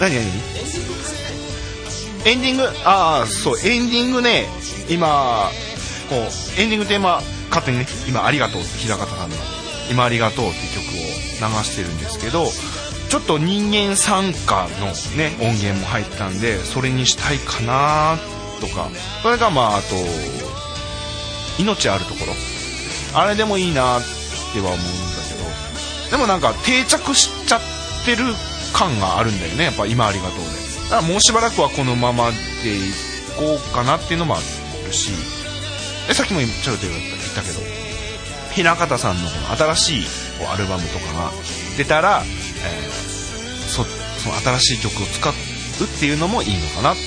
[0.00, 0.24] 何何？
[2.24, 2.64] エンディング？
[2.84, 4.46] ああそうエンディングね
[4.88, 5.50] 今
[6.08, 9.36] こうエンディングテーマ勝手にね今ありがとうって平方さんの
[9.90, 12.46] 今ありがとうって曲を流してるんですけど
[13.08, 14.86] ちょっと人間参加の
[15.16, 18.16] ね音源も入ったんでそれにしたいかな
[18.60, 18.88] とか。
[19.22, 19.86] それがまああと
[21.58, 22.32] 命あるところ。
[23.18, 24.02] あれでもいいなっ
[24.52, 24.84] ては思うんだ
[25.28, 26.10] けど。
[26.10, 27.60] でもなんか定着しちゃっ
[28.04, 28.24] てる
[28.72, 29.64] 感があるんだよね。
[29.64, 30.44] やっぱ今ありがとうで。
[30.84, 32.80] だからもうしばらくはこのままでい
[33.36, 34.38] こうかなっていうのもあ
[34.86, 35.10] るし。
[36.06, 37.00] でさっきもちょっと言っ
[37.34, 37.79] たけど。
[38.54, 40.02] 平方さんのこの新しい
[40.38, 41.30] こうアルバムとかが
[41.76, 43.10] 出たら、えー
[43.70, 45.34] そその新しい曲を使うっ
[46.00, 47.00] ていうのもいいのかなって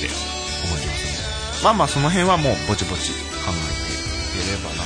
[0.63, 1.61] 思いますね。
[1.61, 3.55] まあまあその辺はもうぼちぼち考え
[4.33, 4.85] ていければなと、ま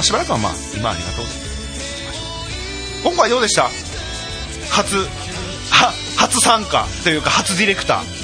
[0.00, 1.32] あ、しばらくはまあ今ありがとうで
[3.02, 3.70] 今回どうでした？
[4.70, 5.08] 初
[6.18, 8.15] 初参加というか初ディレクター。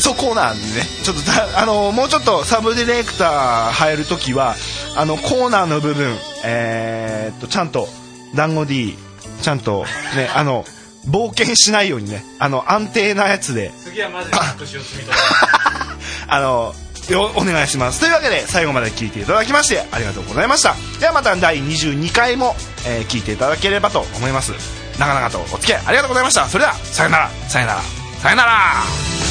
[0.00, 4.54] そうコーナーにねちょっとだあのもうちょっとサブディレクター入るときは
[4.96, 7.86] あのコーナーの部分えーっとちゃんと
[8.34, 8.96] 団子 D
[9.42, 9.84] ちゃんと
[10.16, 10.64] ねあの
[11.08, 13.72] 冒険しないようにねあの安定なやつで。
[13.82, 15.16] 次はマジで年を積み取
[16.28, 16.74] あの
[17.08, 18.00] よお願いします。
[18.00, 20.74] というわけで最後まで聞いていただきましてありがとうございました。
[21.00, 22.54] ではまた第22回も、
[22.86, 24.52] えー聞いていただければと思います。
[24.98, 26.46] 長々とお付き合いありがとうございました。
[26.46, 27.30] それではさよなら。
[27.48, 27.80] さよなら。
[28.20, 29.29] さよなら